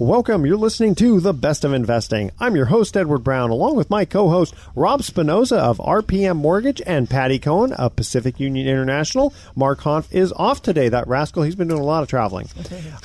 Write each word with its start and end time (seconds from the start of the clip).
Welcome. 0.00 0.46
You're 0.46 0.56
listening 0.56 0.94
to 0.94 1.20
The 1.20 1.34
Best 1.34 1.62
of 1.62 1.74
Investing. 1.74 2.30
I'm 2.40 2.56
your 2.56 2.64
host, 2.64 2.96
Edward 2.96 3.18
Brown, 3.18 3.50
along 3.50 3.76
with 3.76 3.90
my 3.90 4.06
co 4.06 4.30
host, 4.30 4.54
Rob 4.74 5.02
Spinoza 5.02 5.58
of 5.58 5.76
RPM 5.76 6.36
Mortgage 6.38 6.80
and 6.86 7.08
Patty 7.08 7.38
Cohn 7.38 7.74
of 7.74 7.96
Pacific 7.96 8.40
Union 8.40 8.66
International. 8.66 9.34
Mark 9.54 9.80
Hanf 9.80 10.10
is 10.10 10.32
off 10.32 10.62
today. 10.62 10.88
That 10.88 11.06
rascal, 11.06 11.42
he's 11.42 11.54
been 11.54 11.68
doing 11.68 11.82
a 11.82 11.84
lot 11.84 12.02
of 12.02 12.08
traveling. 12.08 12.48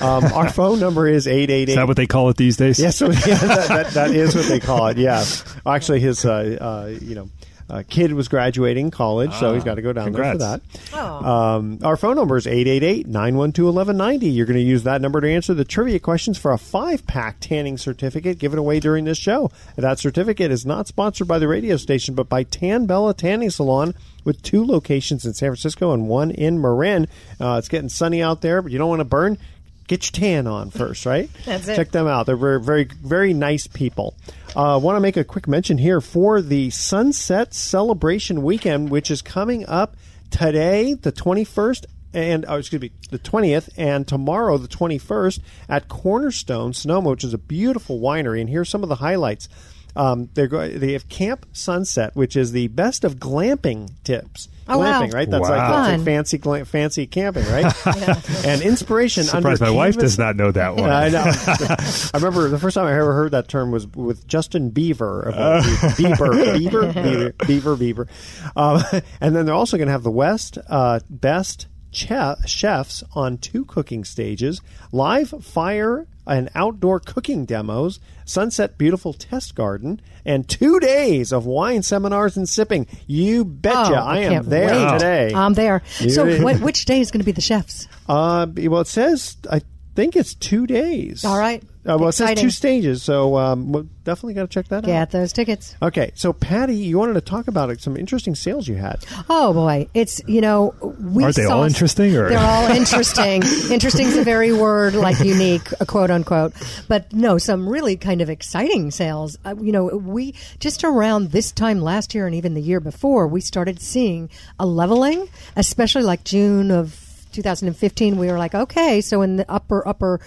Um, 0.00 0.24
our 0.32 0.48
phone 0.48 0.80
number 0.80 1.06
is 1.06 1.26
888. 1.26 1.68
Is 1.68 1.74
that 1.74 1.86
what 1.86 1.98
they 1.98 2.06
call 2.06 2.30
it 2.30 2.38
these 2.38 2.56
days? 2.56 2.80
Yes, 2.80 2.98
yeah, 3.02 3.08
that, 3.08 3.68
that, 3.68 3.86
that 3.88 4.10
is 4.12 4.34
what 4.34 4.46
they 4.46 4.58
call 4.58 4.86
it, 4.86 4.96
yes. 4.96 5.44
Actually, 5.66 6.00
his, 6.00 6.24
uh, 6.24 6.56
uh, 6.58 6.98
you 6.98 7.14
know, 7.14 7.28
uh, 7.68 7.82
kid 7.88 8.12
was 8.12 8.28
graduating 8.28 8.90
college, 8.90 9.32
so 9.34 9.54
he's 9.54 9.64
got 9.64 9.74
to 9.74 9.82
go 9.82 9.92
down 9.92 10.04
congrats. 10.06 10.38
there 10.38 10.58
for 10.58 10.96
that. 10.96 11.26
Um, 11.26 11.78
our 11.82 11.96
phone 11.96 12.16
number 12.16 12.36
is 12.36 12.46
888-912-1190. 12.46 14.34
You're 14.34 14.46
going 14.46 14.56
to 14.56 14.62
use 14.62 14.84
that 14.84 15.00
number 15.00 15.20
to 15.20 15.30
answer 15.30 15.54
the 15.54 15.64
trivia 15.64 15.98
questions 15.98 16.38
for 16.38 16.52
a 16.52 16.58
five-pack 16.58 17.38
tanning 17.40 17.76
certificate 17.76 18.38
given 18.38 18.58
away 18.58 18.80
during 18.80 19.04
this 19.04 19.18
show. 19.18 19.50
That 19.76 19.98
certificate 19.98 20.50
is 20.50 20.64
not 20.64 20.86
sponsored 20.86 21.26
by 21.26 21.38
the 21.38 21.48
radio 21.48 21.76
station, 21.76 22.14
but 22.14 22.28
by 22.28 22.44
Tan 22.44 22.86
Bella 22.86 23.14
Tanning 23.14 23.50
Salon 23.50 23.94
with 24.24 24.42
two 24.42 24.64
locations 24.64 25.24
in 25.24 25.34
San 25.34 25.50
Francisco 25.50 25.92
and 25.92 26.08
one 26.08 26.30
in 26.30 26.60
Marin. 26.60 27.08
Uh, 27.40 27.56
it's 27.58 27.68
getting 27.68 27.88
sunny 27.88 28.22
out 28.22 28.42
there, 28.42 28.60
but 28.62 28.72
you 28.72 28.78
don't 28.78 28.88
want 28.88 29.00
to 29.00 29.04
burn. 29.04 29.38
Get 29.86 30.06
your 30.06 30.20
tan 30.20 30.46
on 30.46 30.70
first, 30.70 31.06
right? 31.06 31.30
That's 31.44 31.68
it. 31.68 31.76
Check 31.76 31.90
them 31.92 32.06
out. 32.06 32.26
They're 32.26 32.36
very, 32.36 32.60
very, 32.60 32.84
very 32.84 33.32
nice 33.32 33.66
people. 33.66 34.16
I 34.56 34.74
uh, 34.74 34.78
want 34.78 34.96
to 34.96 35.00
make 35.00 35.16
a 35.16 35.24
quick 35.24 35.46
mention 35.46 35.78
here 35.78 36.00
for 36.00 36.40
the 36.40 36.70
Sunset 36.70 37.54
Celebration 37.54 38.42
Weekend, 38.42 38.90
which 38.90 39.10
is 39.10 39.22
coming 39.22 39.66
up 39.66 39.96
today, 40.30 40.94
the 40.94 41.12
21st, 41.12 41.84
and 42.12 42.44
oh, 42.48 42.56
excuse 42.56 42.80
me, 42.80 42.90
the 43.10 43.18
20th, 43.18 43.68
and 43.76 44.08
tomorrow, 44.08 44.56
the 44.56 44.68
21st, 44.68 45.40
at 45.68 45.88
Cornerstone 45.88 46.72
Sonoma, 46.72 47.10
which 47.10 47.24
is 47.24 47.34
a 47.34 47.38
beautiful 47.38 48.00
winery. 48.00 48.40
And 48.40 48.48
here's 48.48 48.68
some 48.68 48.82
of 48.82 48.88
the 48.88 48.96
highlights. 48.96 49.48
Um, 49.94 50.30
they're 50.34 50.46
go- 50.46 50.68
they 50.68 50.92
have 50.92 51.08
Camp 51.08 51.46
Sunset, 51.52 52.16
which 52.16 52.36
is 52.36 52.52
the 52.52 52.68
best 52.68 53.04
of 53.04 53.16
glamping 53.16 53.90
tips. 54.04 54.48
Oh, 54.68 54.78
wow. 54.78 55.00
right? 55.00 55.30
That's 55.30 55.42
like, 55.42 55.50
that's 55.50 55.98
like 55.98 56.04
fancy 56.04 56.38
gla- 56.38 56.64
fancy 56.64 57.06
camping, 57.06 57.46
right? 57.46 57.72
And 58.46 58.62
inspiration. 58.62 59.24
Surprised 59.24 59.60
my 59.60 59.68
under 59.68 59.76
wife 59.76 59.96
does 59.96 60.18
not 60.18 60.36
know 60.36 60.50
that 60.52 60.76
one. 60.76 60.90
I 60.90 61.08
know. 61.08 61.24
I 61.26 62.10
remember 62.14 62.48
the 62.48 62.58
first 62.58 62.74
time 62.74 62.86
I 62.86 62.92
ever 62.92 63.12
heard 63.14 63.32
that 63.32 63.48
term 63.48 63.70
was 63.70 63.86
with 63.86 64.26
Justin 64.26 64.70
Bieber. 64.70 65.26
Of 65.26 65.34
all 65.34 65.62
people. 65.62 65.96
Beaver, 65.96 66.58
Beaver, 66.58 66.92
Beaver, 66.92 67.32
Beaver, 67.46 67.76
Beaver. 67.76 68.08
Um, 68.54 68.82
and 69.20 69.34
then 69.34 69.46
they're 69.46 69.54
also 69.54 69.76
going 69.76 69.86
to 69.86 69.92
have 69.92 70.02
the 70.02 70.10
West 70.10 70.58
uh, 70.68 71.00
Best 71.08 71.68
che- 71.92 72.34
Chefs 72.46 73.02
on 73.14 73.38
two 73.38 73.64
cooking 73.64 74.04
stages, 74.04 74.60
live 74.92 75.30
fire 75.42 76.06
and 76.26 76.48
outdoor 76.54 77.00
cooking 77.00 77.44
demos, 77.44 78.00
Sunset 78.24 78.76
Beautiful 78.78 79.12
Test 79.12 79.54
Garden, 79.54 80.00
and 80.24 80.48
two 80.48 80.80
days 80.80 81.32
of 81.32 81.46
wine 81.46 81.82
seminars 81.82 82.36
and 82.36 82.48
sipping. 82.48 82.86
You 83.06 83.44
betcha, 83.44 83.92
Oh, 83.92 84.04
I 84.06 84.18
am 84.20 84.44
there 84.48 84.68
wait. 84.70 84.92
today. 84.92 85.32
I'm 85.34 85.54
there. 85.54 85.82
So, 85.86 86.42
what, 86.42 86.60
which 86.60 86.84
day 86.84 87.00
is 87.00 87.10
going 87.10 87.20
to 87.20 87.24
be 87.26 87.32
the 87.32 87.40
chefs? 87.40 87.86
Uh, 88.08 88.46
well, 88.56 88.80
it 88.80 88.88
says 88.88 89.36
I 89.50 89.60
think 89.96 90.14
it's 90.14 90.34
two 90.34 90.66
days. 90.66 91.24
All 91.24 91.38
right. 91.38 91.62
Uh, 91.88 91.96
well, 91.98 92.08
it 92.08 92.12
says 92.12 92.36
two 92.40 92.50
stages, 92.50 93.00
so 93.00 93.36
um, 93.36 93.70
we'll 93.70 93.86
definitely 94.02 94.34
got 94.34 94.42
to 94.42 94.48
check 94.48 94.66
that 94.68 94.78
out. 94.78 94.86
Get 94.86 95.12
those 95.12 95.32
tickets. 95.32 95.76
Okay, 95.80 96.10
so 96.16 96.32
Patty, 96.32 96.74
you 96.74 96.98
wanted 96.98 97.12
to 97.14 97.20
talk 97.20 97.46
about 97.46 97.70
it, 97.70 97.80
some 97.80 97.96
interesting 97.96 98.34
sales 98.34 98.66
you 98.66 98.74
had. 98.74 99.04
Oh 99.30 99.52
boy, 99.52 99.86
it's 99.94 100.20
you 100.26 100.40
know 100.40 100.74
we 101.00 101.22
Aren't 101.22 101.36
they 101.36 101.44
saw- 101.44 101.58
all 101.58 101.62
interesting, 101.62 102.16
or- 102.16 102.28
they're 102.28 102.38
all 102.40 102.68
interesting. 102.72 103.42
interesting 103.70 104.08
is 104.08 104.16
a 104.16 104.24
very 104.24 104.52
word 104.52 104.94
like 104.94 105.20
unique, 105.20 105.68
a 105.78 105.86
quote 105.86 106.10
unquote. 106.10 106.54
But 106.88 107.12
no, 107.12 107.38
some 107.38 107.68
really 107.68 107.96
kind 107.96 108.20
of 108.20 108.28
exciting 108.30 108.90
sales. 108.90 109.38
Uh, 109.44 109.54
you 109.60 109.70
know, 109.70 109.84
we 109.84 110.34
just 110.58 110.82
around 110.82 111.30
this 111.30 111.52
time 111.52 111.80
last 111.80 112.16
year 112.16 112.26
and 112.26 112.34
even 112.34 112.54
the 112.54 112.62
year 112.62 112.80
before, 112.80 113.28
we 113.28 113.40
started 113.40 113.80
seeing 113.80 114.28
a 114.58 114.66
leveling, 114.66 115.28
especially 115.54 116.02
like 116.02 116.24
June 116.24 116.72
of 116.72 117.05
2015. 117.36 118.16
We 118.16 118.26
were 118.26 118.38
like, 118.38 118.54
okay, 118.54 119.00
so 119.00 119.22
in 119.22 119.36
the 119.36 119.50
upper 119.50 119.86
upper 119.86 120.20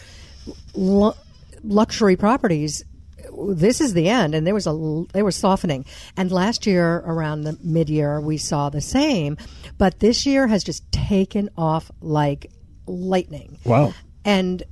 lu- 0.73 1.13
luxury 1.63 2.15
properties 2.15 2.83
this 3.51 3.79
is 3.81 3.93
the 3.93 4.09
end 4.09 4.33
and 4.33 4.45
there 4.47 4.53
was 4.53 4.65
a 4.65 5.03
they 5.13 5.21
were 5.21 5.31
softening 5.31 5.85
and 6.17 6.31
last 6.31 6.65
year 6.65 6.97
around 7.05 7.41
the 7.43 7.57
mid-year 7.61 8.19
we 8.19 8.37
saw 8.37 8.69
the 8.69 8.81
same 8.81 9.37
but 9.77 9.99
this 9.99 10.25
year 10.25 10.47
has 10.47 10.63
just 10.63 10.89
taken 10.91 11.49
off 11.57 11.91
like 12.01 12.49
lightning 12.87 13.57
Wow. 13.65 13.93
and 14.25 14.63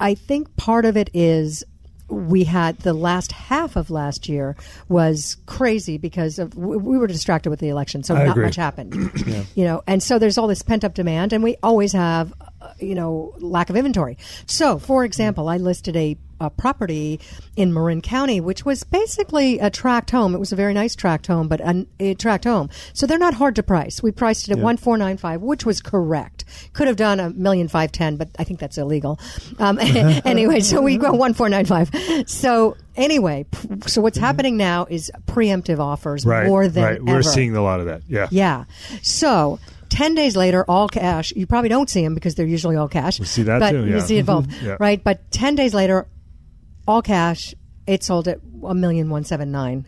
i 0.00 0.14
think 0.14 0.56
part 0.56 0.84
of 0.84 0.96
it 0.96 1.10
is 1.14 1.62
we 2.08 2.44
had 2.44 2.78
the 2.78 2.92
last 2.92 3.32
half 3.32 3.76
of 3.76 3.90
last 3.90 4.28
year 4.28 4.56
was 4.88 5.36
crazy 5.46 5.98
because 5.98 6.38
of 6.38 6.54
we 6.56 6.76
we 6.76 6.98
were 6.98 7.06
distracted 7.06 7.50
with 7.50 7.60
the 7.60 7.68
election 7.68 8.02
so 8.02 8.14
I 8.14 8.24
not 8.24 8.32
agree. 8.32 8.44
much 8.44 8.56
happened 8.56 8.94
you 9.54 9.64
know 9.64 9.82
and 9.86 10.02
so 10.02 10.18
there's 10.18 10.38
all 10.38 10.46
this 10.46 10.62
pent 10.62 10.84
up 10.84 10.94
demand 10.94 11.32
and 11.32 11.42
we 11.42 11.56
always 11.62 11.92
have 11.92 12.32
you 12.78 12.94
know 12.94 13.34
lack 13.38 13.70
of 13.70 13.76
inventory 13.76 14.16
so 14.46 14.78
for 14.78 15.04
example 15.04 15.48
i 15.48 15.56
listed 15.56 15.96
a, 15.96 16.16
a 16.40 16.50
property 16.50 17.18
in 17.56 17.72
marin 17.72 18.00
county 18.02 18.40
which 18.40 18.64
was 18.64 18.82
basically 18.84 19.58
a 19.58 19.70
tract 19.70 20.10
home 20.10 20.34
it 20.34 20.38
was 20.38 20.52
a 20.52 20.56
very 20.56 20.74
nice 20.74 20.94
tract 20.94 21.26
home 21.26 21.48
but 21.48 21.60
an, 21.62 21.86
a 22.00 22.14
tract 22.14 22.44
home 22.44 22.68
so 22.92 23.06
they're 23.06 23.18
not 23.18 23.34
hard 23.34 23.54
to 23.56 23.62
price 23.62 24.02
we 24.02 24.10
priced 24.10 24.48
it 24.48 24.52
at 24.52 24.58
1495 24.58 25.40
which 25.42 25.64
was 25.64 25.80
correct 25.80 26.44
could 26.72 26.86
have 26.86 26.96
done 26.96 27.18
a 27.20 27.30
million 27.30 27.68
five 27.68 27.90
ten 27.92 28.16
but 28.16 28.28
i 28.38 28.44
think 28.44 28.60
that's 28.60 28.76
illegal 28.78 29.18
um, 29.58 29.78
anyway 29.80 30.60
so 30.60 30.82
we 30.82 30.96
go 30.98 31.12
1495 31.12 32.28
so 32.28 32.76
anyway 32.96 33.44
so 33.86 34.00
what's 34.00 34.18
happening 34.18 34.56
now 34.56 34.86
is 34.90 35.10
preemptive 35.26 35.78
offers 35.78 36.24
Right. 36.26 36.46
more 36.46 36.68
than 36.68 36.84
right. 36.84 37.02
We're 37.02 37.14
ever. 37.14 37.22
seeing 37.22 37.54
a 37.56 37.62
lot 37.62 37.80
of 37.80 37.86
that. 37.86 38.02
Yeah. 38.08 38.26
Yeah. 38.30 38.64
So. 39.02 39.58
10 39.88 40.14
days 40.14 40.36
later, 40.36 40.64
all 40.68 40.88
cash. 40.88 41.32
You 41.36 41.46
probably 41.46 41.68
don't 41.68 41.88
see 41.90 42.02
them 42.02 42.14
because 42.14 42.34
they're 42.34 42.46
usually 42.46 42.76
all 42.76 42.88
cash. 42.88 43.18
We 43.20 43.26
see 43.26 43.42
that 43.44 43.60
but 43.60 43.70
too, 43.72 43.86
You 43.86 43.96
yeah. 43.96 44.00
see 44.00 44.18
it 44.18 44.26
mm-hmm. 44.26 44.48
both, 44.50 44.62
Yeah. 44.62 44.76
right? 44.80 45.02
But 45.02 45.30
10 45.30 45.54
days 45.54 45.74
later, 45.74 46.06
all 46.86 47.02
cash, 47.02 47.54
it 47.86 48.02
sold 48.04 48.28
at 48.28 48.40
a 48.64 48.74
million 48.74 49.10
one 49.10 49.24
seven 49.24 49.50
nine. 49.50 49.86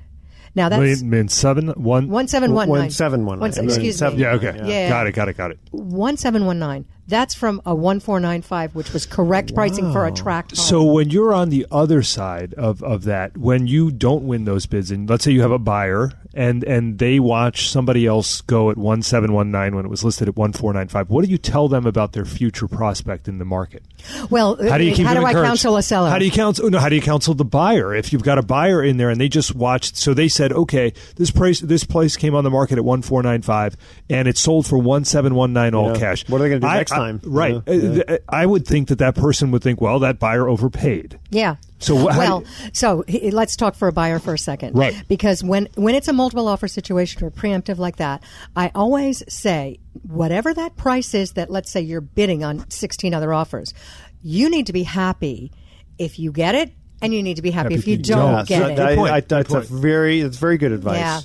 Now 0.54 0.68
that's 0.68 0.80
Million, 0.80 1.10
million 1.10 1.28
seven 1.28 1.68
one. 1.68 2.08
one 2.08 2.26
seven 2.26 2.52
one 2.52 2.68
nine. 2.68 2.78
One 2.78 2.90
seven 2.90 3.24
one 3.26 3.38
One 3.38 3.50
nine. 3.50 3.64
Excuse 3.66 3.98
Seven- 3.98 4.16
me. 4.18 4.24
Yeah. 4.24 4.32
Okay. 4.32 4.60
Yeah. 4.64 4.88
Got 4.88 5.06
it. 5.06 5.12
Got 5.12 5.28
it. 5.28 5.36
Got 5.36 5.50
it. 5.52 5.58
One 5.70 6.16
seven 6.16 6.46
one 6.46 6.58
nine. 6.58 6.86
That's 7.06 7.34
from 7.34 7.62
a 7.64 7.74
one 7.74 8.00
four 8.00 8.18
nine 8.18 8.42
five, 8.42 8.74
which 8.74 8.92
was 8.92 9.06
correct 9.06 9.54
pricing 9.54 9.92
for 9.92 10.06
a 10.06 10.12
tract. 10.12 10.56
home. 10.56 10.64
So 10.64 10.84
when 10.84 11.10
you're 11.10 11.32
on 11.32 11.50
the 11.50 11.66
other 11.70 12.02
side 12.02 12.54
of, 12.54 12.82
of 12.82 13.04
that, 13.04 13.36
when 13.36 13.66
you 13.66 13.90
don't 13.90 14.26
win 14.26 14.44
those 14.46 14.66
bids, 14.66 14.90
and 14.90 15.08
let's 15.08 15.24
say 15.24 15.30
you 15.30 15.42
have 15.42 15.50
a 15.52 15.58
buyer 15.58 16.12
and 16.34 16.62
and 16.64 16.98
they 16.98 17.18
watch 17.18 17.68
somebody 17.68 18.06
else 18.06 18.40
go 18.42 18.70
at 18.70 18.76
one 18.76 19.02
seven 19.02 19.32
one 19.32 19.50
nine 19.50 19.74
when 19.74 19.84
it 19.84 19.88
was 19.88 20.04
listed 20.04 20.28
at 20.28 20.36
one 20.36 20.52
four 20.52 20.72
nine 20.72 20.88
five, 20.88 21.08
what 21.10 21.24
do 21.24 21.30
you 21.30 21.38
tell 21.38 21.68
them 21.68 21.86
about 21.86 22.12
their 22.12 22.24
future 22.24 22.68
prospect 22.68 23.28
in 23.28 23.38
the 23.38 23.44
market? 23.44 23.82
well, 24.30 24.56
How 24.68 24.78
do 24.78 24.84
you 24.84 24.94
keep 24.94 25.06
how 25.06 25.14
them 25.14 25.22
do 25.22 25.26
I 25.26 25.30
encouraged? 25.30 25.48
counsel 25.48 25.76
a 25.76 25.82
seller? 25.82 26.10
How 26.10 26.18
do 26.18 26.24
you 26.24 26.30
counsel? 26.30 26.68
No, 26.70 26.78
how 26.78 26.88
do 26.88 26.94
you 26.96 27.02
counsel 27.02 27.34
the 27.34 27.44
buyer 27.44 27.94
if 27.94 28.12
you've 28.12 28.22
got 28.22 28.38
a 28.38 28.42
buyer 28.42 28.82
in 28.84 28.96
there 28.98 29.10
and 29.10 29.20
they 29.20 29.28
just 29.28 29.54
watched? 29.54 29.96
So 29.96 30.14
they 30.14 30.28
said, 30.28 30.52
okay, 30.52 30.92
this 31.16 31.30
price, 31.30 31.60
this 31.60 31.84
place 31.84 32.16
came 32.16 32.34
on 32.34 32.44
the 32.44 32.50
market 32.50 32.78
at 32.78 32.84
one 32.84 33.02
four 33.02 33.22
nine 33.22 33.42
five, 33.42 33.76
and 34.10 34.28
it 34.28 34.36
sold 34.38 34.66
for 34.66 34.78
one 34.78 35.04
seven 35.04 35.34
one 35.34 35.52
nine 35.52 35.74
all 35.74 35.92
Yeah. 35.92 35.98
cash. 35.98 36.28
What 36.28 36.40
are 36.40 36.44
they 36.44 36.48
gonna 36.50 36.60
do 36.60 36.66
I, 36.66 36.76
next 36.76 36.92
I 36.92 36.96
time. 36.98 37.20
right. 37.24 37.62
Yeah, 37.66 37.72
Uh, 37.74 38.04
yeah. 38.08 38.16
I 38.28 38.46
would 38.46 38.66
think 38.66 38.88
that 38.88 38.98
that 38.98 39.14
person 39.14 39.50
would 39.50 39.62
think, 39.62 39.80
well, 39.80 39.98
that 40.00 40.18
buyer 40.18 40.48
overpaid. 40.48 41.18
Yeah. 41.30 41.56
So 41.80 41.96
how 42.08 42.18
well, 42.18 42.40
do 42.40 42.46
so 42.72 43.04
he- 43.06 43.30
let's 43.30 43.54
talk 43.56 43.74
for 43.74 43.88
a 43.88 43.92
buyer 43.92 44.18
for 44.18 44.34
a 44.34 44.38
second, 44.38 44.74
Right. 44.76 44.94
Because 45.08 45.44
when 45.44 45.68
when 45.76 45.94
it's 45.94 46.08
a 46.08 46.12
multiple 46.12 46.48
offer 46.48 46.66
situation 46.68 47.22
or 47.24 47.30
preemptive 47.30 47.78
like 47.78 47.96
that, 47.96 48.22
I 48.56 48.70
always 48.74 49.22
say 49.32 49.78
whatever 50.02 50.52
that 50.54 50.76
price 50.76 51.14
is 51.14 51.32
that 51.32 51.50
let's 51.50 51.70
say 51.70 51.80
you're 51.80 52.00
bidding 52.00 52.42
on 52.44 52.68
16 52.70 53.14
other 53.14 53.32
offers, 53.32 53.74
you 54.22 54.50
need 54.50 54.66
to 54.66 54.72
be 54.72 54.82
happy 54.82 55.52
if 55.98 56.18
you 56.18 56.32
get 56.32 56.54
it, 56.54 56.72
and 57.02 57.14
you 57.14 57.22
need 57.22 57.36
to 57.36 57.42
be 57.42 57.50
happy, 57.52 57.74
if 57.74 57.86
you, 57.86 57.96
don't 57.96 58.32
Yeah, 58.32 58.44
get 58.44 58.62
so 58.62 58.66
it. 58.68 58.76
that- 58.76 58.96
point. 58.96 59.12
I- 59.12 59.20
Good 59.20 59.28
that's 59.28 59.54
a 59.54 59.60
very, 59.60 60.20
it's 60.20 60.36
very 60.36 60.58
good 60.58 60.72
advice. 60.72 60.98
Yeah. 60.98 61.20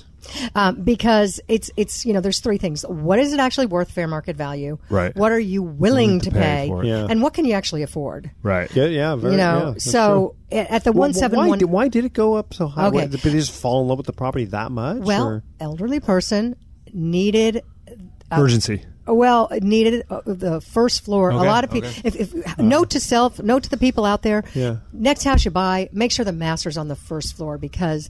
Um, 0.54 0.82
because 0.82 1.40
it's 1.48 1.70
it's 1.76 2.06
you 2.06 2.12
know 2.12 2.20
there's 2.20 2.40
three 2.40 2.58
things. 2.58 2.84
What 2.88 3.18
is 3.18 3.32
it 3.32 3.40
actually 3.40 3.66
worth 3.66 3.90
fair 3.90 4.06
market 4.08 4.36
value? 4.36 4.78
Right. 4.88 5.14
What 5.16 5.32
are 5.32 5.38
you 5.38 5.62
willing 5.62 6.20
to, 6.20 6.30
to 6.30 6.36
pay 6.36 6.54
pay? 6.70 6.88
Yeah. 6.88 7.06
And 7.08 7.22
what 7.22 7.34
can 7.34 7.44
you 7.44 7.54
actually 7.54 7.82
afford? 7.82 8.30
Right. 8.42 8.74
Yeah, 8.74 8.86
yeah, 8.86 9.16
very, 9.16 9.32
you 9.32 9.38
know, 9.38 9.72
that's 9.72 9.84
so 9.84 10.36
true. 10.50 10.58
at 10.60 10.84
the 10.84 10.92
Well, 10.92 11.00
one 11.00 11.14
seven 11.14 11.38
why, 11.38 11.56
did, 11.56 11.64
why 11.66 11.88
did 11.88 12.04
it 12.04 12.12
go 12.12 12.34
up 12.34 12.54
so 12.54 12.66
high? 12.66 12.86
Okay. 12.86 12.94
What, 12.96 13.10
did 13.10 13.20
they 13.20 13.30
just 13.30 13.52
fall 13.52 13.82
in 13.82 13.88
love 13.88 13.98
with 13.98 14.06
the 14.06 14.12
property 14.12 14.46
that 14.46 14.70
much? 14.70 14.98
Well, 14.98 15.26
or- 15.26 15.42
elderly 15.60 16.00
person 16.00 16.56
needed 16.92 17.62
Urgency. 18.30 18.84
well 19.06 19.48
needed 19.60 20.04
uh, 20.10 20.22
the 20.26 20.60
first 20.60 21.04
floor. 21.04 21.30
Okay, 21.32 21.46
A 21.46 21.48
lot 21.48 21.64
of 21.64 21.70
people. 21.70 21.90
If, 22.02 22.16
if 22.16 22.58
note 22.58 22.90
to 22.90 23.00
self, 23.00 23.38
note 23.40 23.64
to 23.64 23.70
the 23.70 23.76
people 23.76 24.04
out 24.04 24.22
there. 24.22 24.44
Yeah. 24.54 24.78
Next 24.92 25.24
house 25.24 25.44
you 25.44 25.50
buy, 25.50 25.88
make 25.92 26.10
sure 26.10 26.24
the 26.24 26.32
master's 26.32 26.76
on 26.76 26.88
the 26.88 26.96
first 26.96 27.36
floor 27.36 27.58
because 27.58 28.08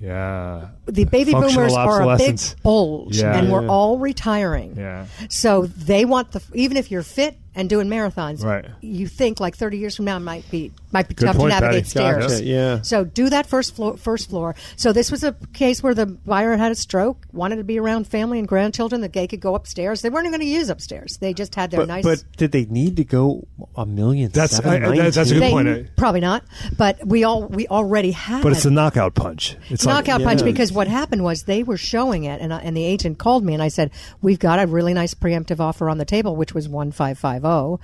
Yeah. 0.00 0.68
the 0.86 1.04
baby 1.04 1.32
boomers 1.32 1.74
are 1.74 2.02
a 2.02 2.16
big 2.16 2.38
bulge, 2.62 3.18
Yeah. 3.18 3.36
and 3.36 3.50
we're 3.50 3.66
all 3.68 3.98
retiring. 3.98 4.76
Yeah. 4.76 5.06
So 5.28 5.66
they 5.66 6.04
want 6.04 6.32
the 6.32 6.42
even 6.54 6.76
if 6.76 6.90
you're 6.90 7.02
fit 7.02 7.36
and 7.58 7.68
doing 7.68 7.88
marathons, 7.88 8.42
Right. 8.42 8.64
you 8.80 9.06
think 9.08 9.40
like 9.40 9.56
30 9.56 9.76
years 9.78 9.96
from 9.96 10.04
now 10.06 10.18
might 10.18 10.48
be 10.50 10.72
might 10.90 11.06
be 11.06 11.14
Good 11.14 11.26
tough 11.26 11.36
point, 11.36 11.52
to 11.52 11.60
navigate 11.60 11.82
Patty. 11.84 11.90
stairs. 11.90 12.26
Gotcha, 12.32 12.44
yeah. 12.44 12.80
So 12.80 13.04
do 13.04 13.28
that 13.28 13.44
first 13.46 13.76
floor. 13.76 13.98
First 13.98 14.30
floor. 14.30 14.54
So 14.76 14.90
this 14.94 15.10
was 15.10 15.22
a 15.22 15.34
case 15.52 15.82
where 15.82 15.92
the 15.92 16.06
buyer 16.06 16.56
had 16.56 16.72
a 16.72 16.74
stroke, 16.74 17.26
wanted 17.30 17.56
to 17.56 17.64
be 17.64 17.78
around 17.78 18.06
family 18.06 18.38
and 18.38 18.48
grandchildren. 18.48 19.02
The 19.02 19.08
gay 19.10 19.26
could 19.26 19.40
go 19.40 19.54
upstairs. 19.54 20.00
They 20.00 20.08
weren't 20.08 20.28
going 20.28 20.40
to 20.40 20.46
use 20.46 20.70
upstairs. 20.70 21.18
They 21.20 21.34
just 21.34 21.54
had 21.56 21.70
their 21.72 21.80
but, 21.80 21.88
nice. 21.88 22.04
but 22.04 22.24
did 22.38 22.52
they 22.52 22.64
need 22.64 22.96
to 22.96 23.04
go 23.04 23.46
a 23.76 23.84
million? 23.84 24.30
That's- 24.30 24.58
I- 24.64 24.76
I- 24.76 24.78
that's- 24.78 25.14
that's 25.16 25.30
a 25.30 25.34
good 25.34 25.42
they, 25.42 25.50
point. 25.50 25.68
uh, 25.68 25.78
Probably 25.96 26.20
not. 26.20 26.44
But 26.78 27.06
we 27.06 27.22
all 27.24 27.46
we 27.48 27.66
already 27.68 28.12
had. 28.12 28.42
But 28.42 28.52
it's 28.52 28.64
a 28.64 28.70
knockout 28.70 29.14
punch. 29.14 29.56
It's 29.68 29.84
like- 29.84 30.06
knockout 30.06 30.22
punch 30.24 30.40
Yeah. 30.40 30.46
because 30.46 30.72
what 30.72 30.88
happened 30.88 31.22
was 31.22 31.42
they 31.42 31.62
were 31.64 31.76
showing 31.76 32.24
it, 32.24 32.40
and, 32.40 32.54
I- 32.54 32.60
and 32.60 32.74
the 32.74 32.84
agent 32.84 33.18
called 33.18 33.44
me 33.44 33.52
and 33.52 33.62
I 33.62 33.68
said, 33.68 33.90
"We've 34.22 34.38
got 34.38 34.58
a 34.58 34.66
really 34.66 34.94
nice 34.94 35.12
preemptive 35.12 35.60
offer 35.60 35.90
on 35.90 35.98
the 35.98 36.06
table, 36.06 36.34
which 36.34 36.54
was 36.54 36.66
one 36.66 36.92
five 36.92 37.18
five 37.18 37.44
zero." 37.48 37.80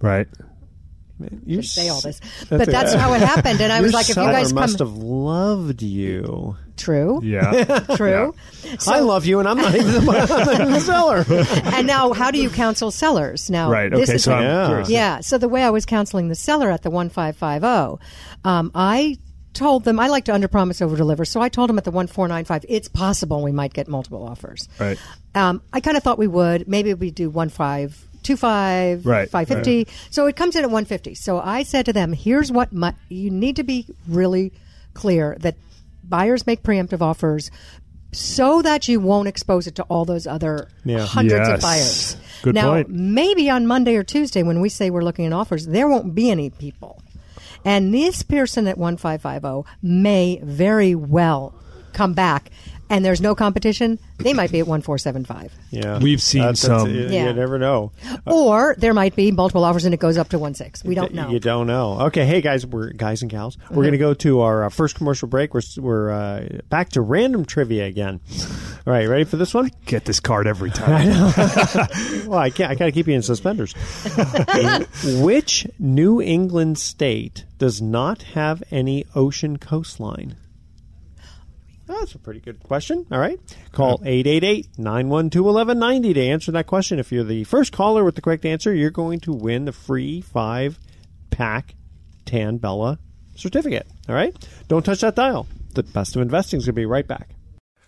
right. 0.00 0.26
You 1.46 1.62
Say 1.62 1.88
all 1.88 2.00
this, 2.00 2.20
s- 2.20 2.44
but 2.50 2.66
that's 2.68 2.92
how 2.92 3.14
it 3.14 3.20
happened. 3.20 3.60
And 3.60 3.72
I 3.72 3.80
was 3.80 3.94
like, 3.94 4.10
"If 4.10 4.16
you 4.16 4.22
guys 4.24 4.48
come, 4.48 4.60
must 4.60 4.80
have 4.80 4.94
loved 4.94 5.80
you. 5.80 6.56
true, 6.76 7.20
Yeah. 7.22 7.78
true." 7.96 8.34
I 8.88 8.98
love 8.98 9.24
you, 9.24 9.38
and 9.38 9.48
I'm 9.48 9.56
not 9.56 9.74
even 9.76 9.92
the, 9.92 9.98
I'm 10.10 10.28
not 10.28 10.54
even 10.60 10.72
the 10.72 10.80
seller. 10.80 11.24
and 11.76 11.86
now, 11.86 12.12
how 12.12 12.32
do 12.32 12.42
you 12.42 12.50
counsel 12.50 12.90
sellers? 12.90 13.48
Now, 13.48 13.70
right. 13.70 13.92
this 13.92 14.08
Okay. 14.10 14.16
is 14.16 14.24
So 14.24 14.32
I'm 14.34 14.42
Yeah. 14.42 14.84
yeah. 14.88 15.20
So 15.20 15.38
the 15.38 15.48
way 15.48 15.62
I 15.62 15.70
was 15.70 15.86
counseling 15.86 16.28
the 16.28 16.34
seller 16.34 16.68
at 16.68 16.82
the 16.82 16.90
one 16.90 17.10
five 17.10 17.36
five 17.36 17.62
zero, 17.62 18.00
um, 18.44 18.72
I 18.74 19.16
told 19.54 19.84
them 19.84 20.00
I 20.00 20.08
like 20.08 20.24
to 20.24 20.32
underpromise, 20.32 20.82
over 20.82 20.96
deliver. 20.96 21.24
So 21.24 21.40
I 21.40 21.48
told 21.48 21.70
them 21.70 21.78
at 21.78 21.84
the 21.84 21.92
one 21.92 22.08
four 22.08 22.26
nine 22.26 22.44
five, 22.44 22.64
it's 22.68 22.88
possible 22.88 23.40
we 23.40 23.52
might 23.52 23.72
get 23.72 23.86
multiple 23.86 24.26
offers. 24.26 24.68
Right. 24.80 24.98
Um, 25.36 25.62
I 25.72 25.78
kind 25.80 25.96
of 25.96 26.02
thought 26.02 26.18
we 26.18 26.26
would. 26.26 26.66
Maybe 26.66 26.92
we 26.92 27.12
do 27.12 27.30
one 27.30 27.50
five 27.50 28.04
two 28.24 28.36
five 28.36 29.06
Right, 29.06 29.28
five 29.30 29.46
fifty. 29.46 29.86
So 30.10 30.26
it 30.26 30.34
comes 30.34 30.56
in 30.56 30.64
at 30.64 30.70
one 30.70 30.84
fifty. 30.84 31.14
So 31.14 31.38
I 31.38 31.62
said 31.62 31.86
to 31.86 31.92
them, 31.92 32.12
"Here's 32.12 32.50
what 32.50 32.72
my, 32.72 32.94
you 33.08 33.30
need 33.30 33.56
to 33.56 33.62
be 33.62 33.86
really 34.08 34.52
clear 34.94 35.36
that 35.40 35.54
buyers 36.02 36.46
make 36.46 36.62
preemptive 36.62 37.00
offers." 37.00 37.50
So 38.12 38.62
that 38.62 38.86
you 38.86 39.00
won't 39.00 39.26
expose 39.26 39.66
it 39.66 39.74
to 39.76 39.82
all 39.84 40.04
those 40.04 40.24
other 40.26 40.68
Yeah. 40.84 41.04
hundreds 41.04 41.48
Yes. 41.48 41.56
of 41.56 41.60
buyers. 41.60 42.16
Good 42.42 42.54
now, 42.54 42.70
point. 42.74 42.88
maybe 42.90 43.50
on 43.50 43.66
Monday 43.66 43.96
or 43.96 44.04
Tuesday 44.04 44.44
when 44.44 44.60
we 44.60 44.68
say 44.68 44.88
we're 44.88 45.02
looking 45.02 45.26
at 45.26 45.32
offers, 45.32 45.66
there 45.66 45.88
won't 45.88 46.14
be 46.14 46.30
any 46.30 46.50
people. 46.50 47.02
And 47.64 47.92
this 47.92 48.22
person 48.22 48.68
at 48.68 48.78
1550 48.78 49.68
may 49.82 50.38
very 50.44 50.94
well 50.94 51.54
come 51.92 52.12
back 52.12 52.50
and 52.94 53.04
there's 53.04 53.20
no 53.20 53.34
competition, 53.34 53.98
they 54.18 54.32
might 54.32 54.52
be 54.52 54.60
at 54.60 54.66
1475. 54.68 55.52
Yeah, 55.70 55.98
We've 55.98 56.22
seen 56.22 56.42
That's- 56.42 56.62
that's- 56.62 56.82
some- 56.82 56.94
You, 56.94 57.08
Yeah. 57.08 57.26
you 57.28 57.32
never 57.34 57.58
know. 57.58 57.90
Or 58.24 58.76
there 58.78 58.94
might 58.94 59.16
be 59.16 59.32
multiple 59.32 59.64
offers 59.64 59.84
and 59.84 59.92
it 59.92 59.98
goes 60.00 60.16
up 60.16 60.28
to 60.28 60.38
16. 60.54 60.88
We 60.88 60.94
don't 60.94 61.12
know. 61.12 61.28
You 61.28 61.40
don't 61.40 61.66
know. 61.66 62.00
Okay, 62.02 62.24
hey 62.24 62.40
guys, 62.40 62.64
we're 62.64 62.90
guys 62.90 63.22
and 63.22 63.30
gals. 63.30 63.58
We're 63.70 63.82
going 63.82 63.92
to 63.92 63.98
go 63.98 64.14
to 64.14 64.40
our 64.42 64.64
uh, 64.64 64.68
first 64.68 64.94
commercial 64.94 65.26
break. 65.28 65.54
We're 65.54 65.62
we're 65.78 66.10
uh, 66.12 66.60
back 66.68 66.90
to 66.90 67.00
random 67.00 67.44
trivia 67.44 67.86
again. 67.86 68.20
All 68.86 68.92
right, 68.92 69.08
ready 69.08 69.24
for 69.24 69.36
this 69.38 69.52
one? 69.54 69.70
Get 69.86 70.04
this 70.04 70.20
card 70.20 70.46
every 70.46 70.70
time. 70.70 71.32
Well, 72.26 72.38
I 72.38 72.50
can't. 72.50 72.70
I 72.70 72.74
got 72.74 72.86
to 72.86 72.92
keep 72.92 73.06
you 73.06 73.14
in 73.14 73.22
suspenders. 73.22 73.74
Which 75.04 75.66
New 75.78 76.20
England 76.22 76.78
state 76.78 77.44
does 77.58 77.82
not 77.82 78.22
have 78.34 78.62
any 78.70 79.04
ocean 79.14 79.58
coastline? 79.58 80.36
That's 81.86 82.14
a 82.14 82.18
pretty 82.18 82.40
good 82.40 82.62
question. 82.62 83.06
All 83.10 83.18
right. 83.18 83.38
Call 83.72 83.98
888-912-1190 83.98 86.14
to 86.14 86.22
answer 86.22 86.52
that 86.52 86.66
question. 86.66 86.98
If 86.98 87.12
you're 87.12 87.24
the 87.24 87.44
first 87.44 87.72
caller 87.72 88.04
with 88.04 88.14
the 88.14 88.22
correct 88.22 88.46
answer, 88.46 88.74
you're 88.74 88.90
going 88.90 89.20
to 89.20 89.32
win 89.32 89.66
the 89.66 89.72
free 89.72 90.22
five-pack 90.22 91.74
Tan 92.24 92.56
Bella 92.56 92.98
certificate. 93.36 93.86
All 94.08 94.14
right? 94.14 94.34
Don't 94.68 94.84
touch 94.84 95.02
that 95.02 95.16
dial. 95.16 95.46
The 95.74 95.82
best 95.82 96.16
of 96.16 96.22
investing 96.22 96.58
is 96.58 96.66
going 96.66 96.74
to 96.74 96.80
be 96.80 96.86
right 96.86 97.06
back. 97.06 97.30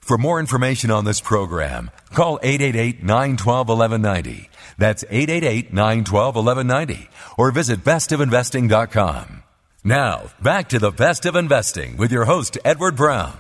For 0.01 0.19
more 0.19 0.39
information 0.39 0.91
on 0.91 1.05
this 1.05 1.21
program, 1.21 1.91
call 2.11 2.39
888-912-1190. 2.41 4.49
That's 4.79 5.05
888-912-1190 5.05 7.09
or 7.39 7.51
visit 7.51 7.83
bestofinvesting.com. 7.83 9.43
Now, 9.83 10.25
back 10.43 10.69
to 10.71 10.79
the 10.79 10.91
best 10.91 11.27
of 11.27 11.35
investing 11.35 11.97
with 11.97 12.13
your 12.13 12.25
host, 12.25 12.59
Edward 12.65 12.97
Brown. 12.97 13.37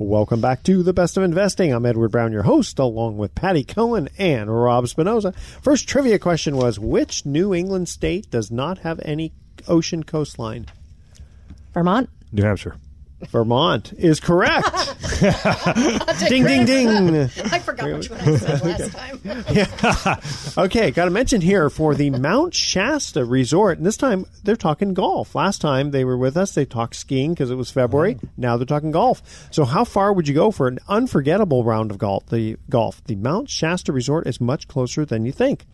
Welcome 0.00 0.40
back 0.40 0.62
to 0.62 0.82
the 0.82 0.94
Best 0.94 1.18
of 1.18 1.24
Investing. 1.24 1.74
I'm 1.74 1.84
Edward 1.84 2.08
Brown, 2.08 2.32
your 2.32 2.44
host, 2.44 2.78
along 2.78 3.18
with 3.18 3.34
Patty 3.34 3.62
Cohn 3.62 4.08
and 4.16 4.48
Rob 4.50 4.88
Spinoza. 4.88 5.32
First 5.60 5.86
trivia 5.90 6.18
question 6.18 6.56
was 6.56 6.78
Which 6.78 7.26
New 7.26 7.52
England 7.52 7.86
state 7.86 8.30
does 8.30 8.50
not 8.50 8.78
have 8.78 8.98
any 9.04 9.34
ocean 9.68 10.02
coastline? 10.02 10.64
Vermont? 11.74 12.08
New 12.32 12.42
Hampshire. 12.42 12.76
Vermont 13.28 13.92
is 13.92 14.18
correct. 14.20 14.66
ding, 16.28 16.44
ding, 16.44 16.64
ding. 16.64 17.14
I 17.16 17.58
forgot 17.58 17.92
which 17.92 18.10
one 18.10 18.20
I 18.20 18.36
said 18.36 18.64
last 18.64 19.78
time. 19.78 20.20
Okay, 20.64 20.90
got 20.90 21.04
to 21.04 21.10
mention 21.10 21.40
here 21.40 21.70
for 21.70 21.94
the 21.94 22.10
Mount 22.10 22.54
Shasta 22.54 23.24
Resort, 23.24 23.78
and 23.78 23.86
this 23.86 23.96
time 23.96 24.26
they're 24.42 24.56
talking 24.56 24.94
golf. 24.94 25.34
Last 25.34 25.60
time 25.60 25.90
they 25.90 26.04
were 26.04 26.16
with 26.16 26.36
us, 26.36 26.54
they 26.54 26.64
talked 26.64 26.96
skiing 26.96 27.34
because 27.34 27.50
it 27.50 27.56
was 27.56 27.70
February. 27.70 28.14
Mm-hmm. 28.14 28.26
Now 28.36 28.56
they're 28.56 28.66
talking 28.66 28.90
golf. 28.90 29.48
So, 29.50 29.64
how 29.64 29.84
far 29.84 30.12
would 30.12 30.26
you 30.26 30.34
go 30.34 30.50
for 30.50 30.66
an 30.66 30.78
unforgettable 30.88 31.64
round 31.64 31.90
of 31.90 31.98
golf? 31.98 32.26
The 32.26 32.56
golf, 32.68 33.02
the 33.04 33.16
Mount 33.16 33.50
Shasta 33.50 33.92
Resort 33.92 34.26
is 34.26 34.40
much 34.40 34.66
closer 34.68 35.04
than 35.04 35.24
you 35.24 35.32
think. 35.32 35.66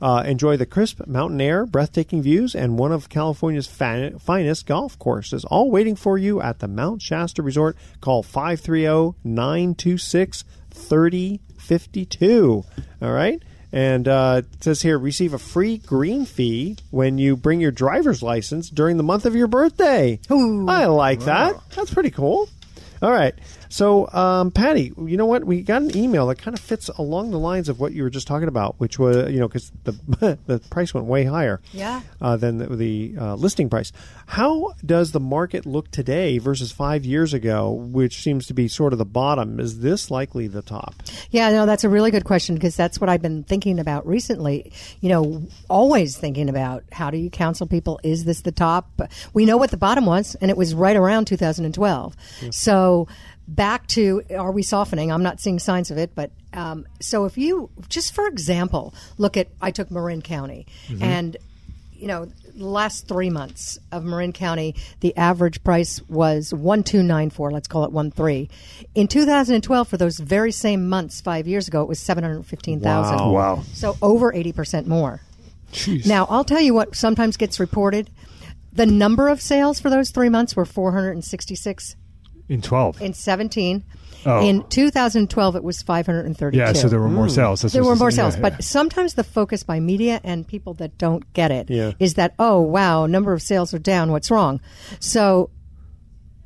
Uh, 0.00 0.22
enjoy 0.26 0.56
the 0.56 0.66
crisp 0.66 1.06
mountain 1.06 1.40
air, 1.40 1.64
breathtaking 1.66 2.20
views, 2.22 2.54
and 2.54 2.78
one 2.78 2.92
of 2.92 3.08
California's 3.08 3.66
fi- 3.66 4.10
finest 4.18 4.66
golf 4.66 4.98
courses, 4.98 5.44
all 5.46 5.70
waiting 5.70 5.96
for 5.96 6.18
you 6.18 6.40
at 6.40 6.58
the 6.58 6.68
Mount 6.68 7.00
Shasta 7.02 7.42
Resort. 7.42 7.76
Call 8.00 8.22
530 8.22 9.16
926 9.24 10.44
3052. 10.70 12.64
All 13.02 13.12
right? 13.12 13.42
And 13.72 14.06
uh, 14.06 14.42
it 14.52 14.62
says 14.62 14.82
here 14.82 14.98
receive 14.98 15.34
a 15.34 15.38
free 15.38 15.78
green 15.78 16.26
fee 16.26 16.76
when 16.90 17.18
you 17.18 17.36
bring 17.36 17.60
your 17.60 17.72
driver's 17.72 18.22
license 18.22 18.70
during 18.70 18.98
the 18.98 19.02
month 19.02 19.26
of 19.26 19.34
your 19.34 19.48
birthday. 19.48 20.20
I 20.68 20.84
like 20.86 21.20
that. 21.20 21.56
That's 21.74 21.92
pretty 21.92 22.10
cool. 22.10 22.48
All 23.02 23.10
right. 23.10 23.34
So, 23.74 24.08
um, 24.12 24.52
Patty, 24.52 24.92
you 25.04 25.16
know 25.16 25.26
what? 25.26 25.42
We 25.42 25.60
got 25.62 25.82
an 25.82 25.96
email 25.96 26.28
that 26.28 26.36
kind 26.36 26.56
of 26.56 26.62
fits 26.62 26.86
along 26.90 27.32
the 27.32 27.40
lines 27.40 27.68
of 27.68 27.80
what 27.80 27.92
you 27.92 28.04
were 28.04 28.08
just 28.10 28.28
talking 28.28 28.46
about, 28.46 28.76
which 28.78 29.00
was, 29.00 29.32
you 29.32 29.40
know, 29.40 29.48
because 29.48 29.72
the 29.82 30.38
the 30.46 30.60
price 30.70 30.94
went 30.94 31.08
way 31.08 31.24
higher, 31.24 31.60
Yeah. 31.72 32.02
uh, 32.22 32.36
than 32.36 32.58
the, 32.58 32.68
the 32.68 33.14
uh, 33.18 33.34
listing 33.34 33.68
price. 33.68 33.90
How 34.28 34.74
does 34.86 35.10
the 35.10 35.18
market 35.18 35.66
look 35.66 35.90
today 35.90 36.38
versus 36.38 36.70
five 36.70 37.04
years 37.04 37.34
ago, 37.34 37.72
which 37.72 38.22
seems 38.22 38.46
to 38.46 38.54
be 38.54 38.68
sort 38.68 38.92
of 38.92 39.00
the 39.00 39.04
bottom? 39.04 39.58
Is 39.58 39.80
this 39.80 40.08
likely 40.08 40.46
the 40.46 40.62
top? 40.62 40.94
Yeah, 41.32 41.50
no, 41.50 41.66
that's 41.66 41.82
a 41.82 41.88
really 41.88 42.12
good 42.12 42.24
question 42.24 42.54
because 42.54 42.76
that's 42.76 43.00
what 43.00 43.10
I've 43.10 43.22
been 43.22 43.42
thinking 43.42 43.80
about 43.80 44.06
recently. 44.06 44.70
You 45.00 45.08
know, 45.08 45.42
always 45.68 46.16
thinking 46.16 46.48
about 46.48 46.84
how 46.92 47.10
do 47.10 47.18
you 47.18 47.28
counsel 47.28 47.66
people? 47.66 47.98
Is 48.04 48.24
this 48.24 48.42
the 48.42 48.52
top? 48.52 49.02
We 49.32 49.46
know 49.46 49.56
what 49.56 49.72
the 49.72 49.76
bottom 49.76 50.06
was, 50.06 50.36
and 50.36 50.48
it 50.48 50.56
was 50.56 50.76
right 50.76 50.94
around 50.96 51.24
2012. 51.26 52.14
So 52.52 52.74
So 52.74 53.08
back 53.46 53.86
to 53.88 54.22
are 54.36 54.52
we 54.52 54.62
softening? 54.62 55.12
I'm 55.12 55.22
not 55.22 55.40
seeing 55.40 55.58
signs 55.58 55.90
of 55.90 55.98
it, 55.98 56.14
but 56.14 56.30
um, 56.52 56.86
so 57.00 57.24
if 57.24 57.36
you 57.36 57.70
just 57.88 58.14
for 58.14 58.26
example 58.26 58.94
look 59.18 59.36
at 59.36 59.48
I 59.60 59.70
took 59.70 59.90
Marin 59.90 60.22
County 60.22 60.66
and 61.00 61.36
you 61.92 62.06
know 62.06 62.26
the 62.54 62.64
last 62.64 63.08
three 63.08 63.30
months 63.30 63.78
of 63.90 64.04
Marin 64.04 64.32
County, 64.32 64.76
the 65.00 65.16
average 65.16 65.64
price 65.64 66.00
was 66.08 66.54
one 66.54 66.82
two 66.82 67.02
nine 67.02 67.30
four. 67.30 67.50
Let's 67.50 67.68
call 67.68 67.84
it 67.84 67.92
one 67.92 68.10
three. 68.10 68.48
In 68.94 69.08
2012, 69.08 69.88
for 69.88 69.96
those 69.96 70.18
very 70.18 70.52
same 70.52 70.88
months 70.88 71.20
five 71.20 71.48
years 71.48 71.66
ago, 71.66 71.82
it 71.82 71.88
was 71.88 71.98
seven 71.98 72.22
hundred 72.24 72.44
fifteen 72.46 72.80
thousand. 72.80 73.18
Wow. 73.18 73.32
Wow. 73.32 73.62
So 73.72 73.96
over 74.00 74.32
eighty 74.32 74.52
percent 74.52 74.86
more. 74.86 75.20
Jeez. 75.72 76.06
Now, 76.06 76.26
I'll 76.30 76.44
tell 76.44 76.60
you 76.60 76.72
what 76.72 76.94
sometimes 76.94 77.36
gets 77.36 77.58
reported. 77.58 78.08
The 78.72 78.86
number 78.86 79.28
of 79.28 79.40
sales 79.40 79.80
for 79.80 79.90
those 79.90 80.10
three 80.10 80.28
months 80.28 80.56
were 80.56 80.64
466 80.64 81.96
in 82.48 82.60
12. 82.60 83.00
in 83.00 83.14
17. 83.14 83.84
Oh. 84.26 84.40
In 84.40 84.66
2012, 84.68 85.56
it 85.56 85.62
was 85.62 85.82
532. 85.82 86.56
yeah, 86.56 86.72
so 86.72 86.88
there 86.88 87.00
were 87.00 87.08
more 87.08 87.24
hmm. 87.24 87.30
sales. 87.30 87.62
That's 87.62 87.74
There 87.74 87.84
were 87.84 87.96
more 87.96 88.10
sales, 88.10 88.36
Yeah, 88.36 88.42
but 88.42 88.64
sometimes 88.64 89.14
the 89.14 89.24
focus 89.24 89.62
by 89.62 89.80
media 89.80 90.20
and 90.24 90.46
people 90.46 90.74
that 90.74 90.96
don't 90.96 91.30
get 91.34 91.50
it 91.50 91.70
is 91.70 92.12
Yeah. 92.12 92.14
that 92.16 92.34
oh 92.38 92.60
wow, 92.60 93.06
number 93.06 93.32
of 93.32 93.42
sales 93.42 93.74
are 93.74 93.78
down. 93.78 94.12
What's 94.12 94.30
wrong? 94.30 94.60
So 94.98 95.50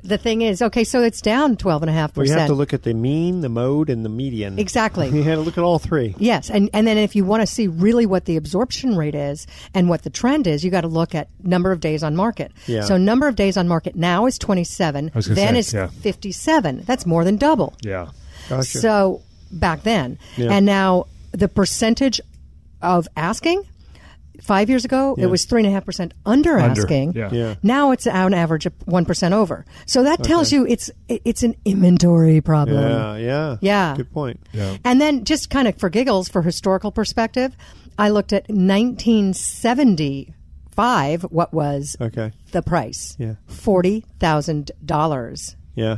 the 0.03 0.17
thing 0.17 0.41
is, 0.41 0.61
okay, 0.61 0.83
so 0.83 1.01
it's 1.03 1.21
down 1.21 1.57
twelve 1.57 1.83
and 1.83 1.89
a 1.89 1.93
half 1.93 2.15
Well, 2.15 2.25
you 2.25 2.33
have 2.33 2.47
to 2.47 2.53
look 2.53 2.73
at 2.73 2.83
the 2.83 2.93
mean, 2.93 3.41
the 3.41 3.49
mode, 3.49 3.89
and 3.89 4.05
the 4.05 4.09
median. 4.09 4.57
Exactly. 4.59 5.09
You 5.19 5.23
have 5.23 5.39
to 5.39 5.41
look 5.41 5.57
at 5.57 5.63
all 5.63 5.79
three. 5.79 6.15
Yes, 6.17 6.49
and 6.49 6.69
and 6.73 6.87
then 6.87 6.97
if 6.97 7.15
you 7.15 7.25
want 7.25 7.41
to 7.41 7.47
see 7.47 7.67
really 7.67 8.05
what 8.05 8.25
the 8.25 8.37
absorption 8.37 8.95
rate 8.95 9.15
is 9.15 9.45
and 9.73 9.89
what 9.89 10.03
the 10.03 10.09
trend 10.09 10.47
is, 10.47 10.63
you 10.63 10.71
got 10.71 10.81
to 10.81 10.87
look 10.87 11.13
at 11.15 11.27
number 11.43 11.71
of 11.71 11.79
days 11.81 12.03
on 12.03 12.15
market. 12.15 12.51
Yeah. 12.67 12.81
So 12.83 12.95
number 12.97 13.27
of 13.27 13.35
days 13.35 13.57
on 13.57 13.67
market 13.67 13.95
now 13.95 14.25
is 14.25 14.37
27, 14.37 15.11
then 15.13 15.23
say, 15.23 15.57
is 15.59 15.73
yeah. 15.73 15.87
57. 15.87 16.83
That's 16.85 17.05
more 17.05 17.23
than 17.25 17.37
double. 17.37 17.73
yeah. 17.81 18.09
Gotcha. 18.47 18.63
So 18.79 19.21
back 19.51 19.83
then, 19.83 20.17
Yeah. 20.37 20.53
and 20.53 20.65
now 20.65 21.05
the 21.31 21.47
percentage 21.49 22.21
of 22.81 23.07
asking. 23.17 23.63
Five 24.41 24.69
years 24.69 24.85
ago, 24.85 25.15
Yeah. 25.17 25.25
it 25.25 25.29
was 25.29 25.45
three 25.45 25.61
and 25.61 25.67
a 25.67 25.71
half 25.71 25.85
percent 25.85 26.13
under 26.25 26.59
Under, 26.59 26.81
asking. 26.81 27.13
yeah. 27.13 27.29
Yeah. 27.31 27.55
Now 27.63 27.91
it's 27.91 28.07
on 28.07 28.33
average 28.33 28.67
one 28.85 29.05
percent 29.05 29.33
over. 29.33 29.65
So 29.85 30.03
that 30.03 30.23
tells 30.23 30.51
you 30.51 30.65
it's 30.65 30.89
it's 31.07 31.43
an 31.43 31.55
inventory 31.65 32.41
problem. 32.41 32.81
Yeah, 32.83 33.17
yeah. 33.17 33.57
Yeah. 33.61 33.93
Good 33.97 34.11
point. 34.11 34.39
Yeah. 34.53 34.77
And 34.83 34.99
then, 35.01 35.23
just 35.25 35.49
kind 35.49 35.67
of 35.67 35.77
for 35.77 35.89
giggles, 35.89 36.29
for 36.29 36.41
historical 36.41 36.91
perspective, 36.91 37.55
I 37.97 38.09
looked 38.09 38.33
at 38.33 38.49
1975. 38.49 41.23
What 41.23 41.53
was 41.53 41.97
Okay. 41.99 42.31
the 42.51 42.61
price? 42.61 43.15
Yeah. 43.19 43.35
forty 43.47 44.05
thousand 44.19 44.71
dollars. 44.85 45.55
Yeah. 45.75 45.97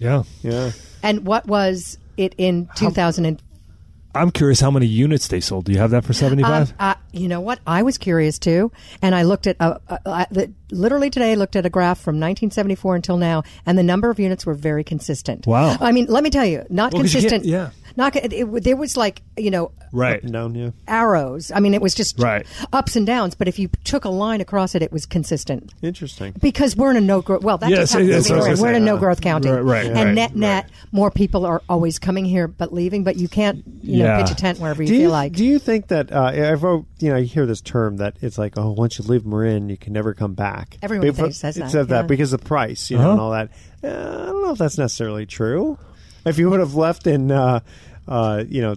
Yeah. 0.00 0.22
Yeah. 0.42 0.72
And 1.02 1.26
what 1.26 1.46
was 1.46 1.98
it 2.16 2.34
in 2.38 2.68
2000? 2.76 3.42
And, 4.16 4.22
I'm 4.26 4.30
curious 4.30 4.60
how 4.60 4.70
many 4.70 4.86
units 4.86 5.28
they 5.28 5.40
sold. 5.40 5.66
Do 5.66 5.72
you 5.72 5.78
have 5.78 5.90
that 5.90 6.04
for 6.04 6.12
75? 6.12 6.70
um, 6.70 6.74
uh, 6.78 6.94
you 7.12 7.28
know 7.28 7.40
what? 7.40 7.60
I 7.66 7.82
was 7.82 7.98
curious 7.98 8.38
too, 8.38 8.72
and 9.02 9.14
I 9.14 9.22
looked 9.22 9.46
at 9.46 9.56
uh, 9.60 9.78
uh, 9.88 9.98
uh, 10.04 10.24
the, 10.30 10.52
literally 10.70 11.10
today. 11.10 11.32
I 11.32 11.34
looked 11.34 11.56
at 11.56 11.64
a 11.66 11.70
graph 11.70 11.98
from 11.98 12.16
1974 12.16 12.96
until 12.96 13.16
now, 13.16 13.42
and 13.64 13.78
the 13.78 13.82
number 13.82 14.10
of 14.10 14.18
units 14.18 14.44
were 14.46 14.54
very 14.54 14.84
consistent. 14.84 15.46
Wow. 15.46 15.76
I 15.80 15.92
mean, 15.92 16.06
let 16.06 16.22
me 16.24 16.30
tell 16.30 16.44
you, 16.46 16.64
not 16.68 16.92
Well, 16.92 17.02
'cause 17.02 17.14
you 17.14 17.20
consistent. 17.20 17.44
yeah. 17.44 17.70
Not 17.98 18.14
it, 18.14 18.30
it, 18.30 18.62
there 18.64 18.76
was 18.76 18.94
like 18.98 19.22
you 19.38 19.50
know 19.50 19.72
right. 19.90 20.18
Up 20.18 20.24
and 20.24 20.32
down, 20.34 20.54
yeah. 20.54 20.70
arrows. 20.86 21.50
I 21.54 21.60
mean, 21.60 21.72
it 21.72 21.80
was 21.80 21.94
just 21.94 22.18
Right. 22.20 22.44
ups 22.70 22.94
and 22.94 23.06
downs. 23.06 23.34
But 23.34 23.48
if 23.48 23.58
you 23.58 23.70
took 23.84 24.04
a 24.04 24.10
line 24.10 24.42
across 24.42 24.74
it, 24.74 24.82
it 24.82 24.92
was 24.92 25.06
consistent. 25.06 25.72
Interesting. 25.80 26.34
Because 26.38 26.76
we're 26.76 26.90
in 26.90 26.98
a 26.98 27.00
no 27.00 27.22
growth. 27.22 27.42
Well, 27.42 27.56
that 27.56 27.70
Yes, 27.70 27.78
just 27.78 27.92
happens 27.94 28.10
yes, 28.10 28.26
to 28.26 28.34
be 28.34 28.40
I 28.40 28.54
we're 28.60 28.68
in. 28.70 28.76
in 28.76 28.82
a 28.82 28.84
no 28.84 28.96
uh, 28.96 28.98
growth 28.98 29.22
county, 29.22 29.48
right, 29.48 29.62
right, 29.64 29.86
and 29.86 29.94
right, 29.96 30.14
net 30.14 30.36
net, 30.36 30.68
more 30.92 31.10
people 31.10 31.46
are 31.46 31.62
always 31.70 31.98
coming 31.98 32.26
here 32.26 32.48
but 32.48 32.70
leaving. 32.70 33.02
But 33.02 33.16
you 33.16 33.28
can't, 33.28 33.62
you 33.82 34.00
know, 34.00 34.05
Yeah. 34.06 34.22
pitch 34.22 34.30
a 34.32 34.34
tent 34.34 34.58
wherever 34.58 34.82
you 34.82 34.88
do 34.88 34.94
feel 34.94 35.02
you, 35.02 35.08
like. 35.08 35.32
Do 35.32 35.44
you 35.44 35.58
think 35.58 35.88
that 35.88 36.10
uh, 36.12 36.32
I've 36.34 36.62
you 36.62 37.10
know 37.10 37.16
you 37.16 37.26
hear 37.26 37.46
this 37.46 37.60
term 37.60 37.98
that 37.98 38.16
it's 38.22 38.38
like 38.38 38.54
oh 38.56 38.72
once 38.72 38.98
you 38.98 39.04
leave 39.04 39.26
Marin 39.26 39.68
you 39.68 39.76
can 39.76 39.92
never 39.92 40.14
come 40.14 40.34
back. 40.34 40.76
Everyone 40.82 41.06
Before- 41.08 41.30
says 41.32 41.56
it 41.56 41.60
that, 41.60 41.70
says 41.70 41.86
yeah. 41.90 42.02
because 42.02 42.32
of 42.32 42.42
price, 42.44 42.90
you 42.90 42.96
know, 42.98 43.02
Uh-huh. 43.04 43.12
and 43.12 43.20
all 43.20 43.30
that. 43.32 43.50
Uh, 43.84 44.22
I 44.22 44.26
don't 44.26 44.42
know 44.42 44.52
if 44.52 44.58
that's 44.58 44.78
necessarily 44.78 45.26
true. 45.26 45.78
If 46.24 46.38
you 46.38 46.50
would 46.50 46.60
have 46.60 46.74
left 46.74 47.06
in 47.06 47.30
uh, 47.30 47.60
uh, 48.08 48.44
you 48.48 48.62
know 48.62 48.76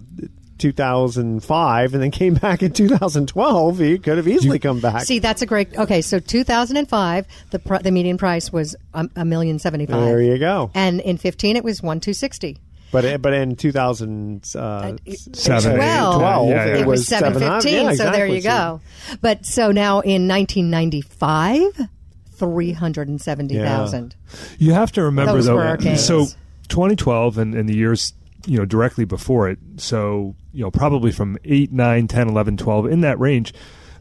2005 0.58 1.94
and 1.94 2.02
then 2.02 2.10
came 2.10 2.34
back 2.34 2.62
in 2.62 2.72
2012, 2.72 3.80
you 3.80 3.98
could 3.98 4.16
have 4.18 4.28
easily 4.28 4.58
come 4.58 4.78
back. 4.80 5.02
See, 5.04 5.18
that's 5.18 5.42
a 5.42 5.46
great. 5.46 5.76
Okay, 5.76 6.02
so 6.02 6.18
2005, 6.20 7.26
the 7.50 7.58
pr- 7.58 7.78
the 7.78 7.90
median 7.90 8.18
price 8.18 8.52
was 8.52 8.76
um, 8.94 9.10
a 9.16 9.24
million 9.24 9.58
seventy 9.58 9.86
five. 9.86 10.04
there 10.04 10.20
you 10.22 10.38
go. 10.38 10.70
And 10.74 11.00
in 11.00 11.16
15, 11.16 11.56
it 11.56 11.64
was 11.64 11.82
one 11.82 12.00
two 12.00 12.12
sixty. 12.12 12.58
But 12.92 13.04
it- 13.04 13.22
but 13.22 13.32
in 13.32 13.56
2000 13.56 14.44
uh, 14.56 14.92
Seven, 15.32 15.76
12, 15.76 16.48
Yeah, 16.50 16.66
yeah. 16.66 16.76
it 16.78 16.86
was 16.86 17.06
seven 17.06 17.34
seven 17.34 17.42
hundred. 17.48 17.62
fifteen. 17.62 17.84
Yeah, 17.86 17.94
So 17.94 18.10
there 18.10 18.26
you 18.26 18.42
go. 18.42 18.80
But 19.20 19.46
so 19.46 19.70
now 19.72 20.00
in 20.00 20.26
1995, 20.28 21.88
three 22.32 22.72
hundred 22.72 23.08
and 23.08 23.20
seventy 23.20 23.56
thousand. 23.56 24.14
You 24.58 24.72
have 24.72 24.92
to 24.92 25.02
remember 25.02 25.34
Those 25.34 25.46
though. 25.46 25.56
were. 25.56 25.96
So 25.96 26.26
2012 26.68 27.38
and, 27.38 27.54
and 27.54 27.68
the 27.68 27.74
years 27.76 28.12
you 28.46 28.56
know 28.58 28.64
directly 28.64 29.04
before 29.04 29.48
it. 29.50 29.58
So 29.76 30.34
you 30.52 30.62
know 30.64 30.70
probably 30.70 31.12
from 31.12 31.36
8, 31.44 31.72
9, 31.72 32.08
10, 32.08 32.28
11, 32.28 32.56
12 32.56 32.86
in 32.86 33.00
that 33.02 33.18
range. 33.20 33.52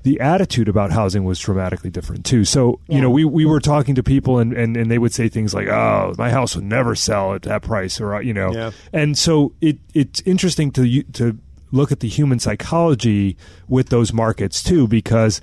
The 0.03 0.19
attitude 0.19 0.69
about 0.69 0.91
housing 0.91 1.23
was 1.23 1.39
dramatically 1.39 1.89
different 1.89 2.25
too. 2.25 2.45
So 2.45 2.79
you 2.87 3.01
know 3.01 3.09
we, 3.09 3.25
we 3.25 3.45
were 3.45 3.59
talking 3.59 3.95
to 3.95 4.03
people 4.03 4.39
and, 4.39 4.53
and, 4.53 4.77
and 4.77 4.89
they 4.89 4.97
would 4.97 5.13
say 5.13 5.29
things 5.29 5.53
like, 5.53 5.67
"Oh, 5.67 6.13
my 6.17 6.29
house 6.29 6.55
would 6.55 6.65
never 6.65 6.95
sell 6.95 7.33
at 7.33 7.43
that 7.43 7.61
price," 7.61 7.99
or 7.99 8.21
you 8.21 8.33
know. 8.33 8.53
Yeah. 8.53 8.71
And 8.93 9.17
so 9.17 9.53
it 9.61 9.79
it's 9.93 10.21
interesting 10.21 10.71
to 10.71 11.03
to 11.03 11.37
look 11.71 11.91
at 11.91 11.99
the 11.99 12.07
human 12.07 12.39
psychology 12.39 13.37
with 13.67 13.89
those 13.89 14.11
markets 14.11 14.63
too, 14.63 14.87
because 14.87 15.41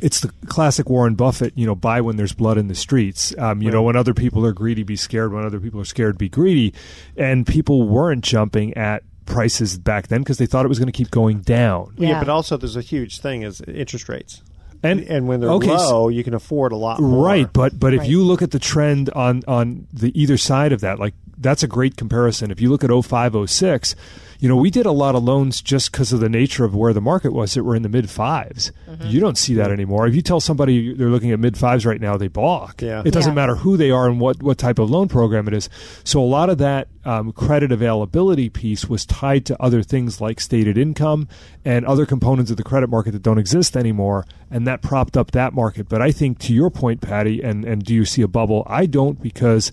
it's 0.00 0.20
the 0.20 0.32
classic 0.46 0.88
Warren 0.88 1.14
Buffett, 1.14 1.56
you 1.56 1.66
know, 1.66 1.74
buy 1.74 2.00
when 2.00 2.16
there's 2.16 2.32
blood 2.32 2.58
in 2.58 2.68
the 2.68 2.74
streets. 2.74 3.34
Um, 3.36 3.62
you 3.62 3.70
know, 3.70 3.82
when 3.82 3.96
other 3.96 4.14
people 4.14 4.46
are 4.46 4.52
greedy, 4.52 4.82
be 4.82 4.96
scared. 4.96 5.32
When 5.32 5.44
other 5.44 5.60
people 5.60 5.80
are 5.80 5.84
scared, 5.84 6.18
be 6.18 6.28
greedy. 6.28 6.72
And 7.16 7.46
people 7.46 7.88
weren't 7.88 8.22
jumping 8.22 8.76
at 8.76 9.02
prices 9.28 9.78
back 9.78 10.08
then 10.08 10.20
because 10.22 10.38
they 10.38 10.46
thought 10.46 10.64
it 10.64 10.68
was 10.68 10.78
going 10.78 10.86
to 10.86 10.92
keep 10.92 11.10
going 11.10 11.40
down. 11.40 11.94
Yeah. 11.96 12.08
Yeah. 12.08 12.18
but 12.20 12.28
also 12.28 12.56
there's 12.56 12.76
a 12.76 12.80
huge 12.82 13.20
thing 13.20 13.42
is 13.42 13.60
interest 13.60 14.08
rates. 14.08 14.42
And 14.82 15.00
And 15.00 15.26
when 15.26 15.40
they're 15.40 15.50
okay, 15.50 15.66
so- 15.76 16.02
low, 16.02 16.08
you 16.08 16.22
can 16.24 16.34
afford 16.34 16.70
a 16.72 16.76
lot 16.76 17.00
more. 17.00 17.24
Right, 17.26 17.52
but 17.52 17.78
but 17.80 17.94
if 17.94 18.06
you 18.06 18.22
look 18.22 18.42
at 18.42 18.52
the 18.52 18.60
trend 18.60 19.10
on 19.10 19.42
on 19.48 19.86
the 19.92 20.12
either 20.20 20.36
side 20.36 20.70
of 20.72 20.80
that, 20.82 20.98
like 21.00 21.14
that's 21.36 21.62
a 21.64 21.66
great 21.66 21.96
comparison. 21.96 22.50
If 22.52 22.60
you 22.60 22.70
look 22.70 22.84
at 22.84 22.90
05, 22.90 23.34
06, 23.50 23.94
you 24.40 24.48
know, 24.48 24.56
we 24.56 24.70
did 24.70 24.86
a 24.86 24.92
lot 24.92 25.14
of 25.16 25.24
loans 25.24 25.60
just 25.60 25.90
because 25.90 26.12
of 26.12 26.20
the 26.20 26.28
nature 26.28 26.64
of 26.64 26.74
where 26.74 26.92
the 26.92 27.00
market 27.00 27.32
was 27.32 27.54
that 27.54 27.64
were 27.64 27.74
in 27.74 27.82
the 27.82 27.88
mid 27.88 28.06
5s 28.06 28.70
Mm-hmm. 28.88 29.08
You 29.08 29.20
don't 29.20 29.36
see 29.38 29.54
that 29.54 29.70
anymore. 29.70 30.06
If 30.06 30.14
you 30.16 30.22
tell 30.22 30.40
somebody 30.40 30.92
they're 30.94 31.10
looking 31.10 31.30
at 31.30 31.38
mid 31.38 31.56
fives 31.58 31.84
right 31.84 32.00
now, 32.00 32.16
they 32.16 32.28
balk. 32.28 32.80
Yeah. 32.82 33.02
It 33.04 33.10
doesn't 33.12 33.32
Yeah. 33.32 33.34
matter 33.34 33.56
who 33.56 33.76
they 33.76 33.90
are 33.90 34.08
and 34.08 34.18
what 34.18 34.42
what 34.42 34.58
type 34.58 34.78
of 34.78 34.90
loan 34.90 35.08
program 35.08 35.46
it 35.46 35.54
is. 35.54 35.68
So 36.04 36.20
a 36.20 36.24
lot 36.26 36.48
of 36.50 36.58
that 36.58 36.88
um, 37.04 37.32
credit 37.32 37.70
availability 37.70 38.48
piece 38.48 38.88
was 38.88 39.04
tied 39.06 39.44
to 39.46 39.62
other 39.62 39.82
things 39.82 40.20
like 40.20 40.40
stated 40.40 40.76
income 40.78 41.28
and 41.64 41.84
other 41.86 42.06
components 42.06 42.50
of 42.50 42.56
the 42.56 42.62
credit 42.64 42.88
market 42.88 43.12
that 43.12 43.22
don't 43.22 43.38
exist 43.38 43.76
anymore, 43.76 44.26
and 44.50 44.66
that 44.66 44.82
propped 44.82 45.16
up 45.16 45.30
that 45.32 45.52
market. 45.54 45.88
But 45.88 46.00
I 46.02 46.10
think 46.12 46.38
to 46.40 46.52
your 46.54 46.70
point, 46.70 47.00
Patty, 47.00 47.42
and 47.42 47.64
and 47.64 47.84
do 47.84 47.94
you 47.94 48.04
see 48.04 48.22
a 48.22 48.28
bubble? 48.28 48.62
I 48.66 48.86
don't 48.86 49.20
because 49.22 49.70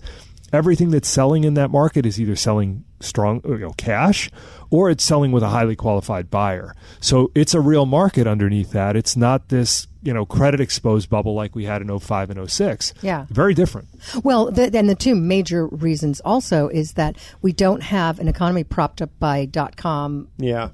everything 0.52 0.90
that's 0.90 1.08
selling 1.08 1.44
in 1.44 1.54
that 1.54 1.70
market 1.70 2.06
is 2.06 2.20
either 2.20 2.36
selling 2.36 2.84
strong 3.00 3.40
you 3.44 3.58
know, 3.58 3.72
cash 3.76 4.30
or 4.70 4.90
it's 4.90 5.04
selling 5.04 5.32
with 5.32 5.42
a 5.42 5.48
highly 5.48 5.76
qualified 5.76 6.30
buyer. 6.30 6.74
So 7.00 7.30
it's 7.34 7.54
a 7.54 7.60
real 7.60 7.86
market 7.86 8.26
underneath 8.26 8.72
that. 8.72 8.96
It's 8.96 9.16
not 9.16 9.48
this, 9.48 9.86
you 10.02 10.12
know, 10.12 10.24
credit 10.26 10.60
exposed 10.60 11.08
bubble 11.08 11.34
like 11.34 11.54
we 11.54 11.64
had 11.64 11.82
in 11.82 11.98
05 11.98 12.30
and 12.30 12.50
06. 12.50 12.94
Yeah. 13.02 13.26
Very 13.30 13.54
different. 13.54 13.88
Well, 14.24 14.50
the, 14.50 14.76
and 14.76 14.88
the 14.88 14.94
two 14.94 15.14
major 15.14 15.66
reasons 15.66 16.20
also 16.24 16.68
is 16.68 16.94
that 16.94 17.16
we 17.42 17.52
don't 17.52 17.82
have 17.82 18.18
an 18.18 18.28
economy 18.28 18.64
propped 18.64 19.02
up 19.02 19.10
by 19.18 19.44
dot 19.44 19.76
com 19.76 20.28
Yeah. 20.38 20.70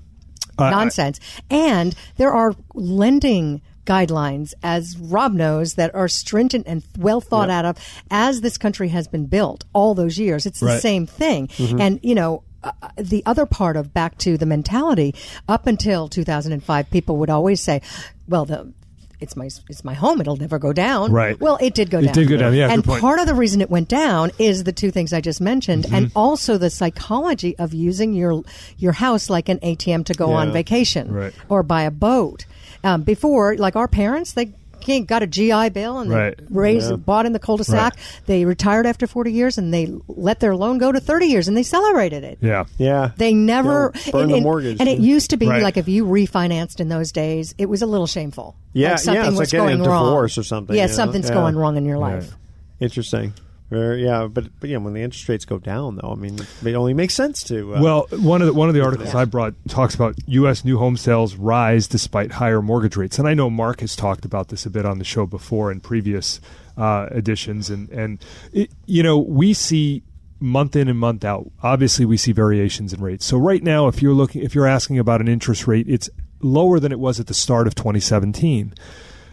Uh, 0.59 0.69
nonsense, 0.69 1.19
and 1.49 1.95
there 2.19 2.31
are 2.31 2.55
lending 2.75 3.63
guidelines, 3.87 4.55
as 4.63 4.97
Rob 4.99 5.33
knows, 5.33 5.75
that 5.75 5.95
are 5.95 6.09
stringent 6.09 6.67
and 6.67 6.83
well 6.99 7.21
thought 7.21 7.51
out 7.51 7.65
of 7.65 7.77
as 8.11 8.41
this 8.41 8.57
country 8.59 8.89
has 8.89 9.09
been 9.09 9.27
built 9.27 9.65
all 9.73 9.95
those 9.95 10.19
years. 10.19 10.47
It's 10.47 10.61
the 10.61 10.67
Right. 10.67 10.83
same 10.83 11.07
thing, 11.07 11.49
and 11.79 12.01
you 12.03 12.15
know. 12.15 12.43
Uh, 12.65 12.71
the 12.97 13.25
other 13.27 13.45
part 13.45 13.77
of 13.77 13.93
back 13.93 14.17
to 14.19 14.39
the 14.39 14.47
mentality 14.47 15.17
up 15.49 15.67
until 15.67 16.07
2005 16.07 16.89
people 16.93 17.17
would 17.17 17.29
always 17.29 17.61
say 17.61 17.83
well 18.29 18.45
the 18.45 18.73
it's 19.19 19.35
my 19.35 19.47
it's 19.69 19.83
my 19.83 19.95
home 19.95 20.21
it'll 20.21 20.37
never 20.37 20.61
go 20.61 20.73
down 20.73 21.11
Right. 21.11 21.41
well 21.41 21.59
it 21.61 21.75
did 21.75 21.91
go 21.91 21.99
It 21.99 22.03
down 22.05 22.15
did 22.15 22.29
go 22.29 22.37
down, 22.37 22.55
yeah, 22.55 22.71
and 22.71 22.85
part 22.85 23.19
of 23.19 23.27
the 23.27 23.35
reason 23.35 23.63
it 23.63 23.69
went 23.69 23.89
down 23.89 24.31
is 24.39 24.63
the 24.63 24.71
two 24.71 24.93
things 24.93 25.13
I 25.13 25.21
just 25.21 25.41
mentioned, 25.41 25.87
and 25.93 26.07
Mm-hmm. 26.07 26.17
also 26.17 26.57
the 26.57 26.71
psychology 26.71 27.59
of 27.59 27.75
using 27.75 28.15
your 28.15 28.45
your 28.79 28.93
house 28.93 29.29
like 29.29 29.49
an 29.49 29.59
ATM 29.59 30.05
to 30.05 30.15
go 30.15 30.31
on 30.33 30.53
vacation 30.53 31.11
Right. 31.11 31.35
or 31.49 31.65
buy 31.65 31.83
a 31.83 31.91
boat. 31.91 32.47
Um, 32.85 33.03
before, 33.03 33.57
like 33.57 33.77
our 33.77 33.89
parents, 33.89 34.33
they 34.33 34.53
king 34.81 35.05
got 35.05 35.23
a 35.23 35.27
GI 35.29 35.69
Bill 35.69 36.01
and 36.01 36.11
they 36.11 36.17
Right. 36.17 36.35
raised, 36.51 37.07
bought 37.07 37.25
in 37.25 37.33
the 37.33 37.39
cul-de-sac. 37.39 37.97
They 38.27 38.45
retired 38.45 38.85
after 38.85 39.07
40 39.07 39.31
years 39.33 39.57
and 39.57 39.73
they 39.73 39.89
let 40.09 40.41
their 40.41 40.57
loan 40.57 40.79
go 40.79 40.91
to 40.91 40.99
30 40.99 41.27
years 41.27 41.47
and 41.47 41.57
they 41.57 41.63
celebrated 41.63 42.25
it. 42.25 42.39
Yeah. 42.41 42.65
Yeah. 42.79 43.11
They 43.17 43.33
never 43.33 43.93
You 43.95 44.01
know, 44.07 44.13
burn 44.13 44.21
and, 44.23 44.31
the 44.31 44.35
and- 44.35 44.43
mortgage. 44.43 44.77
and 44.81 44.89
it 44.89 44.99
used 44.99 45.31
to 45.31 45.37
be 45.37 45.47
Right. 45.47 45.63
like 45.63 45.77
if 45.77 45.87
you 45.87 46.05
refinanced 46.05 46.81
in 46.81 46.89
those 46.89 47.13
days, 47.13 47.55
it 47.59 47.69
was 47.69 47.81
a 47.83 47.87
little 47.87 48.09
shameful. 48.09 48.57
Yeah, 48.73 48.91
like 48.91 48.99
something 48.99 49.15
yeah, 49.23 49.29
it's 49.29 49.31
was 49.31 49.39
like 49.39 49.49
getting 49.51 49.81
a 49.81 49.85
going 49.85 49.89
wrong. 49.89 50.15
or 50.15 50.29
something, 50.29 50.75
Yeah, 50.75 50.83
you 50.83 50.89
know? 50.89 50.95
something's 50.95 51.29
Yeah. 51.29 51.35
going 51.35 51.55
wrong 51.55 51.77
in 51.77 51.85
your 51.85 51.99
life. 51.99 52.33
Interesting. 52.81 53.35
Yeah, 53.73 54.29
but 54.31 54.49
but 54.61 54.71
yeah, 54.71 54.77
when 54.79 54.93
the 54.93 55.03
interest 55.03 55.29
rates 55.29 55.45
go 55.45 55.59
down, 55.59 55.97
though, 55.97 56.13
I 56.13 56.15
mean, 56.15 56.39
it 56.65 56.75
only 56.75 56.95
makes 56.95 57.15
sense 57.15 57.43
to. 57.45 57.75
Uh, 57.77 57.83
Well, 57.83 58.07
one 58.11 58.43
of 58.43 58.47
the 58.47 58.55
one 58.55 58.69
of 58.69 58.75
the 58.75 58.83
articles 58.83 59.15
I 59.15 59.25
brought 59.25 59.55
talks 59.69 59.95
about 59.95 60.15
U.S. 60.27 60.65
new 60.65 60.79
home 60.79 60.97
sales 60.97 61.37
rise 61.37 61.87
despite 61.87 62.33
higher 62.33 62.61
mortgage 62.61 62.97
rates, 62.97 63.19
and 63.19 63.27
I 63.27 63.35
know 63.35 63.49
Mark 63.49 63.81
has 63.81 63.97
talked 63.97 64.25
about 64.25 64.49
this 64.49 64.67
a 64.67 64.71
bit 64.71 64.85
on 64.85 64.99
the 64.99 65.05
show 65.05 65.27
before 65.27 65.73
in 65.73 65.81
previous 65.81 66.41
uh, 66.77 67.09
editions, 67.11 67.71
and 67.71 67.89
and 67.91 68.25
it, 68.53 68.71
you 68.87 69.03
know 69.03 69.19
we 69.19 69.55
see 69.55 70.03
month 70.39 70.77
in 70.77 70.89
and 70.89 70.99
month 70.99 71.25
out. 71.25 71.51
Obviously, 71.63 72.05
we 72.05 72.17
see 72.17 72.33
variations 72.33 72.93
in 72.93 73.01
rates. 73.01 73.25
So 73.25 73.39
right 73.39 73.63
now, 73.63 73.89
if 73.89 74.03
you're 74.03 74.15
looking, 74.15 74.43
if 74.43 74.55
you're 74.55 74.67
asking 74.67 74.99
about 74.99 75.21
an 75.21 75.29
interest 75.29 75.67
rate, 75.67 75.87
it's 75.89 76.11
lower 76.41 76.81
than 76.81 76.93
it 76.93 76.99
was 76.99 77.21
at 77.21 77.29
the 77.29 77.35
start 77.35 77.67
of 77.67 77.75
2017. 77.75 78.75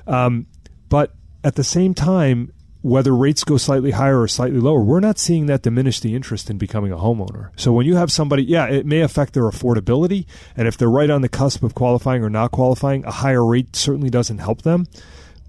Um, 0.07 0.45
but 0.87 1.13
at 1.43 1.55
the 1.55 1.63
same 1.63 1.93
time, 1.93 2.53
whether 2.81 3.13
rates 3.13 3.43
go 3.43 3.57
slightly 3.57 3.91
higher 3.91 4.21
or 4.21 4.27
slightly 4.27 4.59
lower, 4.59 4.81
we're 4.81 4.99
not 4.99 5.17
seeing 5.17 5.47
that 5.47 5.61
diminish 5.63 5.99
the 5.99 6.15
interest 6.15 6.49
in 6.49 6.57
becoming 6.57 6.91
a 6.91 6.97
homeowner. 6.97 7.49
So 7.57 7.73
when 7.73 7.85
you 7.85 7.95
have 7.95 8.11
somebody, 8.11 8.43
yeah, 8.43 8.67
it 8.67 8.85
may 8.85 9.01
affect 9.01 9.33
their 9.33 9.43
affordability. 9.43 10.25
And 10.55 10.67
if 10.67 10.77
they're 10.77 10.89
right 10.89 11.09
on 11.09 11.21
the 11.21 11.29
cusp 11.29 11.63
of 11.63 11.75
qualifying 11.75 12.23
or 12.23 12.29
not 12.29 12.51
qualifying, 12.51 13.03
a 13.03 13.11
higher 13.11 13.45
rate 13.45 13.75
certainly 13.75 14.09
doesn't 14.09 14.37
help 14.37 14.61
them. 14.61 14.87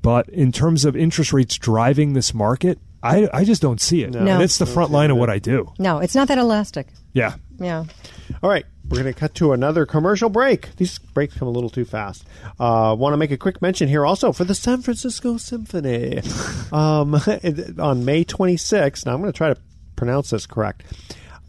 But 0.03 0.29
in 0.31 0.51
terms 0.51 0.85
of 0.85 0.97
interest 0.97 1.33
rates 1.33 1.57
driving 1.57 2.15
this 2.15 2.35
market, 2.35 2.79
I, 3.03 3.29
I 3.33 3.45
just 3.45 3.63
don't 3.63 3.81
see 3.81 4.03
it. 4.03 4.11
No. 4.11 4.21
And 4.21 4.43
it's 4.43 4.59
the 4.59 4.67
front 4.67 4.91
line 4.91 5.11
of 5.11 5.17
what 5.17 5.31
I 5.31 5.39
do. 5.39 5.73
No, 5.79 5.99
it's 5.99 6.15
not 6.15 6.29
that 6.29 6.39
elastic. 6.39 6.89
Yeah. 7.13 7.35
Yeah. 7.59 7.85
All 8.43 8.51
right, 8.51 8.65
we're 8.90 9.02
going 9.02 9.14
to 9.14 9.18
cut 9.18 9.35
to 9.37 9.52
another 9.52 9.87
commercial 9.87 10.28
break. 10.28 10.75
These 10.76 10.99
breaks 10.99 11.37
come 11.37 11.47
a 11.47 11.50
little 11.50 11.70
too 11.70 11.85
fast. 11.85 12.26
Uh, 12.59 12.97
Want 12.99 13.12
to 13.12 13.16
make 13.16 13.30
a 13.30 13.38
quick 13.38 13.62
mention 13.62 13.88
here 13.88 14.04
also 14.04 14.32
for 14.32 14.44
the 14.44 14.54
San 14.54 14.82
Francisco 14.82 15.37
Symphony 15.37 16.18
um, 16.73 17.14
on 17.78 18.04
May 18.04 18.25
26th. 18.25 19.06
Now 19.06 19.14
I'm 19.14 19.20
going 19.20 19.32
to 19.32 19.37
try 19.37 19.54
to 19.54 19.61
pronounce 19.94 20.30
this 20.30 20.47
correct 20.47 20.82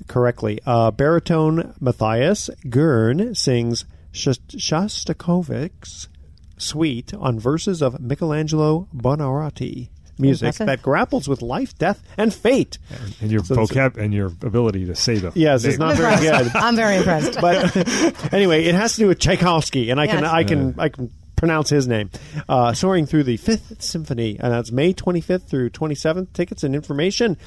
correctly. 0.08 0.60
Uh, 0.66 0.92
baritone 0.92 1.74
Matthias 1.80 2.50
Goerne 2.70 3.34
sings 3.36 3.86
Shostakovich's 4.14 6.10
Suite 6.58 7.14
on 7.16 7.40
verses 7.40 7.82
of 7.82 8.00
Michelangelo 8.00 8.88
Buonarroti. 8.96 9.90
Music 10.22 10.48
Impressive. 10.48 10.68
that 10.68 10.82
grapples 10.82 11.28
with 11.28 11.42
life, 11.42 11.78
death, 11.78 12.02
and 12.18 12.34
fate. 12.34 12.78
And 13.22 13.30
your 13.32 13.44
So 13.44 13.56
vocab 13.56 13.98
and 13.98 14.14
your 14.14 14.28
ability 14.28 14.86
to 14.86 14.96
say 14.96 15.18
them. 15.18 15.34
Yes, 15.36 15.66
it's 15.66 15.78
not 15.78 15.98
very 15.98 16.16
good. 16.18 16.52
I'm 16.56 16.76
very 16.76 16.98
impressed. 16.98 17.40
but 17.42 17.76
anyway, 18.34 18.66
it 18.66 18.76
has 18.76 18.94
to 18.94 19.00
do 19.00 19.08
with 19.08 19.20
Tchaikovsky, 19.20 19.90
and 19.90 20.00
I 20.00 20.08
can 20.08 20.24
I 20.24 20.44
can 20.44 20.76
I 20.80 20.90
can 20.90 21.12
pronounce 21.36 21.70
his 21.70 21.88
name. 21.88 22.12
Uh, 22.48 22.74
soaring 22.74 23.06
through 23.08 23.24
the 23.24 23.38
Fifth 23.38 23.82
Symphony, 23.82 24.38
and 24.40 24.54
that's 24.54 24.72
May 24.72 24.94
25th 24.94 25.48
through 25.48 25.72
27th. 25.72 26.34
Tickets 26.34 26.64
and 26.64 26.76
information. 26.76 27.38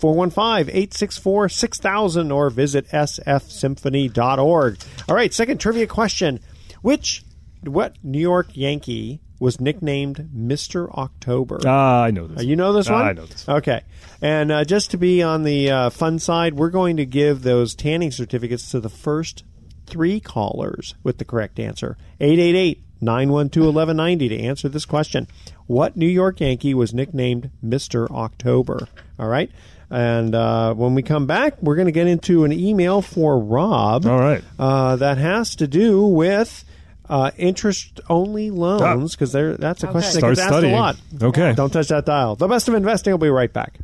415-864-6000 0.00 2.34
or 2.34 2.50
visit 2.50 2.88
sfsymphony.org. 2.88 4.78
All 5.08 5.14
right, 5.14 5.32
second 5.32 5.58
trivia 5.58 5.86
question. 5.86 6.40
Which 6.82 7.22
what 7.62 7.94
New 8.02 8.18
York 8.18 8.48
Yankee 8.54 9.20
was 9.42 9.60
nicknamed 9.60 10.30
Mr. 10.34 10.88
October? 10.96 11.58
Ah, 11.66 12.04
I 12.04 12.10
know 12.12 12.26
this. 12.28 12.38
Uh, 12.38 12.42
you 12.42 12.56
know 12.56 12.72
this 12.72 12.88
Ah, 12.88 12.92
one? 12.94 13.06
I 13.08 13.12
know 13.12 13.26
this. 13.26 13.46
Okay. 13.48 13.82
And 14.22 14.52
uh, 14.52 14.64
just 14.64 14.92
to 14.92 14.96
be 14.96 15.22
on 15.22 15.42
the 15.42 15.70
uh, 15.70 15.90
fun 15.90 16.18
side, 16.20 16.54
we're 16.54 16.70
going 16.70 16.96
to 16.98 17.04
give 17.04 17.42
those 17.42 17.74
tanning 17.74 18.12
certificates 18.12 18.70
to 18.70 18.78
the 18.80 18.88
first 18.88 19.42
three 19.86 20.20
callers 20.20 20.94
with 21.02 21.18
the 21.18 21.24
correct 21.24 21.58
answer. 21.58 21.96
888 22.20 22.82
912 23.00 23.74
1190 23.74 24.28
to 24.28 24.38
answer 24.44 24.68
this 24.68 24.84
question. 24.84 25.26
What 25.66 25.96
New 25.96 26.06
York 26.06 26.40
Yankee 26.40 26.72
was 26.72 26.94
nicknamed 26.94 27.50
Mr. 27.64 28.08
October? 28.10 28.86
All 29.18 29.28
right. 29.28 29.50
And 29.90 30.34
uh, 30.36 30.72
when 30.74 30.94
we 30.94 31.02
come 31.02 31.26
back, 31.26 31.60
we're 31.60 31.74
going 31.76 31.86
to 31.86 31.92
get 31.92 32.06
into 32.06 32.44
an 32.44 32.52
email 32.52 33.02
for 33.02 33.38
Rob. 33.38 34.06
All 34.06 34.18
right. 34.20 34.42
Uh, 34.58 34.96
that 34.96 35.18
has 35.18 35.56
to 35.56 35.66
do 35.66 36.06
with. 36.06 36.64
Uh, 37.12 37.30
interest 37.36 38.00
only 38.08 38.50
loans 38.50 39.14
because 39.14 39.32
that's 39.32 39.82
a 39.82 39.88
question 39.88 40.14
that 40.14 40.20
Start 40.20 40.30
gets 40.30 40.40
asked 40.40 40.48
studying. 40.48 40.72
a 40.72 40.78
lot. 40.78 40.96
Okay. 41.22 41.52
Don't 41.52 41.70
touch 41.70 41.88
that 41.88 42.06
dial. 42.06 42.36
The 42.36 42.48
best 42.48 42.68
of 42.68 42.74
investing. 42.74 43.12
will 43.12 43.18
be 43.18 43.28
right 43.28 43.52
back. 43.52 43.80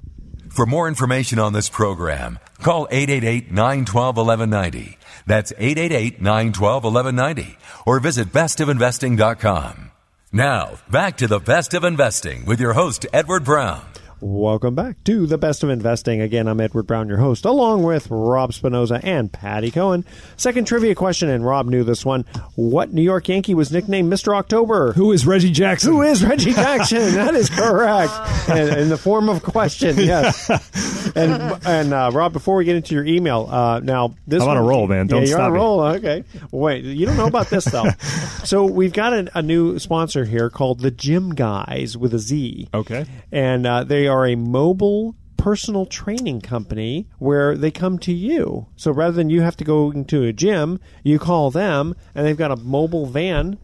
For 0.49 0.64
more 0.64 0.88
information 0.88 1.38
on 1.38 1.53
this 1.53 1.69
program, 1.69 2.38
call 2.62 2.88
888-912-1190. 2.88 4.97
That's 5.27 5.53
888-912-1190 5.53 7.57
or 7.85 8.01
visit 8.01 8.33
bestofinvesting.com. 8.33 9.91
Now, 10.33 10.79
back 10.91 11.19
to 11.19 11.27
the 11.27 11.38
best 11.38 11.75
of 11.75 11.85
investing 11.85 12.47
with 12.47 12.61
your 12.61 12.73
host, 12.73 13.05
Edward 13.12 13.45
Brown. 13.45 13.85
Welcome 14.21 14.75
back 14.75 15.05
to 15.05 15.27
the 15.27 15.39
best 15.39 15.63
of 15.63 15.71
investing. 15.71 16.21
Again, 16.21 16.49
I'm 16.49 16.61
Edward 16.61 16.89
Brown, 16.89 17.07
your 17.07 17.19
host, 17.19 17.45
along 17.45 17.85
with 17.85 18.09
Rob 18.11 18.53
Spinoza 18.53 19.01
and 19.05 19.33
Patty 19.33 19.71
Cohn. 19.71 20.05
Second 20.37 20.67
trivia 20.67 20.97
question, 20.97 21.29
and 21.29 21.47
Rob 21.47 21.67
knew 21.67 21.85
this 21.85 22.05
one. 22.05 22.25
What 22.57 22.93
New 22.93 23.03
York 23.03 23.29
Yankee 23.29 23.55
was 23.55 23.71
nicknamed 23.71 24.13
Mr. 24.13 24.35
October? 24.35 24.93
Who 24.95 25.13
is 25.13 25.25
Reggie 25.25 25.53
Jackson? 25.53 25.93
Who 25.93 26.03
is 26.03 26.25
Reggie 26.25 26.53
Jackson? 26.53 27.15
that 27.15 27.35
is 27.35 27.49
correct. 27.49 28.13
And, 28.49 28.81
in 28.81 28.89
the 28.89 28.97
form 28.97 29.29
of 29.29 29.37
a 29.37 29.41
question, 29.41 29.99
yes. 29.99 30.49
And 31.15 31.67
and 31.67 31.93
uh, 31.93 32.11
Rob, 32.13 32.33
before 32.33 32.57
we 32.57 32.65
get 32.65 32.77
into 32.77 32.95
your 32.95 33.05
email, 33.05 33.49
uh, 33.51 33.81
now 33.81 34.15
this 34.27 34.43
I'm 34.43 34.49
on 34.49 34.57
a 34.57 34.63
roll, 34.63 34.87
man. 34.87 35.07
Don't 35.07 35.23
yeah, 35.23 35.29
you're 35.29 35.41
on 35.41 35.51
a 35.51 35.53
me. 35.53 35.59
roll. 35.59 35.81
Okay. 35.81 36.25
Wait, 36.51 36.85
you 36.85 37.07
don't 37.07 37.17
know 37.17 37.27
about 37.27 37.51
this 37.51 37.65
though. 37.65 37.89
so 38.45 38.65
we've 38.65 38.93
got 38.93 39.13
a, 39.13 39.39
a 39.39 39.43
new 39.43 39.79
sponsor 39.79 40.25
here 40.25 40.51
called 40.51 40.81
the 40.81 40.91
Gym 40.91 41.35
Guys 41.35 41.97
with 41.97 42.15
a 42.15 42.19
Z. 42.19 42.69
Okay. 42.75 43.07
And 43.33 43.67
uh, 43.67 43.85
they 43.85 44.08
are 44.09 44.27
a 44.27 44.35
mobile 44.35 45.14
personal 45.37 45.87
training 45.87 46.40
company 46.40 47.09
where 47.18 47.57
they 47.57 47.71
come 47.71 47.99
to 48.01 48.12
you. 48.12 48.66
So 48.77 48.90
rather 48.90 49.12
than 49.12 49.31
you 49.31 49.40
have 49.40 49.57
to 49.59 49.64
go 49.64 49.90
into 49.90 50.25
a 50.25 50.33
gym, 50.33 50.81
you 51.03 51.18
call 51.18 51.51
them, 51.51 51.94
and 52.14 52.27
they've 52.27 52.37
got 52.37 52.51
a 52.51 52.57
mobile 52.57 53.07
van. 53.07 53.59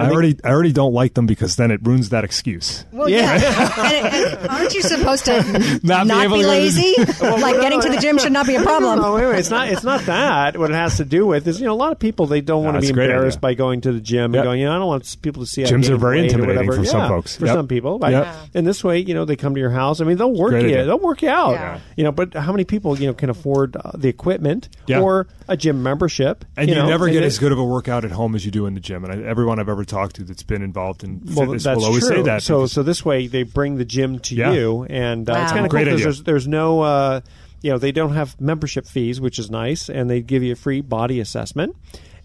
I 0.00 0.04
And 0.04 0.10
they- 0.10 0.14
already, 0.14 0.36
I 0.44 0.48
already 0.50 0.72
don't 0.72 0.92
like 0.94 1.14
them 1.14 1.26
because 1.26 1.56
then 1.56 1.70
it 1.70 1.80
ruins 1.84 2.08
that 2.10 2.24
excuse. 2.24 2.84
Well, 2.92 3.08
Yeah. 3.08 3.36
yeah. 3.38 3.92
and, 4.32 4.36
and 4.38 4.48
aren't 4.48 4.74
you 4.74 4.82
supposed 4.82 5.24
to 5.26 5.80
Not 5.82 6.06
not, 6.06 6.18
be 6.20 6.24
able 6.24 6.36
be 6.36 6.42
to- 6.42 6.48
lazy? 6.48 6.94
like 7.20 7.60
getting 7.60 7.80
to 7.82 7.88
the 7.90 7.98
gym 8.00 8.18
should 8.18 8.32
not 8.32 8.46
be 8.46 8.54
a 8.56 8.62
problem. 8.62 8.98
No, 9.00 9.14
wait, 9.14 9.26
wait. 9.26 9.38
It's 9.38 9.50
not. 9.50 9.68
It's 9.68 9.84
not 9.84 10.00
that. 10.06 10.56
What 10.56 10.70
it 10.70 10.74
has 10.74 10.96
to 10.96 11.04
do 11.04 11.26
with 11.26 11.46
is, 11.46 11.60
you 11.60 11.66
know, 11.66 11.72
a 11.72 11.74
lot 11.74 11.92
of 11.92 11.98
people 11.98 12.26
they 12.26 12.40
don't 12.40 12.64
want 12.64 12.76
to 12.76 12.80
be 12.80 12.88
embarrassed 12.88 13.38
idea. 13.38 13.40
by 13.40 13.54
going 13.54 13.80
to 13.82 13.92
the 13.92 14.00
gym 14.00 14.32
Yep. 14.34 14.40
and 14.40 14.46
going. 14.48 14.60
You 14.60 14.66
know, 14.66 14.72
I 14.76 14.78
don't 14.78 14.88
want 14.88 15.16
people 15.22 15.42
to 15.42 15.46
see. 15.46 15.64
I 15.64 15.66
Gyms 15.66 15.88
are 15.90 15.96
very 15.96 16.16
weight 16.22 16.24
intimidating 16.32 16.66
whatever. 16.66 16.82
for 16.84 16.88
some 16.88 17.08
folks. 17.08 17.36
For 17.36 17.46
Yep. 17.46 17.54
some 17.54 17.68
people, 17.68 17.98
right? 17.98 18.12
Yep. 18.12 18.34
And 18.54 18.66
this 18.66 18.82
way, 18.82 18.98
you 19.00 19.14
know, 19.14 19.24
they 19.24 19.36
come 19.36 19.54
to 19.54 19.60
your 19.60 19.70
house. 19.70 20.00
I 20.00 20.04
mean, 20.04 20.16
they'll 20.16 20.32
work 20.34 20.50
Great 20.52 20.62
you. 20.64 20.68
idea. 20.70 20.84
They'll 20.86 20.98
work 20.98 21.22
you 21.22 21.28
out. 21.30 21.52
Yeah. 21.52 21.80
You 21.96 22.04
know, 22.04 22.12
but 22.12 22.34
how 22.34 22.52
many 22.52 22.64
people 22.64 22.98
you 22.98 23.06
know 23.06 23.14
can 23.14 23.28
afford 23.30 23.76
uh, 23.76 23.92
the 23.94 24.08
equipment 24.08 24.68
Yeah. 24.86 25.00
or 25.00 25.26
a 25.48 25.56
gym 25.56 25.82
membership? 25.82 26.44
And 26.56 26.68
you, 26.68 26.74
know, 26.74 26.86
never 26.86 27.08
get 27.08 27.22
as 27.22 27.38
good 27.38 27.52
of 27.52 27.58
a 27.58 27.64
workout 27.64 28.04
at 28.04 28.10
home 28.12 28.34
as 28.34 28.44
you 28.44 28.50
do 28.50 28.66
in 28.66 28.74
the 28.74 28.80
gym. 28.80 29.04
And 29.04 29.24
everyone 29.24 29.58
I've 29.58 29.68
ever 29.68 29.84
talked 29.90 30.16
to 30.16 30.24
that's 30.24 30.42
been 30.42 30.62
involved 30.62 31.04
in 31.04 31.20
Well, 31.24 31.44
fitness 31.46 31.64
that's 31.64 31.76
will 31.76 31.84
always 31.84 32.06
true. 32.06 32.16
say 32.16 32.22
that. 32.22 32.42
So, 32.42 32.66
so 32.66 32.82
this 32.82 33.04
way 33.04 33.26
they 33.26 33.42
bring 33.42 33.76
the 33.76 33.84
gym 33.84 34.18
to 34.20 34.34
Yeah. 34.34 34.52
you, 34.52 34.86
and 34.88 35.28
uh, 35.28 35.34
it's 35.42 35.52
kind 35.52 35.66
of 35.66 35.70
cool 35.70 35.78
Great 35.82 35.84
because 35.84 36.02
there's 36.02 36.22
there's 36.22 36.48
no, 36.48 36.80
uh, 36.80 37.20
you 37.62 37.70
know, 37.70 37.78
they 37.78 37.92
don't 37.92 38.14
have 38.14 38.40
membership 38.40 38.86
fees, 38.86 39.20
which 39.20 39.38
is 39.38 39.50
nice, 39.50 39.90
and 39.90 40.08
they 40.08 40.22
give 40.22 40.42
you 40.42 40.52
a 40.52 40.56
free 40.56 40.80
body 40.80 41.20
assessment. 41.20 41.76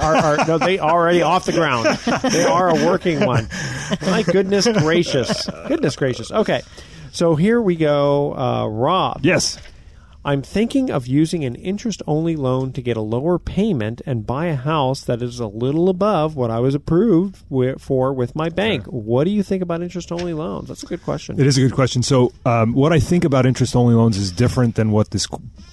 are, 0.00 0.16
are, 0.40 0.46
no, 0.46 0.58
they 0.58 0.78
already 0.78 1.22
off 1.22 1.44
the 1.46 1.52
ground. 1.52 1.86
They 2.30 2.44
are 2.44 2.68
a 2.70 2.86
working 2.86 3.24
one. 3.26 3.48
My 4.02 4.22
goodness 4.22 4.68
gracious. 4.68 5.48
Goodness 5.66 5.96
gracious. 5.96 6.30
Okay. 6.30 6.62
So 7.10 7.34
here 7.34 7.60
we 7.60 7.76
go. 7.76 8.34
Uh, 8.36 8.66
Rob, 8.68 9.20
Yes. 9.22 9.58
I'm 10.24 10.42
thinking 10.42 10.90
of 10.90 11.08
using 11.08 11.44
an 11.44 11.56
interest 11.56 12.00
only 12.06 12.36
loan 12.36 12.72
to 12.74 12.82
get 12.82 12.96
a 12.96 13.00
lower 13.00 13.40
payment 13.40 14.02
and 14.06 14.24
buy 14.24 14.46
a 14.46 14.54
house 14.54 15.02
that 15.02 15.20
is 15.20 15.40
a 15.40 15.48
little 15.48 15.88
above 15.88 16.36
what 16.36 16.50
I 16.50 16.60
was 16.60 16.76
approved 16.76 17.42
wi- 17.50 17.74
for 17.76 18.12
with 18.12 18.36
my 18.36 18.48
bank. 18.48 18.86
What 18.86 19.24
do 19.24 19.30
you 19.30 19.42
think 19.42 19.62
about 19.62 19.82
interest 19.82 20.12
only 20.12 20.32
loans? 20.32 20.68
That's 20.68 20.84
a 20.84 20.86
good 20.86 21.02
question. 21.02 21.40
It 21.40 21.46
is 21.46 21.58
a 21.58 21.60
good 21.62 21.74
question. 21.74 22.04
So, 22.04 22.32
um, 22.46 22.72
what 22.72 22.92
I 22.92 23.00
think 23.00 23.24
about 23.24 23.46
interest 23.46 23.74
only 23.74 23.94
loans 23.94 24.16
is 24.16 24.30
different 24.30 24.76
than 24.76 24.92
what 24.92 25.10
this 25.10 25.26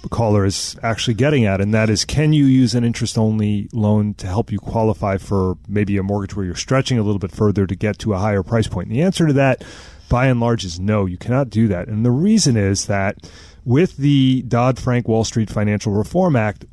caller 0.09 0.45
is 0.45 0.75
actually 0.81 1.13
getting 1.13 1.45
at, 1.45 1.61
and 1.61 1.73
that 1.75 1.89
is 1.91 2.03
can 2.03 2.33
you 2.33 2.45
use 2.45 2.73
an 2.73 2.83
interest 2.83 3.19
only 3.19 3.69
loan 3.71 4.15
to 4.15 4.25
help 4.25 4.51
you 4.51 4.57
qualify 4.57 5.17
for 5.17 5.57
maybe 5.67 5.97
a 5.97 6.03
mortgage 6.03 6.35
where 6.35 6.45
you're 6.45 6.55
stretching 6.55 6.97
a 6.97 7.03
little 7.03 7.19
bit 7.19 7.31
further 7.31 7.67
to 7.67 7.75
get 7.75 7.99
to 7.99 8.13
a 8.13 8.17
higher 8.17 8.41
price 8.41 8.67
point? 8.67 8.87
And 8.87 8.95
the 8.95 9.03
answer 9.03 9.27
to 9.27 9.33
that, 9.33 9.63
by 10.09 10.25
and 10.25 10.39
large, 10.39 10.65
is 10.65 10.79
no, 10.79 11.05
you 11.05 11.17
cannot 11.17 11.51
do 11.51 11.67
that. 11.67 11.87
And 11.87 12.03
the 12.03 12.11
reason 12.11 12.57
is 12.57 12.87
that 12.87 13.29
with 13.65 13.97
the 13.97 14.43
Dodd 14.43 14.79
Frank 14.79 15.07
Wall 15.07 15.23
Street 15.23 15.49
Financial 15.49 15.91
Reform 15.91 16.35
Act, 16.35 16.65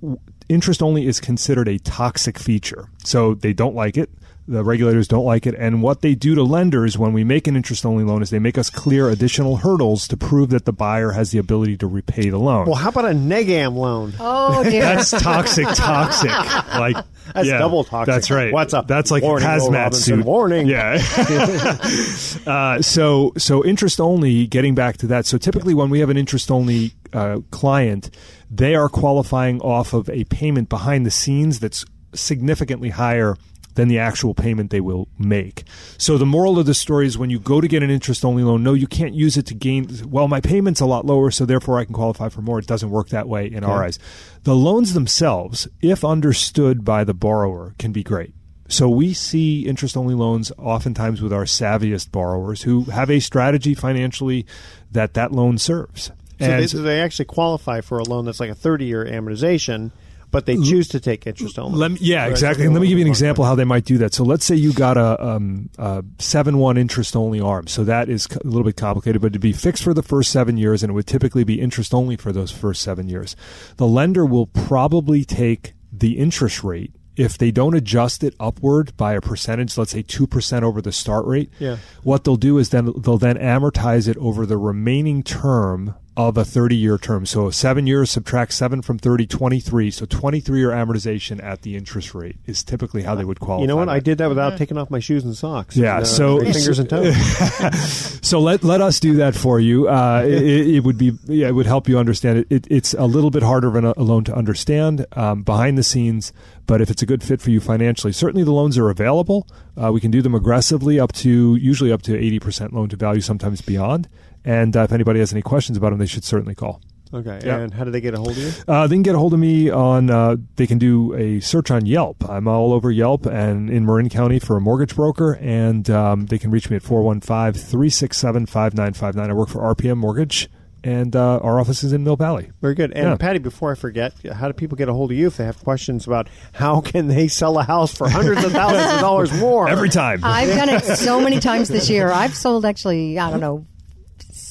interest 0.48 0.82
only 0.82 1.06
is 1.06 1.20
considered 1.20 1.68
a 1.68 1.78
toxic 1.78 2.38
feature. 2.38 2.88
So 3.04 3.34
they 3.34 3.52
don't 3.52 3.74
like 3.74 3.96
it. 3.96 4.10
The 4.48 4.62
regulators 4.62 5.08
don't 5.08 5.24
like 5.24 5.46
it. 5.46 5.54
And 5.56 5.82
what 5.82 6.02
they 6.02 6.14
do 6.14 6.34
to 6.36 6.42
lenders 6.42 6.96
when 6.96 7.12
we 7.12 7.24
make 7.24 7.46
an 7.48 7.56
interest 7.56 7.84
only 7.84 8.04
loan 8.04 8.22
is 8.22 8.30
they 8.30 8.38
make 8.38 8.56
us 8.56 8.70
clear 8.70 9.08
additional 9.08 9.56
hurdles 9.56 10.06
to 10.08 10.16
prove 10.16 10.50
that 10.50 10.64
the 10.64 10.72
buyer 10.72 11.10
has 11.10 11.32
the 11.32 11.38
ability 11.38 11.76
to 11.78 11.86
repay 11.88 12.30
the 12.30 12.38
loan. 12.38 12.66
well, 12.66 12.76
how 12.76 12.90
about 12.90 13.06
a 13.06 13.14
negam 13.14 13.74
loan? 13.74 14.12
Oh 14.20 14.62
dear. 14.62 14.82
that's 14.82 15.10
toxic, 15.22 15.66
toxic. 15.74 16.30
Like 16.30 16.96
That's 17.34 17.48
yeah, 17.48 17.58
double 17.58 17.82
toxic. 17.82 18.14
That's 18.14 18.30
right. 18.30 18.52
What's 18.52 18.72
up? 18.72 18.86
That's 18.86 19.10
like 19.10 19.24
Warning, 19.24 19.48
Will 19.48 19.54
hazmat 19.54 19.72
Robinson, 19.72 20.16
suit. 20.18 20.24
warning. 20.24 20.66
Yeah. 20.68 20.98
uh, 22.46 22.82
so 22.82 23.32
so 23.36 23.64
interest 23.64 24.00
only. 24.00 24.46
Getting 24.46 24.74
back 24.74 24.96
to 24.98 25.06
that. 25.08 25.26
So 25.26 25.38
typically, 25.38 25.74
when 25.74 25.90
we 25.90 26.00
have 26.00 26.08
an 26.10 26.16
interest 26.16 26.50
only 26.50 26.92
uh, 27.12 27.40
client, 27.50 28.10
they 28.50 28.74
are 28.76 28.88
qualifying 28.88 29.60
off 29.60 29.92
of 29.92 30.08
a 30.08 30.24
payment 30.24 30.68
behind 30.68 31.04
the 31.04 31.10
scenes 31.10 31.58
that's 31.58 31.84
significantly 32.14 32.90
higher 32.90 33.36
than 33.76 33.88
the 33.88 33.98
actual 33.98 34.34
payment 34.34 34.70
they 34.70 34.80
will 34.80 35.08
make. 35.18 35.64
So 35.96 36.18
the 36.18 36.26
moral 36.26 36.58
of 36.58 36.66
the 36.66 36.74
story 36.74 37.06
is 37.06 37.16
when 37.16 37.30
you 37.30 37.38
go 37.38 37.60
to 37.60 37.68
get 37.68 37.82
an 37.82 37.90
interest 37.90 38.24
only 38.24 38.42
loan, 38.42 38.62
no, 38.62 38.74
you 38.74 38.86
can't 38.86 39.14
use 39.14 39.36
it 39.36 39.46
to 39.46 39.54
gain. 39.54 39.88
Well, 40.06 40.28
my 40.28 40.40
payment's 40.40 40.80
a 40.80 40.86
lot 40.86 41.06
lower, 41.06 41.30
so 41.30 41.46
therefore 41.46 41.78
I 41.78 41.84
can 41.84 41.94
qualify 41.94 42.28
for 42.28 42.42
more. 42.42 42.58
It 42.58 42.66
doesn't 42.66 42.90
work 42.90 43.10
that 43.10 43.28
way 43.28 43.46
in 43.46 43.62
our 43.64 43.84
eyes. 43.84 43.98
The 44.42 44.56
loans 44.56 44.94
themselves, 44.94 45.68
if 45.80 46.04
understood 46.04 46.84
by 46.84 47.04
the 47.04 47.14
borrower, 47.14 47.74
can 47.78 47.92
be 47.92 48.02
great. 48.02 48.34
So 48.68 48.88
we 48.88 49.12
see 49.12 49.66
interest 49.66 49.96
only 49.96 50.14
loans 50.14 50.50
oftentimes 50.58 51.22
with 51.22 51.32
our 51.32 51.44
savviest 51.44 52.10
borrowers 52.10 52.62
who 52.62 52.84
have 52.84 53.10
a 53.10 53.20
strategy 53.20 53.74
financially 53.74 54.46
that 54.90 55.14
that 55.14 55.32
loan 55.32 55.58
serves. 55.58 56.06
So 56.06 56.12
they, 56.38 56.52
And 56.52 56.70
so 56.70 56.82
they 56.82 57.00
actually 57.00 57.26
qualify 57.26 57.80
for 57.80 57.98
a 57.98 58.02
loan 58.02 58.24
that's 58.24 58.40
like 58.40 58.50
a 58.50 58.54
30 58.54 58.84
year 58.86 59.04
amortization, 59.04 59.92
but 60.36 60.44
they 60.44 60.56
choose 60.56 60.88
to 60.88 61.00
take 61.00 61.26
interest 61.26 61.58
only. 61.58 61.78
Let 61.78 61.92
me, 61.92 61.98
yeah, 62.02 62.24
Right, 62.24 62.30
exactly. 62.30 62.66
And 62.66 62.74
let 62.74 62.82
me 62.82 62.88
give 62.88 62.98
you 62.98 63.04
an 63.04 63.10
example 63.10 63.44
how 63.44 63.54
they 63.54 63.64
might 63.64 63.86
do 63.86 63.96
that. 63.98 64.12
So 64.12 64.22
let's 64.22 64.44
say 64.44 64.54
you 64.54 64.74
got 64.74 64.98
a 64.98 65.24
um, 65.26 65.70
a 65.78 66.04
seven 66.18 66.58
one 66.58 66.76
interest 66.76 67.16
only 67.16 67.40
arm. 67.40 67.66
So 67.68 67.84
that 67.84 68.10
is 68.10 68.26
a 68.26 68.46
little 68.46 68.64
bit 68.64 68.76
complicated, 68.76 69.22
but 69.22 69.28
it'd 69.28 69.40
be 69.40 69.52
fixed 69.52 69.82
for 69.82 69.94
the 69.94 70.02
first 70.02 70.30
seven 70.30 70.58
years, 70.58 70.82
and 70.82 70.90
it 70.90 70.92
would 70.92 71.06
typically 71.06 71.42
be 71.44 71.58
interest 71.60 71.94
only 71.94 72.16
for 72.16 72.32
those 72.32 72.50
first 72.50 72.82
seven 72.82 73.08
years. 73.08 73.34
The 73.78 73.86
lender 73.86 74.26
will 74.26 74.46
probably 74.46 75.24
take 75.24 75.72
the 75.90 76.18
interest 76.18 76.62
rate. 76.62 76.92
If 77.16 77.38
they 77.38 77.50
don't 77.50 77.74
adjust 77.74 78.22
it 78.22 78.34
upward 78.38 78.94
by 78.98 79.14
a 79.14 79.22
percentage, 79.22 79.78
let's 79.78 79.92
say 79.92 80.02
two 80.02 80.26
percent 80.26 80.66
over 80.66 80.82
the 80.82 80.92
start 80.92 81.24
rate, 81.24 81.48
Yeah. 81.58 81.78
what 82.02 82.24
they'll 82.24 82.36
do 82.36 82.58
is 82.58 82.68
then 82.68 82.92
they'll 82.98 83.16
then 83.16 83.38
amortize 83.38 84.06
it 84.06 84.18
over 84.18 84.44
the 84.44 84.58
remaining 84.58 85.22
term 85.22 85.94
of 86.16 86.36
a 86.38 86.44
30 86.44 86.74
year 86.76 86.96
term. 86.98 87.26
So 87.26 87.50
seven 87.50 87.86
years 87.86 88.10
subtract 88.10 88.52
seven 88.52 88.80
from 88.82 88.98
30, 88.98 89.26
23. 89.26 89.90
So 89.90 90.06
23 90.06 90.58
year 90.58 90.70
amortization 90.70 91.42
at 91.42 91.62
the 91.62 91.76
interest 91.76 92.14
rate 92.14 92.36
is 92.46 92.64
typically 92.64 93.02
how 93.02 93.14
they 93.14 93.24
would 93.24 93.38
qualify. 93.40 93.60
You 93.62 93.66
know 93.66 93.76
what? 93.76 93.86
that. 93.86 93.92
I 93.92 94.00
did 94.00 94.18
that 94.18 94.28
without 94.28 94.56
taking 94.56 94.78
off 94.78 94.90
my 94.90 94.98
shoes 95.00 95.24
and 95.24 95.36
socks. 95.36 95.76
Yeah, 95.76 95.98
Uh, 95.98 96.04
so- 96.04 96.38
fingers 96.40 96.78
and 96.78 96.88
toes. 96.88 97.14
So 98.26 98.40
let 98.40 98.64
let 98.64 98.80
us 98.80 98.98
do 98.98 99.14
that 99.16 99.36
for 99.36 99.60
you. 99.60 99.88
Uh, 99.88 100.24
it, 100.26 100.42
it 100.68 100.80
would 100.84 100.98
be 100.98 101.12
yeah, 101.26 101.46
it 101.46 101.52
would 101.52 101.66
help 101.66 101.88
you 101.88 101.96
understand 101.96 102.38
it. 102.38 102.46
it 102.50 102.66
it's 102.68 102.92
a 102.94 103.04
little 103.04 103.30
bit 103.30 103.44
harder 103.44 103.68
of 103.68 103.76
a 103.96 104.02
loan 104.02 104.24
to 104.24 104.34
understand 104.34 105.06
um, 105.12 105.42
behind 105.44 105.78
the 105.78 105.84
scenes, 105.84 106.32
but 106.66 106.80
if 106.80 106.90
it's 106.90 107.02
a 107.02 107.06
good 107.06 107.22
fit 107.22 107.40
for 107.40 107.50
you 107.50 107.60
financially, 107.60 108.12
certainly 108.12 108.42
the 108.42 108.50
loans 108.52 108.76
are 108.78 108.90
available. 108.90 109.46
Uh, 109.80 109.92
we 109.92 110.00
can 110.00 110.10
do 110.10 110.22
them 110.22 110.34
aggressively 110.34 110.98
up 110.98 111.12
to 111.12 111.54
usually 111.54 111.92
up 111.92 112.02
to 112.02 112.16
eighty 112.18 112.40
percent 112.40 112.72
loan 112.74 112.88
to 112.88 112.96
value, 112.96 113.20
sometimes 113.20 113.60
beyond. 113.60 114.08
And 114.46 114.74
uh, 114.76 114.84
if 114.84 114.92
anybody 114.92 115.18
has 115.20 115.32
any 115.32 115.42
questions 115.42 115.76
about 115.76 115.90
them, 115.90 115.98
they 115.98 116.06
should 116.06 116.24
certainly 116.24 116.54
call. 116.54 116.80
Okay, 117.14 117.38
Yeah. 117.44 117.58
and 117.58 117.72
how 117.74 117.84
do 117.84 117.90
they 117.92 118.00
get 118.00 118.14
a 118.14 118.16
hold 118.16 118.30
of 118.30 118.38
you? 118.38 118.50
Uh, 118.66 118.86
they 118.88 118.94
can 118.96 119.02
get 119.02 119.14
a 119.14 119.18
hold 119.18 119.32
of 119.34 119.38
me 119.38 119.68
on. 119.70 120.10
Uh, 120.10 120.36
they 120.56 120.66
can 120.66 120.78
do 120.78 121.14
a 121.14 121.38
search 121.40 121.70
on 121.70 121.84
Yelp. 121.86 122.28
I'm 122.28 122.48
all 122.48 122.72
over 122.72 122.90
Yelp 122.90 123.26
and 123.26 123.68
in 123.70 123.84
Marin 123.86 124.08
County 124.08 124.38
for 124.40 124.56
a 124.56 124.60
mortgage 124.60 124.96
broker, 124.96 125.34
and 125.40 125.88
um, 125.90 126.26
they 126.26 126.38
can 126.38 126.50
reach 126.50 126.68
me 126.70 126.76
at 126.76 126.82
415-367-5959. 126.82 129.30
I 129.30 129.32
work 129.32 129.48
for 129.48 129.60
RPM 129.74 129.98
Mortgage, 129.98 130.48
and 130.82 131.14
uh, 131.14 131.38
our 131.38 131.60
office 131.60 131.84
is 131.84 131.92
in 131.92 132.02
Mill 132.04 132.16
Valley. 132.16 132.50
Very 132.60 132.74
good. 132.74 132.92
And 132.92 133.04
Yeah. 133.10 133.16
Patty, 133.16 133.38
before 133.38 133.70
I 133.72 133.76
forget, 133.76 134.12
how 134.32 134.48
do 134.48 134.52
people 134.52 134.76
get 134.76 134.88
a 134.88 134.92
hold 134.92 135.10
of 135.12 135.16
you 135.16 135.26
if 135.28 135.36
they 135.36 135.44
have 135.44 135.62
questions 135.62 136.06
about 136.06 136.28
how 136.54 136.80
can 136.80 137.06
they 137.08 137.28
sell 137.28 137.58
a 137.58 137.62
house 137.62 137.94
for 137.96 138.08
hundreds 138.08 138.44
of 138.44 138.52
thousands 138.52 138.94
of 138.94 139.00
dollars 139.00 139.32
more 139.40 139.68
Every 139.68 139.88
time. 139.90 140.20
I've 140.22 140.54
done 140.56 140.68
it 140.70 140.84
so 140.84 141.20
many 141.20 141.38
times 141.40 141.68
this 141.68 141.88
year. 141.90 142.10
I've 142.10 142.34
sold 142.34 142.64
actually, 142.64 143.18
I 143.18 143.30
don't 143.30 143.40
know, 143.40 143.64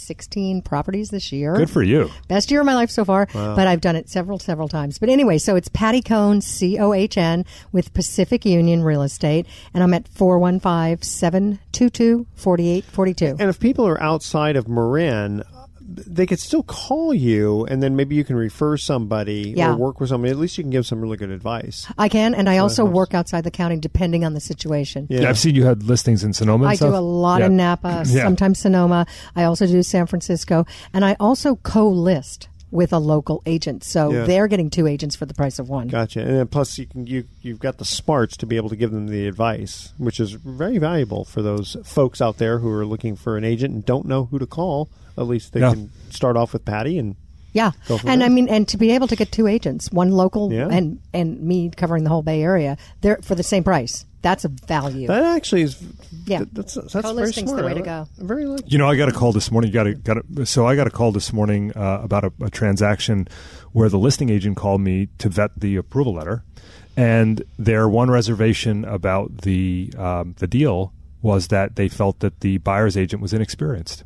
16 0.06 0.62
properties 0.62 1.10
this 1.10 1.32
year. 1.32 1.56
Good 1.56 1.70
for 1.70 1.84
you. 1.84 2.10
Best 2.28 2.52
year 2.52 2.62
of 2.62 2.66
my 2.66 2.76
life 2.76 2.90
so 2.90 3.06
far, 3.06 3.28
but 3.34 3.68
I've 3.68 3.82
done 3.82 3.96
it 3.96 4.10
several, 4.10 4.40
several 4.40 4.68
times. 4.68 4.98
But 5.00 5.10
anyway, 5.10 5.38
so 5.38 5.56
it's 5.56 5.68
Patty 5.70 6.02
Cohn, 6.02 6.42
C 6.42 6.78
O 6.80 6.94
H 6.94 7.18
N, 7.18 7.46
with 7.72 7.94
Pacific 7.94 8.46
Union 8.46 8.84
Real 8.84 9.02
Estate, 9.02 9.46
and 9.74 9.84
I'm 9.84 9.94
at 9.94 10.08
415 10.08 11.02
722 11.02 12.28
4842. 12.36 13.38
And 13.40 13.50
if 13.50 13.60
people 13.60 13.88
are 13.88 14.02
outside 14.02 14.56
of 14.56 14.68
Marin, 14.68 15.44
they 15.88 16.26
could 16.26 16.40
still 16.40 16.64
call 16.64 17.14
you, 17.14 17.66
and 17.66 17.82
then 17.84 17.96
maybe 17.96 18.16
you 18.16 18.24
can 18.24 18.36
refer 18.36 18.76
somebody 18.76 19.54
Yeah. 19.56 19.74
or 19.74 19.78
work 19.78 20.00
with 20.00 20.10
somebody. 20.10 20.32
At 20.32 20.38
least 20.40 20.58
you 20.58 20.64
can 20.64 20.72
give 20.72 20.86
some 20.86 21.00
really 21.00 21.18
good 21.18 21.30
advice. 21.30 21.86
I 21.98 22.10
can, 22.10 22.34
and 22.34 22.50
I 22.50 22.58
also 22.58 22.84
work 22.86 23.14
outside 23.14 23.44
the 23.44 23.52
county 23.52 23.78
depending 23.78 24.26
on 24.26 24.34
the 24.34 24.40
situation. 24.40 25.06
Yeah. 25.10 25.30
I've 25.30 25.38
seen 25.38 25.54
you 25.56 25.66
had 25.66 25.84
listings 25.84 26.24
in 26.24 26.34
Sonoma. 26.34 26.66
and 26.66 26.72
I 26.74 26.76
do 26.76 26.88
a 26.88 26.98
lot 27.00 27.42
Yeah. 27.42 27.48
in 27.48 27.58
Napa, 27.58 28.04
Yeah. 28.08 28.24
sometimes 28.24 28.60
Sonoma. 28.60 29.06
I 29.36 29.44
also 29.44 29.68
do 29.68 29.84
San 29.84 30.08
Francisco, 30.08 30.66
and 30.94 31.06
I 31.06 31.16
also 31.20 31.56
co-list 31.58 32.48
with 32.72 32.92
a 32.92 32.98
local 33.00 33.42
agent. 33.46 33.84
So 33.84 34.12
Yeah. 34.12 34.24
they're 34.26 34.48
getting 34.48 34.70
two 34.70 34.88
agents 34.88 35.16
for 35.16 35.26
the 35.26 35.34
price 35.36 35.60
of 35.60 35.70
one. 35.70 35.88
Gotcha. 35.88 36.20
And 36.22 36.32
then 36.40 36.48
plus, 36.48 36.78
you 36.80 36.88
can 36.88 37.06
you 37.06 37.26
you've 37.42 37.60
got 37.60 37.78
the 37.78 37.86
smarts 37.86 38.36
to 38.38 38.46
be 38.46 38.58
able 38.58 38.70
to 38.70 38.76
give 38.76 38.92
them 38.92 39.08
the 39.08 39.28
advice, 39.28 39.94
which 39.98 40.20
is 40.20 40.32
very 40.32 40.78
valuable 40.80 41.24
for 41.26 41.42
those 41.42 41.78
folks 41.84 42.22
out 42.22 42.38
there 42.38 42.60
who 42.60 42.70
are 42.72 42.86
looking 42.86 43.16
for 43.16 43.38
an 43.38 43.44
agent 43.46 43.74
and 43.74 43.86
don't 43.86 44.06
know 44.08 44.26
who 44.26 44.40
to 44.40 44.48
call. 44.48 44.90
At 45.18 45.28
least 45.28 45.54
they 45.54 45.60
Yeah. 45.62 45.72
can 45.74 45.90
start 46.10 46.38
off 46.38 46.54
with 46.54 46.66
Patty 46.66 46.98
and 46.98 47.16
Yeah, 47.54 47.72
Go 47.88 47.98
from 47.98 48.10
and 48.10 48.22
there. 48.22 48.26
I 48.26 48.30
mean, 48.30 48.50
and 48.50 48.68
to 48.68 48.78
be 48.78 48.92
able 48.92 49.08
to 49.08 49.16
get 49.16 49.32
two 49.32 49.48
agents, 49.48 49.90
one 49.92 50.12
local 50.12 50.52
Yeah. 50.52 50.68
and 50.70 51.00
and 51.14 51.42
me 51.42 51.70
covering 51.70 52.04
the 52.04 52.10
whole 52.10 52.22
Bay 52.24 52.42
Area, 52.44 52.78
they're 53.02 53.20
for 53.22 53.34
the 53.36 53.44
same 53.44 53.64
price. 53.64 54.06
That's 54.22 54.44
a 54.44 54.50
value. 54.50 55.08
that 55.08 55.24
actually 55.24 55.62
is 55.62 55.78
Yeah. 56.26 56.40
th- 56.40 56.50
that's 56.52 56.74
that's 56.74 56.92
very 56.94 57.04
Co-listing's 57.04 57.52
the 57.52 57.58
smart. 57.60 57.66
way 57.66 57.74
to 57.76 57.82
go. 57.82 58.08
Very 58.18 58.46
like 58.46 58.70
You 58.72 58.78
know, 58.80 58.90
I 58.90 58.96
got 58.98 59.08
a 59.08 59.12
call 59.14 59.32
this 59.32 59.52
morning. 59.52 59.72
Got 59.72 59.88
a, 59.88 59.94
got 59.94 60.18
a, 60.18 60.46
so 60.46 60.66
I 60.68 60.76
got 60.76 60.88
a 60.88 60.90
call 60.90 61.12
this 61.14 61.32
morning 61.32 61.72
uh, 61.78 62.00
about 62.04 62.24
a, 62.26 62.32
a 62.44 62.50
transaction 62.50 63.28
where 63.72 63.88
the 63.88 64.00
listing 64.00 64.30
agent 64.30 64.58
called 64.58 64.82
me 64.82 65.08
to 65.20 65.30
vet 65.30 65.52
the 65.58 65.76
approval 65.78 66.14
letter, 66.16 66.44
and 66.98 67.44
their 67.60 67.88
one 67.88 68.10
reservation 68.12 68.84
about 68.84 69.42
the 69.44 69.94
um, 69.98 70.34
the 70.40 70.48
deal 70.48 70.92
was 71.26 71.48
that 71.48 71.76
they 71.76 71.90
felt 71.90 72.20
that 72.20 72.42
the 72.42 72.60
buyer's 72.60 72.96
agent 72.96 73.20
was 73.20 73.34
inexperienced. 73.34 74.04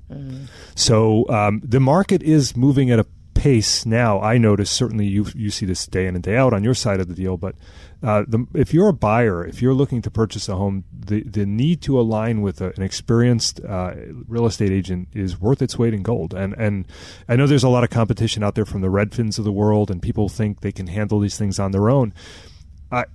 So 0.73 1.27
um, 1.29 1.61
the 1.63 1.81
market 1.81 2.23
is 2.23 2.55
moving 2.55 2.89
at 2.91 2.99
a 2.99 3.05
pace 3.33 3.85
now. 3.85 4.21
I 4.21 4.37
notice 4.37 4.71
certainly 4.71 5.05
you 5.05 5.25
you 5.35 5.49
see 5.49 5.65
this 5.65 5.85
day 5.85 6.07
in 6.07 6.15
and 6.15 6.23
day 6.23 6.37
out 6.37 6.53
on 6.53 6.63
your 6.63 6.73
side 6.73 6.99
of 7.01 7.07
the 7.07 7.13
deal, 7.13 7.37
but 7.37 7.55
uh, 8.01 8.23
the, 8.25 8.45
if 8.53 8.73
you're 8.73 8.87
a 8.87 8.93
buyer, 8.93 9.45
if 9.45 9.61
you're 9.61 9.73
looking 9.73 10.01
to 10.01 10.11
purchase 10.11 10.47
a 10.47 10.55
home, 10.55 10.85
the 10.93 11.23
the 11.23 11.45
need 11.45 11.81
to 11.81 11.99
align 11.99 12.41
with 12.41 12.61
a, 12.61 12.71
an 12.77 12.83
experienced 12.83 13.59
uh, 13.65 13.93
real 14.27 14.45
estate 14.45 14.71
agent 14.71 15.09
is 15.13 15.39
worth 15.39 15.61
its 15.61 15.77
weight 15.77 15.93
in 15.93 16.03
gold. 16.03 16.33
And 16.33 16.53
and 16.57 16.85
I 17.27 17.35
know 17.35 17.47
there's 17.47 17.63
a 17.63 17.69
lot 17.69 17.83
of 17.83 17.89
competition 17.89 18.43
out 18.43 18.55
there 18.55 18.65
from 18.65 18.81
the 18.81 18.89
Redfins 18.89 19.37
of 19.37 19.45
the 19.45 19.51
world, 19.51 19.91
and 19.91 20.01
people 20.01 20.29
think 20.29 20.61
they 20.61 20.71
can 20.71 20.87
handle 20.87 21.19
these 21.19 21.37
things 21.37 21.59
on 21.59 21.71
their 21.71 21.89
own 21.89 22.13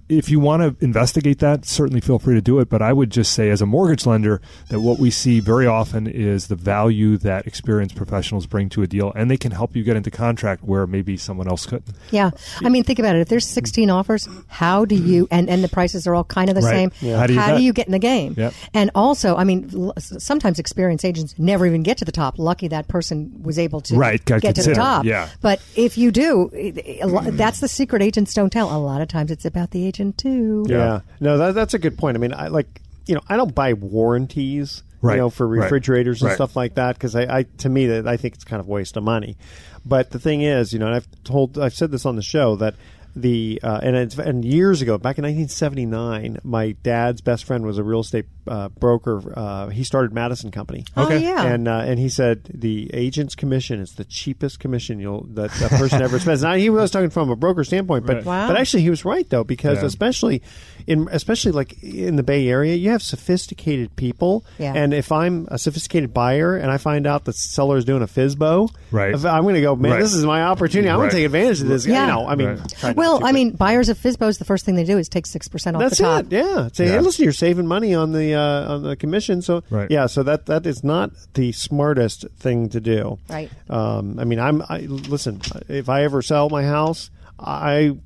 If 0.09 0.29
you 0.31 0.39
want 0.39 0.79
to 0.79 0.85
investigate 0.85 1.39
that, 1.41 1.65
certainly 1.65 2.01
feel 2.01 2.19
free 2.19 2.35
to 2.35 2.41
do 2.41 2.61
it. 2.61 2.69
But 2.69 2.81
I 2.83 2.93
would 2.93 3.11
just 3.11 3.33
say, 3.33 3.51
as 3.51 3.61
a 3.61 3.67
mortgage 3.67 4.07
lender, 4.07 4.41
that 4.69 4.81
what 4.81 4.99
we 5.01 5.11
see 5.11 5.41
very 5.41 5.67
often 5.67 6.07
is 6.07 6.47
the 6.47 6.55
value 6.55 7.17
that 7.19 7.47
experienced 7.47 7.97
professionals 7.97 8.47
bring 8.47 8.69
to 8.71 8.83
a 8.83 8.87
deal, 8.87 9.13
and 9.17 9.31
they 9.31 9.37
can 9.37 9.51
help 9.51 9.75
you 9.75 9.83
get 9.83 9.97
into 9.97 10.11
contract 10.11 10.63
where 10.63 10.87
maybe 10.87 11.17
someone 11.17 11.49
else 11.49 11.67
couldn't. 11.67 11.89
Yeah, 12.13 12.31
I 12.63 12.69
mean, 12.69 12.85
think 12.85 12.99
about 13.01 13.17
it. 13.17 13.21
If 13.21 13.29
there's 13.29 13.47
16 13.47 13.91
offers, 13.91 14.29
how 14.47 14.85
do 14.85 14.95
you 14.95 15.27
and 15.31 15.49
and 15.51 15.65
the 15.65 15.69
prices 15.69 16.07
are 16.07 16.15
all 16.15 16.25
kind 16.25 16.49
of 16.51 16.55
the 16.55 16.63
Right. 16.63 16.71
same? 16.73 16.93
Yeah. 17.01 17.17
How 17.19 17.27
do 17.27 17.33
you 17.63 17.73
vet? 17.73 17.75
get 17.77 17.87
in 17.87 17.93
the 17.93 17.99
game? 17.99 18.35
Yep. 18.37 18.55
And 18.75 18.91
also, 18.95 19.35
I 19.37 19.43
mean, 19.45 19.71
l- 19.75 19.95
sometimes 19.99 20.59
experienced 20.61 21.05
agents 21.05 21.35
never 21.39 21.67
even 21.67 21.83
get 21.83 21.99
to 21.99 22.05
the 22.05 22.13
top. 22.13 22.39
Lucky 22.39 22.69
that 22.69 22.87
person 22.89 23.33
was 23.43 23.59
able 23.59 23.81
to 23.83 23.97
Right, 23.97 24.25
get 24.25 24.55
to 24.55 24.63
the 24.63 24.75
top. 24.75 25.05
yeah. 25.05 25.29
But 25.41 25.61
if 25.75 25.99
you 25.99 26.13
do, 26.13 26.51
it- 26.53 26.79
it- 26.79 27.03
a 27.03 27.07
lo- 27.09 27.23
that's 27.31 27.59
the 27.61 27.69
secret 27.69 28.03
agents 28.03 28.33
don't 28.35 28.51
tell. 28.51 28.75
A 28.75 28.79
lot 28.79 29.01
of 29.01 29.09
times, 29.09 29.31
it's 29.33 29.45
about 29.45 29.64
the 29.71 29.87
agent 29.87 30.19
too. 30.19 30.65
Yeah. 30.69 31.01
No, 31.21 31.39
that, 31.39 31.55
that's 31.55 31.75
a 31.75 31.79
good 31.79 31.97
point. 31.99 32.17
I 32.17 32.21
mean, 32.21 32.33
I 32.35 32.49
like 32.49 32.81
you 33.07 33.15
know, 33.15 33.21
I 33.29 33.37
don't 33.37 33.55
buy 33.55 33.75
warranties, 33.75 34.83
Right. 35.03 35.15
you 35.15 35.21
know, 35.21 35.29
for 35.31 35.47
Right. 35.47 35.63
refrigerators 35.65 36.23
and 36.23 36.29
Right. 36.31 36.35
stuff 36.37 36.57
like 36.57 36.77
that 36.77 36.95
because 36.97 37.15
I, 37.15 37.39
I, 37.41 37.43
to 37.59 37.69
me, 37.69 37.87
that 37.89 38.09
I 38.09 38.17
think 38.17 38.35
it's 38.35 38.45
kind 38.45 38.61
of 38.61 38.67
a 38.67 38.71
waste 38.71 38.97
of 38.97 39.03
money. 39.03 39.37
But 39.85 40.11
the 40.11 40.19
thing 40.19 40.41
is, 40.41 40.73
you 40.73 40.79
know, 40.79 40.87
and 40.87 40.95
I've 40.95 41.09
told, 41.25 41.59
I've 41.59 41.75
said 41.75 41.91
this 41.91 42.07
on 42.07 42.17
the 42.17 42.23
show 42.23 42.57
that 42.57 42.75
the 43.15 43.61
uh, 43.63 43.81
and 43.83 43.95
it's, 43.95 44.17
and 44.19 44.43
years 44.45 44.81
ago, 44.81 44.97
back 44.97 45.19
in 45.19 45.25
1979, 45.25 46.39
my 46.43 46.73
dad's 46.83 47.21
best 47.21 47.45
friend 47.45 47.65
was 47.65 47.77
a 47.79 47.85
real 47.85 48.01
estate 48.01 48.25
uh, 48.47 48.69
broker. 48.69 49.33
Uh, 49.37 49.69
he 49.69 49.85
started 49.85 50.13
Madison 50.13 50.51
Company. 50.51 50.85
Oh, 50.97 51.11
yeah. 51.13 51.45
And 51.45 51.67
uh, 51.69 51.79
and 51.87 51.99
he 51.99 52.09
said 52.09 52.45
the 52.53 52.91
agent's 52.95 53.35
commission 53.35 53.81
is 53.81 53.93
the 53.95 54.05
cheapest 54.05 54.61
commission 54.61 54.99
you'll 55.01 55.25
that 55.35 55.51
a 55.63 55.69
person 55.71 56.03
ever 56.03 56.19
spends. 56.19 56.43
Now 56.43 56.55
he 56.55 56.71
was 56.71 56.91
talking 56.91 57.11
from 57.11 57.31
a 57.31 57.37
broker 57.37 57.65
standpoint, 57.65 58.07
but 58.07 58.17
Right. 58.17 58.25
Wow. 58.25 58.49
but 58.49 58.57
actually 58.57 58.83
he 58.83 58.91
was 58.91 59.05
right 59.05 59.29
though 59.31 59.45
because 59.45 59.79
Yeah. 59.81 59.87
especially 59.87 60.43
in 60.87 61.09
especially 61.11 61.53
like 61.53 61.83
in 61.83 62.17
the 62.17 62.23
Bay 62.23 62.47
Area, 62.49 62.75
you 62.75 62.91
have 62.91 63.03
sophisticated 63.03 63.97
people. 63.97 64.45
Yeah. 64.59 64.73
And 64.75 64.93
if 64.93 65.11
I'm 65.11 65.49
a 65.51 65.59
sophisticated 65.59 66.13
buyer 66.13 66.57
and 66.57 66.71
I 66.71 66.77
find 66.79 67.07
out 67.07 67.25
the 67.25 67.33
seller 67.33 67.77
is 67.77 67.85
doing 67.85 68.03
a 68.03 68.07
FISBO, 68.07 68.69
Right. 68.91 69.15
I'm 69.15 69.43
going 69.43 69.55
to 69.57 69.61
go, 69.61 69.75
man, 69.75 69.93
Right. 69.93 70.01
this 70.01 70.15
is 70.15 70.25
my 70.25 70.43
opportunity. 70.43 70.89
I'm 70.91 70.99
going 70.99 71.11
to 71.11 71.17
take 71.17 71.25
advantage 71.27 71.61
of 71.63 71.69
this. 71.69 71.87
Yeah. 71.87 72.03
You 72.03 72.13
know, 72.13 72.27
I 72.29 72.35
mean, 72.37 72.61
Right. 72.83 72.95
Well, 72.97 73.25
I 73.25 73.33
mean, 73.33 73.51
buyers 73.53 73.89
of 73.89 73.99
FISBOs, 73.99 74.39
the 74.39 74.45
first 74.45 74.65
thing 74.65 74.75
they 74.75 74.85
do 74.85 74.99
is 74.99 75.09
take 75.09 75.27
six 75.27 75.49
percent 75.49 75.77
off 75.77 75.83
That's 75.83 75.99
the 75.99 76.05
top. 76.05 76.25
it. 76.27 76.33
Yeah. 76.33 76.69
Say, 76.73 76.85
Yeah. 76.87 76.93
hey, 76.93 77.01
listen, 77.01 77.25
you're 77.25 77.33
saving 77.33 77.67
money 77.67 77.95
on 77.95 78.13
the 78.13 78.34
uh, 78.35 78.75
on 78.75 78.83
the 78.83 78.97
commission. 78.97 79.43
So 79.43 79.63
Right. 79.71 79.91
yeah, 79.91 80.07
so 80.07 80.23
that 80.23 80.47
that 80.47 80.67
is 80.67 80.83
not 80.85 81.11
the 81.35 81.53
smartest 81.53 82.27
thing 82.39 82.69
to 82.71 82.81
do. 82.81 83.19
Right. 83.29 83.51
Um, 83.71 84.19
I 84.19 84.25
mean, 84.25 84.39
I'm 84.41 84.63
I, 84.69 84.81
listen. 84.81 85.41
If 85.69 85.89
I 85.89 86.03
ever 86.05 86.23
sell 86.23 86.49
my 86.51 86.65
house, 86.65 87.11
I 87.39 87.97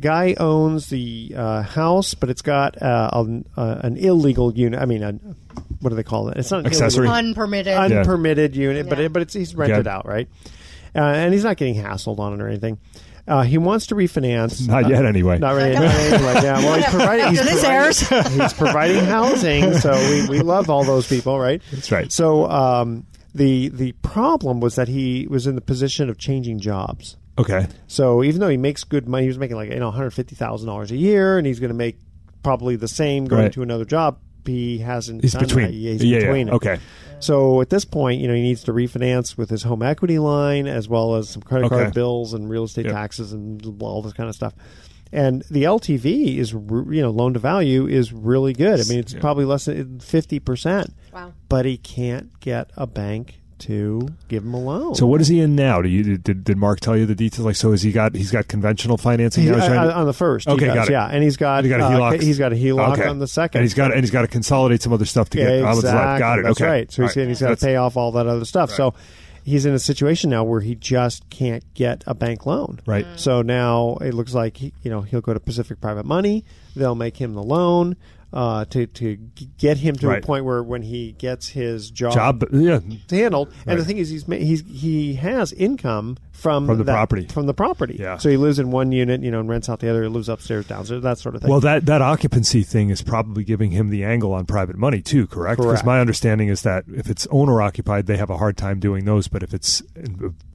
Guy 0.00 0.34
owns 0.38 0.88
the 0.88 1.32
uh, 1.36 1.62
house, 1.62 2.14
but 2.14 2.28
it's 2.28 2.42
got 2.42 2.80
uh, 2.82 3.08
an, 3.14 3.46
uh, 3.56 3.80
an 3.82 3.96
illegal 3.96 4.52
unit. 4.52 4.80
I 4.80 4.84
mean, 4.84 5.02
a, 5.02 5.12
what 5.80 5.90
do 5.90 5.96
they 5.96 6.02
call 6.02 6.28
it? 6.28 6.36
It's 6.36 6.50
not 6.50 6.60
an 6.60 6.66
Accessory. 6.66 7.06
illegal- 7.06 7.28
Unpermitted. 7.30 7.72
unpermitted 7.74 8.54
unit, 8.56 8.88
but 8.88 8.98
Yeah. 8.98 9.06
it, 9.06 9.12
but 9.12 9.22
it's 9.22 9.32
he's 9.34 9.54
rented 9.54 9.86
Okay. 9.86 9.90
out, 9.90 10.06
right? 10.06 10.28
Uh, 10.94 11.00
and 11.00 11.32
he's 11.32 11.44
not 11.44 11.56
getting 11.56 11.76
hassled 11.76 12.18
on 12.18 12.34
it 12.34 12.42
or 12.42 12.48
anything. 12.48 12.78
Uh, 13.28 13.42
he 13.42 13.58
wants 13.58 13.86
to 13.88 13.94
refinance. 13.94 14.68
Not 14.68 14.84
Uh, 14.84 14.88
yet, 14.88 15.04
anyway. 15.04 15.38
not 15.38 15.54
really. 15.54 15.74
Not 15.74 15.82
anyway. 15.82 16.40
Yeah. 16.44 16.58
Well, 16.58 16.74
he's 16.76 16.84
providing. 16.86 17.28
He's 17.30 17.40
After 17.64 17.90
this 17.90 18.02
providing, 18.08 18.40
he's 18.40 18.52
providing 18.52 19.04
housing, 19.04 19.74
so 19.78 19.94
we, 20.10 20.28
we 20.28 20.40
love 20.40 20.70
all 20.70 20.84
those 20.84 21.08
people, 21.08 21.38
right? 21.38 21.60
That's 21.72 21.90
right. 21.90 22.12
So 22.12 22.48
um, 22.48 23.04
the 23.34 23.68
the 23.70 23.92
problem 24.02 24.60
was 24.60 24.76
that 24.76 24.88
he 24.88 25.26
was 25.28 25.46
in 25.46 25.54
the 25.56 25.60
position 25.60 26.08
of 26.08 26.18
changing 26.18 26.60
jobs. 26.60 27.16
Okay. 27.38 27.66
So 27.86 28.22
even 28.24 28.40
though 28.40 28.48
he 28.48 28.56
makes 28.56 28.84
good 28.84 29.06
money, 29.08 29.24
he 29.24 29.28
was 29.28 29.38
making 29.38 29.56
like 29.56 29.70
you 29.70 29.78
know 29.78 29.86
one 29.86 29.94
hundred 29.94 30.10
fifty 30.12 30.34
thousand 30.34 30.66
dollars 30.68 30.90
a 30.90 30.96
year, 30.96 31.38
and 31.38 31.46
he's 31.46 31.60
going 31.60 31.68
to 31.70 31.74
make 31.76 31.98
probably 32.42 32.76
the 32.76 32.88
same 32.88 33.26
going 33.26 33.42
Right. 33.42 33.52
to 33.52 33.62
another 33.62 33.84
job. 33.84 34.18
He 34.46 34.78
hasn't. 34.78 35.22
He's 35.22 35.32
done 35.32 35.42
between. 35.44 35.66
That. 35.66 35.72
He's 35.72 36.04
Yeah, 36.04 36.18
yeah. 36.18 36.24
between. 36.26 36.48
it. 36.48 36.54
Okay. 36.54 36.78
So 37.18 37.60
at 37.60 37.70
this 37.70 37.84
point, 37.84 38.20
you 38.20 38.28
know, 38.28 38.34
he 38.34 38.42
needs 38.42 38.62
to 38.64 38.72
refinance 38.72 39.36
with 39.36 39.50
his 39.50 39.62
home 39.64 39.82
equity 39.82 40.18
line 40.18 40.66
as 40.66 40.88
well 40.88 41.16
as 41.16 41.28
some 41.30 41.42
credit 41.42 41.66
Okay. 41.66 41.76
card 41.82 41.94
bills 41.94 42.32
and 42.34 42.48
real 42.48 42.64
estate 42.64 42.84
Yep. 42.84 42.94
taxes 42.94 43.32
and 43.32 43.82
all 43.82 44.02
this 44.02 44.12
kind 44.12 44.28
of 44.28 44.34
stuff. 44.34 44.52
And 45.12 45.42
the 45.50 45.64
LTV 45.64 46.36
is, 46.38 46.52
you 46.52 47.02
know, 47.02 47.10
loan 47.10 47.32
to 47.34 47.38
value 47.38 47.86
is 47.86 48.12
really 48.12 48.52
good. 48.52 48.80
I 48.80 48.84
mean, 48.84 48.98
it's 48.98 49.14
Yeah. 49.14 49.20
probably 49.20 49.44
less 49.44 49.64
than 49.64 49.98
fifty 50.00 50.38
percent. 50.38 50.94
Wow. 51.12 51.32
But 51.48 51.64
he 51.64 51.76
can't 51.76 52.38
get 52.40 52.70
a 52.76 52.86
bank 52.86 53.40
to 53.60 54.08
give 54.28 54.44
him 54.44 54.54
a 54.54 54.60
loan. 54.60 54.94
So 54.94 55.06
what 55.06 55.20
is 55.20 55.28
he 55.28 55.40
in 55.40 55.56
now? 55.56 55.82
Do 55.82 55.88
you 55.88 56.18
did, 56.18 56.44
did 56.44 56.56
Mark 56.56 56.80
tell 56.80 56.96
you 56.96 57.06
the 57.06 57.14
details? 57.14 57.44
Like, 57.46 57.56
so 57.56 57.70
has 57.70 57.82
he 57.82 57.92
got 57.92 58.14
he's 58.14 58.30
got 58.30 58.48
conventional 58.48 58.96
financing 58.98 59.44
He's, 59.44 59.52
now? 59.52 59.58
Uh, 59.58 59.84
to- 59.86 59.94
on 59.96 60.06
the 60.06 60.12
first, 60.12 60.48
Okay, 60.48 60.66
got 60.66 60.88
it. 60.88 60.92
yeah, 60.92 61.06
and 61.06 61.22
he's 61.22 61.36
got 61.36 61.64
He 61.64 61.70
got 61.70 61.80
a 61.80 61.84
uh, 61.84 61.90
HELOC. 61.90 62.22
he's 62.22 62.38
got 62.38 62.52
a 62.52 62.56
HELOC 62.56 62.92
Okay. 62.98 63.06
on 63.08 63.18
the 63.18 63.26
second, 63.28 63.58
and 63.60 63.64
he's 63.64 63.74
got 63.74 63.92
and 63.92 64.00
he's 64.00 64.10
got 64.10 64.22
to 64.22 64.28
consolidate 64.28 64.82
some 64.82 64.92
other 64.92 65.04
stuff 65.06 65.30
to 65.30 65.38
get 65.38 65.58
Yeah, 65.60 65.66
on 65.66 65.74
his 65.74 65.84
life. 65.84 65.92
exactly. 65.94 66.18
Got 66.20 66.38
it. 66.38 66.42
That's 66.44 66.60
okay. 66.60 66.70
right. 66.70 66.92
So 66.92 67.02
he's, 67.02 67.16
and 67.16 67.28
he's 67.28 67.40
got 67.40 67.58
to 67.58 67.64
pay 67.66 67.76
off 67.76 67.96
all 67.96 68.12
that 68.12 68.26
other 68.26 68.44
stuff. 68.44 68.70
Right. 68.70 68.76
So 68.76 68.94
he's 69.44 69.64
in 69.64 69.74
a 69.74 69.78
situation 69.78 70.30
now 70.30 70.42
where 70.44 70.60
he 70.60 70.74
just 70.74 71.28
can't 71.30 71.62
get 71.74 72.02
a 72.06 72.14
bank 72.14 72.46
loan. 72.46 72.80
Right. 72.84 73.06
So 73.16 73.42
now 73.42 73.96
it 74.00 74.12
looks 74.12 74.34
like 74.34 74.56
he, 74.56 74.72
you 74.82 74.90
know 74.90 75.02
he'll 75.02 75.20
go 75.20 75.32
to 75.34 75.40
Pacific 75.40 75.80
Private 75.80 76.04
Money. 76.06 76.44
They'll 76.74 76.94
make 76.96 77.16
him 77.16 77.34
the 77.34 77.42
loan 77.42 77.96
uh, 78.32 78.64
to 78.66 78.86
to 78.86 79.16
get 79.58 79.78
him 79.78 79.96
to 79.96 80.08
Right. 80.08 80.22
a 80.22 80.26
point 80.26 80.44
where 80.44 80.62
when 80.62 80.82
he 80.82 81.12
gets 81.12 81.48
his 81.48 81.90
job, 81.90 82.12
job. 82.14 82.44
Yeah. 82.52 82.80
handled. 83.10 83.48
And 83.60 83.66
Right. 83.68 83.76
the 83.78 83.84
thing 83.84 83.98
is, 83.98 84.10
he's 84.10 84.24
he's 84.26 84.62
he 84.66 85.14
has 85.14 85.52
income 85.52 86.16
from 86.36 86.66
From 86.66 86.78
the 86.78 86.84
that- 86.84 86.92
property. 86.92 87.26
From 87.26 87.46
the 87.46 87.54
property. 87.54 87.96
Yeah. 87.98 88.18
So 88.18 88.28
he 88.28 88.36
lives 88.36 88.58
in 88.58 88.70
one 88.70 88.92
unit, 88.92 89.22
you 89.22 89.30
know, 89.30 89.40
and 89.40 89.48
rents 89.48 89.68
out 89.68 89.80
the 89.80 89.88
other. 89.90 90.02
He 90.02 90.08
lives 90.08 90.28
upstairs, 90.28 90.66
downstairs, 90.66 91.02
that 91.02 91.18
sort 91.18 91.34
of 91.34 91.40
thing. 91.42 91.50
Well, 91.50 91.60
that 91.60 91.86
that 91.86 92.02
occupancy 92.02 92.62
thing 92.62 92.90
is 92.90 93.02
probably 93.02 93.42
giving 93.44 93.70
him 93.70 93.90
the 93.90 94.04
angle 94.04 94.32
on 94.32 94.46
private 94.46 94.76
money 94.76 95.00
too, 95.02 95.26
correct? 95.26 95.60
Because 95.60 95.82
my 95.84 95.98
understanding 96.00 96.48
is 96.48 96.62
that 96.62 96.84
if 96.88 97.08
it's 97.10 97.26
owner 97.30 97.60
occupied, 97.62 98.06
they 98.06 98.16
have 98.16 98.30
a 98.30 98.36
hard 98.36 98.56
time 98.56 98.78
doing 98.80 99.04
those. 99.04 99.28
But 99.28 99.42
if 99.42 99.54
it's 99.54 99.82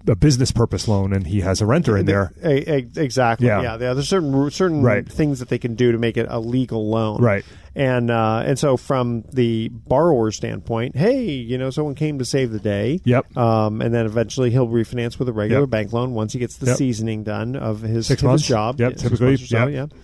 a 0.07 0.15
business 0.15 0.51
purpose 0.51 0.87
loan 0.87 1.13
and 1.13 1.27
he 1.27 1.41
has 1.41 1.61
a 1.61 1.65
renter 1.65 1.97
in 1.97 2.05
there, 2.05 2.31
exactly. 2.41 3.47
Yeah. 3.47 3.61
Yeah. 3.61 3.77
There's 3.77 4.07
certain 4.09 4.49
certain 4.51 4.81
Right. 4.83 5.07
things 5.07 5.39
that 5.39 5.49
they 5.49 5.57
can 5.59 5.75
do 5.75 5.91
to 5.91 5.97
make 5.97 6.17
it 6.17 6.27
a 6.29 6.39
legal 6.39 6.89
loan. 6.89 7.21
Right. 7.21 7.43
And 7.73 8.11
uh, 8.11 8.43
and 8.45 8.59
so 8.59 8.75
from 8.75 9.23
the 9.31 9.69
borrower 9.69 10.31
standpoint, 10.31 10.95
hey, 10.97 11.23
you 11.23 11.57
know, 11.57 11.69
someone 11.69 11.95
came 11.95 12.19
to 12.19 12.25
save 12.25 12.51
the 12.51 12.59
day. 12.59 12.99
Yep. 13.05 13.37
Um, 13.37 13.81
and 13.81 13.93
then 13.93 14.05
eventually 14.05 14.51
he'll 14.51 14.67
refinance 14.67 15.17
with 15.17 15.29
a 15.29 15.33
regular 15.33 15.61
Yep. 15.61 15.69
bank 15.69 15.93
loan 15.93 16.13
once 16.13 16.33
he 16.33 16.39
gets 16.39 16.57
the 16.57 16.65
Yep. 16.65 16.77
seasoning 16.77 17.23
done 17.23 17.55
of 17.55 17.81
his, 17.81 18.07
Six 18.07 18.21
of 18.21 18.27
months. 18.27 18.43
his 18.43 18.49
job. 18.49 18.79
Yep, 18.79 18.91
six 18.93 19.01
typically, 19.03 19.27
months 19.27 19.43
or 19.43 19.47
so, 19.47 19.67
yep. 19.67 19.91
yeah. 19.93 19.97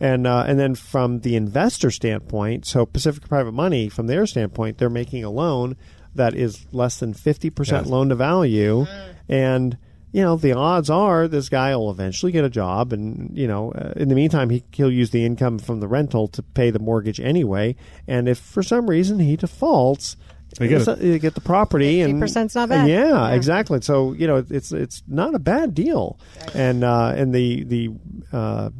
And 0.00 0.26
uh, 0.26 0.44
and 0.46 0.58
then 0.58 0.74
from 0.74 1.20
the 1.20 1.34
investor 1.36 1.90
standpoint, 1.90 2.66
so 2.66 2.84
Pacific 2.84 3.26
Private 3.26 3.52
Money, 3.52 3.88
from 3.88 4.06
their 4.06 4.26
standpoint, 4.26 4.76
they're 4.76 4.90
making 4.90 5.24
a 5.24 5.30
loan 5.30 5.76
that 6.14 6.34
is 6.34 6.66
less 6.72 6.98
than 6.98 7.14
fifty 7.14 7.48
percent 7.48 7.86
Yes. 7.86 7.90
loan 7.90 8.10
to 8.10 8.16
value, 8.16 8.86
and 9.28 9.78
you 10.14 10.22
know 10.22 10.36
the 10.36 10.52
odds 10.52 10.88
are 10.90 11.26
this 11.28 11.48
guy 11.48 11.74
will 11.76 11.90
eventually 11.90 12.30
get 12.32 12.44
a 12.44 12.48
job, 12.50 12.92
and 12.92 13.36
you 13.36 13.48
know 13.48 13.72
uh, 13.72 13.92
in 13.96 14.08
the 14.08 14.14
meantime 14.14 14.48
he 14.48 14.62
he'll 14.72 14.90
use 15.02 15.10
the 15.10 15.24
income 15.26 15.58
from 15.58 15.80
the 15.80 15.88
rental 15.88 16.28
to 16.28 16.42
pay 16.42 16.70
the 16.70 16.78
mortgage 16.78 17.18
anyway, 17.20 17.74
and 18.06 18.28
if 18.28 18.38
for 18.38 18.62
some 18.62 18.88
reason 18.88 19.18
he 19.18 19.36
defaults. 19.36 20.16
They 20.58 20.68
get 20.68 20.86
it. 20.86 21.00
you 21.02 21.18
get 21.18 21.34
the 21.34 21.40
property 21.40 22.00
and 22.00 22.22
50% 22.22 22.50
's 22.50 22.54
not 22.54 22.68
bad. 22.68 22.88
Yeah, 22.88 23.08
Yeah. 23.08 23.34
exactly. 23.34 23.80
So 23.80 24.12
you 24.12 24.28
know 24.28 24.44
it's 24.48 24.70
it's 24.70 25.02
not 25.08 25.34
a 25.34 25.40
bad 25.40 25.74
deal, 25.74 26.16
and 26.54 26.84
uh, 26.84 27.12
and 27.16 27.34
the 27.34 27.64
the 27.64 27.90
uh, 28.32 28.70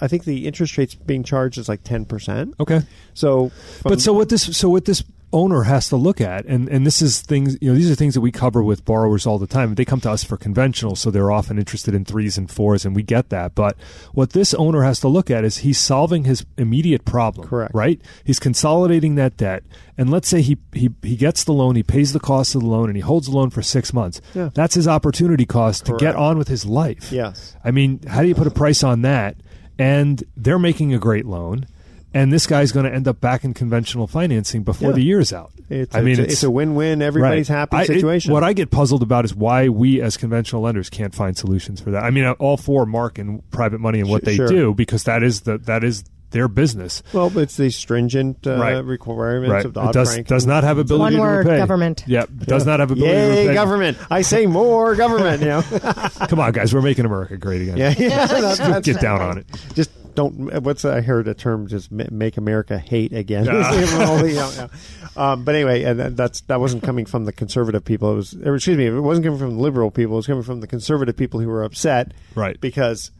I 0.00 0.08
think 0.08 0.24
the 0.24 0.46
interest 0.46 0.78
rates 0.78 0.94
being 0.94 1.24
charged 1.24 1.58
is 1.58 1.68
like 1.68 1.82
ten 1.84 2.06
percent. 2.06 2.54
okay. 2.58 2.80
So, 3.12 3.50
from- 3.82 3.90
But 3.90 4.00
so 4.00 4.14
what 4.14 4.30
this 4.30 4.44
so 4.56 4.70
what 4.70 4.86
this 4.86 5.04
owner 5.32 5.62
has 5.62 5.88
to 5.88 5.96
look 5.96 6.20
at, 6.20 6.44
and 6.46 6.68
and 6.68 6.86
this 6.86 7.02
is 7.02 7.22
things 7.22 7.56
you 7.60 7.70
know 7.70 7.74
these 7.74 7.90
are 7.90 7.94
things 7.94 8.14
that 8.14 8.20
we 8.20 8.30
cover 8.30 8.62
with 8.62 8.84
borrowers 8.84 9.26
all 9.26 9.38
the 9.38 9.46
time. 9.46 9.74
They 9.74 9.84
come 9.84 10.00
to 10.00 10.10
us 10.10 10.24
for 10.24 10.36
conventional, 10.36 10.96
so 10.96 11.10
they're 11.10 11.32
often 11.32 11.58
interested 11.58 11.94
in 11.94 12.04
threes 12.04 12.38
and 12.38 12.50
fours, 12.50 12.84
and 12.84 12.94
we 12.94 13.02
get 13.02 13.30
that. 13.30 13.54
But 13.54 13.76
what 14.12 14.30
this 14.30 14.54
owner 14.54 14.82
has 14.82 15.00
to 15.00 15.08
look 15.08 15.30
at 15.30 15.44
is 15.44 15.58
he's 15.58 15.78
solving 15.78 16.24
his 16.24 16.44
immediate 16.56 17.04
problem. 17.04 17.48
Correct. 17.48 17.74
Right. 17.74 18.00
He's 18.24 18.38
consolidating 18.38 19.14
that 19.16 19.36
debt, 19.36 19.64
and 19.98 20.10
let's 20.10 20.28
say 20.28 20.42
he 20.42 20.58
he 20.72 20.90
he 21.02 21.16
gets 21.16 21.44
the 21.44 21.52
loan, 21.52 21.76
he 21.76 21.82
pays 21.82 22.12
the 22.12 22.20
cost 22.20 22.54
of 22.54 22.62
the 22.62 22.68
loan, 22.68 22.88
and 22.88 22.96
he 22.96 23.02
holds 23.02 23.26
the 23.28 23.36
loan 23.36 23.50
for 23.50 23.62
six 23.62 23.92
months. 23.92 24.20
Yeah. 24.34 24.50
That's 24.54 24.74
his 24.74 24.88
opportunity 24.88 25.46
cost 25.46 25.86
to 25.86 25.96
get 25.96 26.16
on 26.16 26.38
with 26.38 26.48
his 26.48 26.64
life. 26.64 27.10
Yes. 27.12 27.56
I 27.64 27.70
mean, 27.70 28.00
how 28.06 28.22
do 28.22 28.28
you 28.28 28.34
put 28.34 28.46
a 28.46 28.50
price 28.50 28.82
on 28.82 29.02
that? 29.02 29.36
And 29.78 30.22
they're 30.36 30.58
making 30.58 30.92
a 30.94 30.98
great 30.98 31.24
loan, 31.26 31.66
and 32.14 32.32
this 32.32 32.46
guy's 32.46 32.72
going 32.72 32.86
to 32.86 32.92
end 32.94 33.08
up 33.08 33.20
back 33.20 33.44
in 33.44 33.54
conventional 33.54 34.06
financing 34.06 34.62
before 34.62 34.90
Yeah. 34.90 34.94
the 34.96 35.02
year's 35.02 35.32
out. 35.32 35.52
it's, 35.68 35.94
I 35.94 36.00
mean, 36.02 36.18
it's, 36.20 36.34
it's 36.34 36.42
a 36.42 36.50
win-win. 36.50 37.00
Everybody's 37.02 37.48
right. 37.48 37.56
happy 37.56 37.76
I- 37.76 37.82
it- 37.82 37.86
situation. 37.86 38.32
what 38.32 38.44
I 38.44 38.52
get 38.52 38.70
puzzled 38.70 39.02
about 39.02 39.24
is 39.24 39.34
why 39.34 39.68
we, 39.68 40.00
as 40.02 40.16
conventional 40.16 40.62
lenders, 40.62 40.90
can't 40.90 41.14
find 41.14 41.36
solutions 41.36 41.80
for 41.80 41.90
that. 41.92 42.02
I 42.04 42.10
mean, 42.10 42.26
all 42.26 42.56
for 42.56 42.84
Mark 42.86 43.18
and 43.18 43.48
private 43.50 43.80
money 43.80 44.00
and 44.00 44.08
what 44.10 44.22
Sh- 44.22 44.26
they 44.26 44.36
sure. 44.36 44.48
do 44.48 44.74
because 44.74 45.04
that 45.04 45.22
is 45.22 45.42
the 45.42 45.58
that 45.58 45.82
is 45.84 46.04
their 46.30 46.48
business. 46.48 47.02
well, 47.12 47.28
but 47.28 47.40
it's 47.42 47.58
the 47.58 47.68
stringent 47.68 48.46
uh, 48.46 48.56
Right. 48.58 48.78
requirements 48.82 49.52
Right. 49.52 49.64
of 49.66 49.72
It 49.72 49.74
Dodd 49.74 49.92
does 49.92 50.12
Frank. 50.14 50.26
does 50.28 50.46
not 50.46 50.64
have 50.64 50.78
ability 50.78 51.02
One 51.02 51.12
to 51.12 51.18
word, 51.20 51.46
repay. 51.46 51.58
government. 51.58 52.04
Yep. 52.06 52.28
it 52.40 52.46
Does 52.48 52.64
not 52.64 52.80
have 52.80 52.90
ability 52.90 53.12
to 53.12 53.18
Yay, 53.18 53.42
repay. 53.42 53.54
government! 53.54 53.98
I 54.10 54.22
say 54.22 54.46
more 54.46 54.94
government. 54.94 55.42
You 55.42 55.48
know, 55.48 55.62
Come 56.28 56.40
on, 56.40 56.52
guys, 56.52 56.74
we're 56.74 56.80
making 56.80 57.04
America 57.04 57.36
great 57.36 57.60
again. 57.62 57.76
yeah, 57.76 57.94
yeah. 57.98 58.26
That's, 58.26 58.58
that's 58.58 58.86
Get 58.86 59.00
down 59.00 59.20
on 59.20 59.38
it. 59.38 59.46
Just 59.74 59.90
don't. 60.14 60.62
What's 60.62 60.84
I 60.84 61.00
heard 61.00 61.28
a 61.28 61.34
term? 61.34 61.66
Just 61.68 61.90
make 61.92 62.36
America 62.36 62.78
hate 62.78 63.12
again. 63.12 63.44
Yeah. 63.52 63.72
You 63.74 63.86
know, 63.98 64.24
yeah. 64.24 64.68
Um, 65.16 65.44
but 65.44 65.54
anyway, 65.54 65.82
and 65.84 65.98
that- 66.00 66.16
that's 66.16 66.40
that 66.42 66.60
wasn't 66.60 66.82
coming 66.82 67.04
from 67.06 67.24
the 67.24 67.32
conservative 67.32 67.84
people. 67.84 68.12
It 68.12 68.16
was, 68.16 68.34
or 68.34 68.54
excuse 68.56 68.76
me, 68.78 68.86
it 68.86 68.92
wasn't 69.00 69.24
coming 69.26 69.38
from 69.38 69.56
the 69.56 69.62
liberal 69.62 69.90
people. 69.90 70.14
It 70.14 70.16
was 70.16 70.26
coming 70.26 70.42
from 70.42 70.60
the 70.60 70.66
conservative 70.66 71.16
people 71.16 71.40
who 71.40 71.48
were 71.48 71.62
upset, 71.64 72.12
Right. 72.34 72.60
Because 72.60 73.10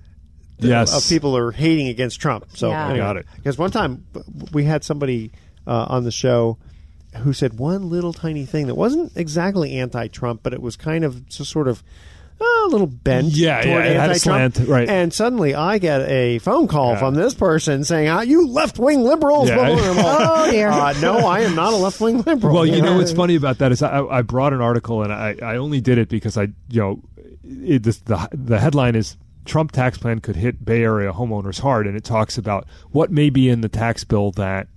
the- 0.59 0.69
Yes. 0.69 0.97
of 0.97 1.09
people 1.09 1.37
are 1.37 1.51
hating 1.53 1.89
against 1.89 2.21
Trump. 2.21 2.47
So 2.55 2.71
Yeah. 2.71 2.85
anyway, 2.85 2.99
Got 2.99 3.17
it. 3.19 3.27
Because 3.37 3.59
one 3.59 3.71
time 3.71 4.05
we 4.53 4.65
had 4.65 4.85
somebody 4.85 5.33
uh, 5.67 5.87
on 5.89 6.05
the 6.05 6.11
show 6.13 6.59
who 7.19 7.33
said 7.33 7.59
one 7.59 7.91
little 7.91 8.13
tiny 8.13 8.47
thing 8.47 8.67
that 8.69 8.75
wasn't 8.75 9.13
exactly 9.17 9.75
anti-Trump, 9.79 10.41
but 10.43 10.53
it 10.55 10.63
was 10.63 10.77
kind 10.77 11.05
of 11.05 11.29
just 11.29 11.51
sort 11.51 11.69
of. 11.69 11.83
A 12.43 12.69
little 12.69 12.87
bent 12.87 13.29
Yeah, 13.29 13.59
yeah, 13.59 13.63
toward 13.63 13.87
it 13.87 13.97
had 13.97 14.11
a 14.11 14.13
anti-Trump, 14.15 14.55
slant, 14.55 14.69
right. 14.69 14.89
And 14.89 15.13
suddenly, 15.13 15.55
I 15.55 15.79
get 15.79 16.01
a 16.03 16.39
phone 16.39 16.69
call 16.69 16.93
Yeah. 16.93 16.99
from 16.99 17.15
this 17.15 17.35
person 17.35 17.85
saying, 17.85 18.09
ah, 18.09 18.21
"You 18.23 18.49
left-wing 18.49 19.03
liberals." 19.03 19.49
Yeah. 19.49 19.57
blah, 19.57 19.75
blah, 19.75 19.93
blah, 19.93 20.03
blah. 20.03 20.43
Oh, 20.45 20.51
dear. 20.51 20.69
Uh, 20.69 20.95
no, 21.01 21.19
I 21.19 21.41
am 21.41 21.55
not 21.55 21.73
a 21.73 21.77
left-wing 21.77 22.23
liberal. 22.23 22.55
Well, 22.55 22.67
you 22.67 22.81
know 22.83 22.97
what's 22.97 23.13
funny 23.13 23.35
about 23.35 23.59
that 23.59 23.73
is 23.73 23.83
I, 23.83 24.03
I 24.05 24.23
brought 24.23 24.53
an 24.53 24.61
article 24.61 25.03
and 25.03 25.13
I, 25.13 25.37
I 25.43 25.57
only 25.57 25.81
did 25.81 25.99
it 25.99 26.09
because 26.09 26.37
I 26.39 26.49
you 26.71 26.81
know 26.81 27.03
it, 27.45 27.83
the, 27.83 27.99
the 28.05 28.29
the 28.33 28.59
headline 28.61 28.95
is 28.95 29.17
Trump 29.45 29.73
tax 29.73 29.99
plan 29.99 30.21
could 30.21 30.37
hit 30.37 30.65
Bay 30.65 30.83
Area 30.83 31.13
homeowners 31.13 31.61
hard, 31.61 31.87
and 31.87 31.97
it 31.97 32.05
talks 32.05 32.39
about 32.39 32.67
what 32.91 33.11
may 33.11 33.29
be 33.31 33.49
in 33.49 33.61
the 33.61 33.69
tax 33.69 34.05
bill 34.05 34.31
that 34.33 34.69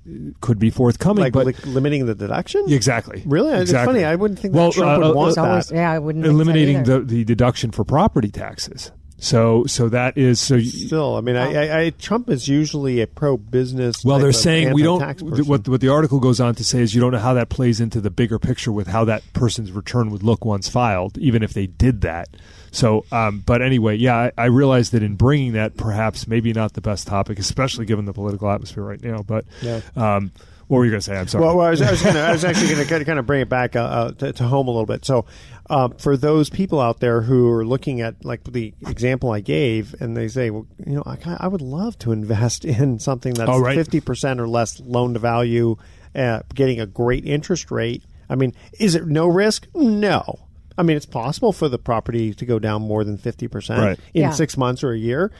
could 0.41 0.57
be 0.59 0.69
forthcoming. 0.69 1.23
like 1.23 1.33
but 1.33 1.45
li- 1.45 1.53
limiting 1.65 2.05
the 2.05 2.15
deduction. 2.15 2.65
exactly, 2.67 3.23
Really? 3.25 3.53
It's 3.53 3.71
funny. 3.71 4.03
I 4.03 4.15
wouldn't 4.15 4.39
think 4.39 4.53
that 4.53 4.59
well, 4.59 4.71
Trump 4.71 5.03
would 5.03 5.11
uh, 5.11 5.13
want 5.13 5.29
It's 5.29 5.37
always- 5.37 5.67
that. 5.69 5.75
yeah, 5.75 5.91
I 5.91 5.99
wouldn't 5.99 6.23
think 6.25 6.33
that 6.33 6.41
eliminating 6.41 6.83
the, 6.83 6.99
the 7.01 7.23
deduction 7.23 7.71
for 7.71 7.83
property 7.83 8.29
taxes. 8.31 8.91
So 9.17 9.63
so 9.65 9.87
that 9.89 10.17
is 10.17 10.41
so. 10.41 10.55
You, 10.55 10.69
Still, 10.69 11.15
I 11.15 11.21
mean, 11.21 11.37
I, 11.37 11.53
I, 11.53 11.79
I, 11.83 11.89
Trump 11.91 12.29
is 12.29 12.49
usually 12.49 12.99
a 12.99 13.07
pro-business. 13.07 14.03
Well, 14.03 14.17
type 14.17 14.21
they're 14.21 14.29
of 14.31 14.35
saying 14.35 14.73
we 14.73 14.83
don't. 14.83 14.99
th- 14.99 15.29
person. 15.29 15.45
What 15.47 15.67
what 15.69 15.79
the 15.79 15.87
article 15.87 16.19
goes 16.19 16.41
on 16.41 16.53
to 16.55 16.65
say 16.65 16.81
is 16.81 16.93
you 16.93 16.99
don't 16.99 17.13
know 17.13 17.19
how 17.19 17.33
that 17.35 17.47
plays 17.47 17.79
into 17.79 18.01
the 18.01 18.09
bigger 18.09 18.39
picture 18.39 18.73
with 18.73 18.87
how 18.87 19.05
that 19.05 19.23
person's 19.31 19.71
return 19.71 20.09
would 20.11 20.21
look 20.21 20.43
once 20.43 20.67
filed, 20.67 21.17
even 21.17 21.43
if 21.43 21.53
they 21.53 21.65
did 21.65 22.01
that. 22.01 22.27
So, 22.75 23.05
um, 23.11 23.41
but 23.45 23.61
anyway, 23.61 23.95
yeah, 23.95 24.15
I, 24.15 24.31
I 24.37 24.45
realize 24.47 24.89
that 24.91 25.01
in 25.01 25.15
bringing 25.15 25.53
that, 25.53 25.77
perhaps 25.77 26.27
maybe 26.27 26.51
not 26.51 26.73
the 26.73 26.81
best 26.81 27.07
topic, 27.07 27.39
especially 27.39 27.85
given 27.85 28.03
the 28.05 28.11
political 28.13 28.49
atmosphere 28.51 28.83
right 28.83 29.01
now. 29.01 29.21
But 29.23 29.45
Yeah. 29.61 29.79
um, 29.95 30.31
what 30.67 30.79
were 30.79 30.85
you 30.85 30.91
going 30.91 30.99
to 30.99 31.05
say? 31.05 31.15
I'm 31.15 31.27
sorry. 31.27 31.45
Well, 31.45 31.57
well 31.57 31.67
I 31.67 31.69
was, 31.69 31.81
I 31.81 31.91
was, 31.91 32.01
gonna, 32.01 32.19
I 32.19 32.31
was 32.31 32.43
actually 32.43 32.73
going 32.73 32.85
to 32.87 33.05
kind 33.05 33.19
of 33.19 33.25
bring 33.25 33.41
it 33.41 33.49
back 33.49 33.75
uh, 33.75 33.79
uh, 33.79 34.11
to, 34.13 34.33
to 34.33 34.43
home 34.43 34.67
a 34.67 34.71
little 34.71 34.85
bit. 34.87 35.05
So, 35.05 35.25
um, 35.69 35.93
for 35.97 36.17
those 36.17 36.49
people 36.49 36.81
out 36.81 36.99
there 36.99 37.21
who 37.21 37.49
are 37.51 37.65
looking 37.65 38.01
at 38.01 38.25
like 38.25 38.43
the 38.43 38.73
example 38.87 39.31
I 39.31 39.39
gave, 39.39 39.95
and 40.01 40.17
they 40.17 40.27
say, 40.27 40.49
well, 40.49 40.67
you 40.85 40.95
know, 40.95 41.03
I, 41.05 41.17
I 41.39 41.47
would 41.47 41.61
love 41.61 41.97
to 41.99 42.11
invest 42.11 42.65
in 42.65 42.99
something 42.99 43.33
that's 43.35 43.49
Oh, 43.49 43.59
right. 43.59 43.75
fifty 43.75 44.01
percent 44.01 44.39
or 44.41 44.47
less 44.47 44.79
loan 44.81 45.13
to 45.13 45.19
value, 45.19 45.77
uh, 46.15 46.41
getting 46.53 46.79
a 46.81 46.85
great 46.85 47.25
interest 47.25 47.71
rate. 47.71 48.03
I 48.27 48.35
mean, 48.35 48.53
is 48.79 48.95
it 48.95 49.05
no 49.05 49.27
risk? 49.27 49.67
No. 49.75 50.39
I 50.77 50.83
mean, 50.83 50.97
it's 50.97 51.05
possible 51.05 51.53
for 51.53 51.69
the 51.69 51.77
property 51.79 52.33
to 52.33 52.45
go 52.45 52.59
down 52.59 52.81
more 52.81 53.03
than 53.03 53.17
fifty 53.17 53.47
percent 53.47 53.81
Right. 53.81 53.99
in 54.13 54.23
Yeah. 54.23 54.31
six 54.31 54.57
months 54.57 54.83
or 54.83 54.91
a 54.91 54.97
year. 54.97 55.31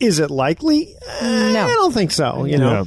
Is 0.00 0.18
it 0.18 0.30
likely? 0.30 0.94
Eh, 1.20 1.52
No. 1.52 1.64
I 1.64 1.68
don't 1.74 1.92
think 1.94 2.10
so. 2.10 2.44
You 2.44 2.58
know. 2.58 2.72
Yeah. 2.72 2.84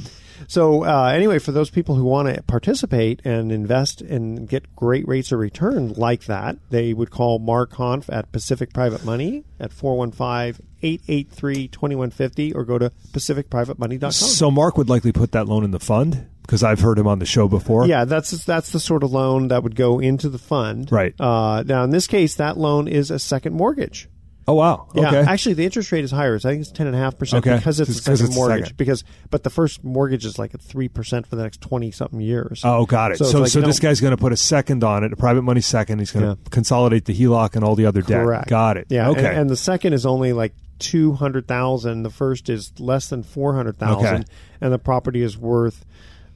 So 0.48 0.84
uh, 0.84 1.06
anyway, 1.14 1.38
for 1.38 1.50
those 1.50 1.70
people 1.70 1.94
who 1.96 2.04
want 2.04 2.32
to 2.32 2.42
participate 2.42 3.22
and 3.24 3.50
invest 3.50 4.02
and 4.02 4.46
get 4.48 4.76
great 4.76 5.08
rates 5.08 5.32
of 5.32 5.38
return 5.40 5.94
like 5.94 6.26
that, 6.26 6.56
they 6.70 6.92
would 6.92 7.10
call 7.10 7.38
Mark 7.38 7.72
Hanf 7.72 8.04
at 8.12 8.30
Pacific 8.32 8.72
Private 8.74 9.02
Money 9.04 9.44
at 9.58 9.70
415-883-2150 9.72 12.54
or 12.54 12.64
go 12.64 12.78
to 12.78 12.90
pacificprivatemoney.com. 13.12 14.12
so 14.12 14.50
Mark 14.50 14.76
would 14.76 14.88
likely 14.88 15.12
put 15.12 15.32
that 15.32 15.46
loan 15.48 15.64
in 15.64 15.70
the 15.70 15.80
fund 15.80 16.26
because 16.46 16.62
I've 16.62 16.80
heard 16.80 16.98
him 16.98 17.06
on 17.06 17.18
the 17.18 17.26
show 17.26 17.48
before. 17.48 17.86
yeah, 17.86 18.04
that's 18.04 18.30
that's 18.44 18.70
the 18.70 18.80
sort 18.80 19.02
of 19.02 19.12
loan 19.12 19.48
that 19.48 19.62
would 19.62 19.74
go 19.76 19.98
into 19.98 20.28
the 20.28 20.38
fund. 20.38 20.90
Right. 20.92 21.14
Uh, 21.20 21.62
now, 21.66 21.84
in 21.84 21.90
this 21.90 22.06
case, 22.06 22.36
that 22.36 22.56
loan 22.56 22.88
is 22.88 23.10
a 23.10 23.18
second 23.18 23.54
mortgage. 23.54 24.08
Oh 24.48 24.54
wow. 24.54 24.86
Yeah, 24.94 25.08
Okay. 25.08 25.18
actually, 25.28 25.54
the 25.54 25.64
interest 25.64 25.90
rate 25.90 26.04
is 26.04 26.12
higher. 26.12 26.38
So 26.38 26.48
I 26.48 26.52
think 26.52 26.60
it's 26.62 26.70
ten 26.70 26.86
and 26.86 26.94
a 26.94 26.98
half 27.00 27.18
percent 27.18 27.42
because 27.42 27.80
it's 27.80 27.88
Just 27.88 28.00
a 28.00 28.02
second 28.04 28.26
it's 28.26 28.36
a 28.36 28.38
mortgage. 28.38 28.64
second. 28.66 28.76
Because, 28.76 29.02
but 29.30 29.42
the 29.42 29.50
first 29.50 29.82
mortgage 29.82 30.24
is 30.24 30.38
like 30.38 30.54
at 30.54 30.62
three 30.62 30.86
percent 30.88 31.26
for 31.26 31.34
the 31.34 31.42
next 31.42 31.60
twenty 31.60 31.90
something 31.90 32.20
years. 32.20 32.60
Oh, 32.62 32.86
got 32.86 33.10
it. 33.10 33.18
So 33.18 33.24
So, 33.24 33.42
it's 33.42 33.52
so, 33.54 33.60
this 33.60 33.80
guy's 33.80 34.00
going 34.00 34.12
to 34.12 34.16
put 34.16 34.32
a 34.32 34.36
second 34.36 34.84
on 34.84 35.02
it, 35.02 35.12
a 35.12 35.16
private 35.16 35.42
money 35.42 35.60
second. 35.60 35.98
He's 35.98 36.12
going 36.12 36.24
to 36.26 36.40
Yeah. 36.40 36.48
consolidate 36.50 37.06
the 37.06 37.12
HELOC 37.12 37.56
and 37.56 37.64
all 37.64 37.74
the 37.74 37.86
other 37.86 38.02
debt. 38.02 38.22
Correct. 38.22 38.48
Got 38.48 38.76
it. 38.76 38.86
Yeah. 38.88 39.08
Okay. 39.10 39.26
And, 39.26 39.36
and 39.36 39.50
the 39.50 39.56
second 39.56 39.94
is 39.94 40.06
only 40.06 40.32
like 40.32 40.54
two 40.78 41.14
hundred 41.14 41.48
thousand. 41.48 42.04
The 42.04 42.10
first 42.10 42.48
is 42.48 42.72
less 42.78 43.08
than 43.08 43.24
four 43.24 43.56
hundred 43.56 43.78
thousand, 43.78 44.14
Okay. 44.14 44.24
and 44.60 44.72
the 44.72 44.78
property 44.78 45.22
is 45.22 45.36
worth, 45.36 45.84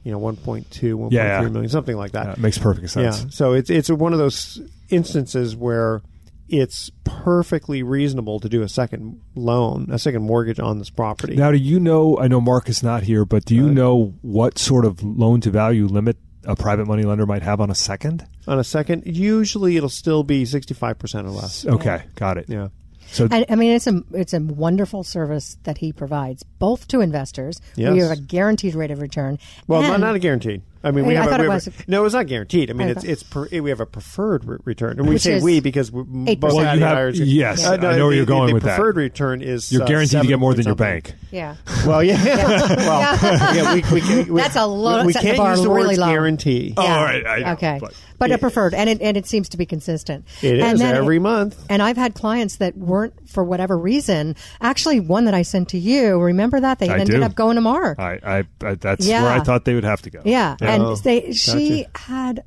you 0.03 0.11
know, 0.11 0.19
1.2, 0.19 0.65
1.3 0.65 1.11
Yeah, 1.11 1.41
yeah. 1.41 1.49
million, 1.49 1.69
something 1.69 1.95
like 1.95 2.11
that. 2.13 2.25
Yeah, 2.25 2.31
it 2.33 2.37
makes 2.39 2.57
perfect 2.57 2.89
sense. 2.89 3.23
Yeah. 3.23 3.29
So 3.29 3.53
it's 3.53 3.69
it's 3.69 3.89
one 3.89 4.13
of 4.13 4.19
those 4.19 4.61
instances 4.89 5.55
where 5.55 6.01
it's 6.49 6.91
perfectly 7.05 7.81
reasonable 7.81 8.39
to 8.41 8.49
do 8.49 8.61
a 8.61 8.67
second 8.69 9.21
loan, 9.35 9.87
a 9.89 9.97
second 9.97 10.23
mortgage 10.23 10.59
on 10.59 10.79
this 10.79 10.89
property. 10.89 11.35
Now, 11.35 11.51
do 11.51 11.57
you 11.57 11.79
know? 11.79 12.17
I 12.17 12.27
know 12.27 12.41
Mark 12.41 12.67
is 12.67 12.83
not 12.83 13.03
here, 13.03 13.23
but 13.25 13.45
do 13.45 13.55
you 13.55 13.67
uh, 13.67 13.71
know 13.71 14.13
what 14.21 14.57
sort 14.57 14.85
of 14.85 15.01
loan 15.01 15.39
to 15.41 15.49
value 15.51 15.85
limit 15.87 16.17
a 16.43 16.55
private 16.55 16.87
money 16.87 17.03
lender 17.03 17.25
might 17.25 17.43
have 17.43 17.61
on 17.61 17.69
a 17.69 17.75
second? 17.75 18.27
On 18.47 18.59
a 18.59 18.63
second, 18.63 19.03
usually 19.05 19.77
it'll 19.77 19.89
still 19.89 20.23
be 20.23 20.43
65% 20.43 21.25
or 21.25 21.29
less. 21.29 21.65
Okay, 21.65 22.03
got 22.15 22.37
it. 22.37 22.45
Yeah. 22.49 22.69
So 23.11 23.27
And, 23.29 23.45
I 23.49 23.55
mean, 23.55 23.75
it's 23.75 23.87
a 23.87 24.03
it's 24.13 24.33
a 24.33 24.39
wonderful 24.39 25.03
service 25.03 25.57
that 25.63 25.79
he 25.79 25.91
provides, 25.91 26.43
both 26.43 26.87
to 26.89 27.01
investors. 27.01 27.59
Yes. 27.75 27.93
We 27.93 27.99
have 27.99 28.11
a 28.11 28.19
guaranteed 28.19 28.73
rate 28.73 28.91
of 28.91 29.01
return. 29.01 29.37
Well, 29.67 29.81
not, 29.81 29.99
not 29.99 30.15
a 30.15 30.19
guaranteed. 30.19 30.61
I 30.83 30.91
mean, 30.91 31.05
we 31.05 31.15
I 31.15 31.21
have. 31.21 31.29
thought 31.29 31.39
a, 31.39 31.43
it 31.43 31.47
we 31.47 31.53
have 31.53 31.65
was. 31.67 31.67
a- 31.67 31.91
no, 31.91 32.05
it's 32.05 32.13
not 32.15 32.27
guaranteed. 32.27 32.69
I 32.69 32.73
mean, 32.73 32.87
I 32.87 32.91
it's 32.91 33.03
it's 33.03 33.23
per, 33.23 33.47
we 33.51 33.69
have 33.69 33.79
a 33.79 33.85
preferred 33.85 34.45
re- 34.45 34.57
return, 34.65 34.97
and 34.99 35.07
we 35.07 35.15
Which 35.15 35.21
say 35.23 35.39
we 35.39 35.59
because 35.59 35.89
both 35.91 36.05
Well, 36.07 36.27
Patty 36.27 36.51
you 36.55 36.57
and 36.59 36.83
I 36.83 36.87
have- 36.89 36.97
are- 36.97 37.09
yes, 37.11 37.65
Uh, 37.65 37.73
I 37.73 37.77
know 37.77 37.87
where 37.87 38.09
the- 38.09 38.15
you're 38.17 38.25
going 38.25 38.47
the 38.47 38.53
with 38.55 38.63
that. 38.63 38.75
preferred 38.77 38.95
return 38.97 39.41
is 39.41 39.71
you're 39.71 39.83
uh, 39.83 39.85
guaranteed 39.85 40.21
to 40.21 40.27
get 40.27 40.39
more 40.39 40.53
than 40.53 40.65
your 40.65 40.75
bank. 40.75 41.13
Yeah. 41.31 41.55
Well, 41.85 42.03
yeah. 42.03 42.23
well, 42.77 43.17
yeah, 43.55 43.73
we, 43.73 43.81
we, 43.93 44.01
can, 44.01 44.33
we, 44.33 44.39
That's 44.41 44.55
a 44.55 44.65
low- 44.65 45.01
We, 45.01 45.07
we 45.07 45.13
can't 45.13 45.37
bar 45.37 45.51
use 45.51 45.61
the 45.63 45.69
really 45.69 45.87
words 45.87 45.99
low. 45.99 46.07
guarantee. 46.07 46.73
Oh, 46.77 46.83
Yeah. 46.83 46.97
all 46.97 47.03
right, 47.03 47.25
I 47.25 47.51
okay. 47.53 47.77
but- 47.81 47.93
But, 48.19 48.31
a 48.31 48.37
preferred, 48.37 48.75
and 48.75 48.87
it, 48.87 49.01
and 49.01 49.17
it 49.17 49.25
seems 49.25 49.49
to 49.49 49.57
be 49.57 49.65
consistent. 49.65 50.25
It 50.43 50.59
and 50.59 50.73
is 50.75 50.79
then 50.79 50.95
every 50.95 51.17
month. 51.17 51.57
And 51.71 51.81
I've 51.81 51.97
had 51.97 52.13
clients 52.13 52.57
that 52.57 52.77
weren't, 52.77 53.13
for 53.27 53.43
whatever 53.43 53.75
reason, 53.75 54.35
actually 54.61 54.99
one 54.99 55.25
that 55.25 55.33
I 55.33 55.41
sent 55.41 55.69
to 55.69 55.79
you. 55.79 56.19
Remember 56.19 56.59
that 56.59 56.77
they 56.77 56.87
ended 56.87 57.23
up 57.23 57.33
going 57.33 57.55
to 57.55 57.61
Mark. 57.61 57.97
I, 57.99 58.19
I, 58.23 58.43
I 58.63 58.75
that's 58.75 59.07
where 59.07 59.27
I 59.27 59.39
thought 59.39 59.65
they 59.65 59.73
would 59.73 59.83
have 59.85 60.03
to 60.03 60.11
go. 60.11 60.21
yeah, 60.23 60.55
and 60.73 60.83
Oh, 60.83 60.95
they 60.95 61.31
she 61.33 61.83
gotcha. 61.93 62.03
had 62.11 62.43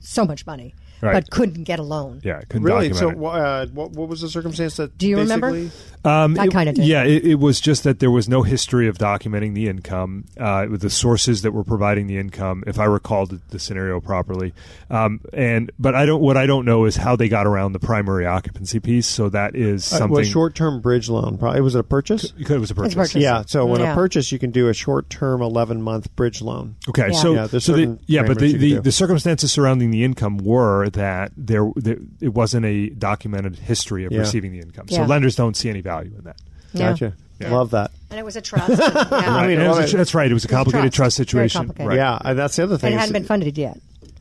so 0.00 0.24
much 0.24 0.46
money, 0.46 0.74
Right. 1.00 1.12
but 1.14 1.30
couldn't 1.30 1.64
get 1.64 1.78
a 1.78 1.82
loan. 1.82 2.20
yeah, 2.24 2.40
couldn't 2.48 2.62
Really? 2.62 2.88
document 2.90 3.18
So, 3.20 3.28
it. 3.34 3.40
uh, 3.40 3.66
what, 3.72 3.90
what 3.92 4.08
was 4.08 4.20
the 4.20 4.28
circumstance 4.28 4.76
that? 4.76 4.96
Do 4.98 5.08
you 5.08 5.16
remember? 5.18 5.50
basically- 5.52 5.95
Um, 6.06 6.38
I 6.38 6.46
kinda 6.48 6.72
did. 6.72 6.84
Yeah, 6.86 7.02
it, 7.04 7.24
it 7.24 7.34
was 7.34 7.60
just 7.60 7.84
that 7.84 7.98
there 7.98 8.10
was 8.10 8.28
no 8.28 8.42
history 8.42 8.86
of 8.88 8.96
documenting 8.98 9.54
the 9.54 9.68
income, 9.68 10.24
uh, 10.38 10.66
the 10.70 10.88
sources 10.90 11.42
that 11.42 11.52
were 11.52 11.64
providing 11.64 12.06
the 12.06 12.16
income, 12.18 12.62
if 12.66 12.78
I 12.78 12.84
recall 12.84 13.26
the, 13.26 13.40
the 13.50 13.58
scenario 13.58 14.00
properly. 14.00 14.54
Um, 14.88 15.20
and 15.32 15.72
but 15.78 15.94
I 15.96 16.06
don't. 16.06 16.20
What 16.22 16.36
I 16.36 16.46
don't 16.46 16.64
know 16.64 16.84
is 16.84 16.94
how 16.96 17.16
they 17.16 17.28
got 17.28 17.46
around 17.46 17.72
the 17.72 17.80
primary 17.80 18.24
occupancy 18.24 18.78
piece. 18.78 19.06
So 19.08 19.28
that 19.30 19.56
is 19.56 19.92
Uh, 19.92 19.98
something. 19.98 20.16
was 20.16 20.28
short-term 20.28 20.80
bridge 20.80 21.08
loan. 21.08 21.38
Probably 21.38 21.60
was 21.60 21.74
it 21.74 21.80
a 21.80 21.82
purchase? 21.82 22.30
Because 22.30 22.56
it 22.56 22.60
was 22.60 22.70
a 22.70 22.74
purchase. 22.76 22.94
purchase. 22.94 23.22
Yeah. 23.22 23.42
So 23.46 23.66
when 23.66 23.80
Yeah. 23.80 23.92
a 23.92 23.94
purchase, 23.96 24.30
you 24.30 24.38
can 24.38 24.52
do 24.52 24.68
a 24.68 24.74
short-term, 24.74 25.42
eleven-month 25.42 26.14
bridge 26.14 26.40
loan. 26.40 26.76
Okay, 26.88 27.08
Yeah. 27.10 27.18
so 27.20 27.34
Yeah, 27.34 27.46
so 27.58 27.72
the, 27.72 27.98
yeah, 28.06 28.22
but 28.22 28.38
the, 28.38 28.56
the, 28.56 28.74
the 28.78 28.92
circumstances 28.92 29.50
surrounding 29.50 29.90
the 29.90 30.04
income 30.04 30.38
were 30.38 30.88
that 30.90 31.32
there, 31.36 31.68
there 31.74 31.96
it 32.20 32.32
wasn't 32.34 32.64
a 32.64 32.90
documented 32.90 33.56
history 33.58 34.04
of 34.04 34.12
Yeah. 34.12 34.20
receiving 34.20 34.52
the 34.52 34.60
income. 34.60 34.86
So 34.88 35.00
Yeah. 35.00 35.06
lenders 35.06 35.34
don't 35.34 35.56
see 35.56 35.68
any 35.68 35.80
value 35.80 35.95
in 36.04 36.24
that. 36.24 36.36
Yeah. 36.72 36.90
Gotcha. 36.90 37.12
Yeah. 37.38 37.54
Love 37.54 37.70
that. 37.72 37.90
And 38.10 38.18
it 38.18 38.24
was 38.24 38.36
a 38.36 38.40
trust. 38.40 38.68
yeah. 38.78 39.08
I 39.10 39.46
mean, 39.46 39.60
it 39.60 39.68
was 39.68 39.92
a 39.92 39.96
that's 39.96 40.14
right. 40.14 40.30
It 40.30 40.34
was 40.34 40.44
a 40.44 40.48
It 40.48 40.50
was 40.50 40.52
a 40.52 40.56
complicated 40.56 40.92
trust. 40.92 41.16
trust 41.16 41.16
situation. 41.16 41.58
complicated. 41.60 41.88
Right. 41.88 41.96
Yeah, 41.96 42.18
and 42.24 42.38
that's 42.38 42.56
the 42.56 42.62
other 42.64 42.78
thing. 42.78 42.88
and 42.88 42.94
it 42.94 42.96
is- 42.96 43.00
hadn't 43.08 43.12
been 43.22 43.24
funded 43.28 43.58
yet. 43.58 43.78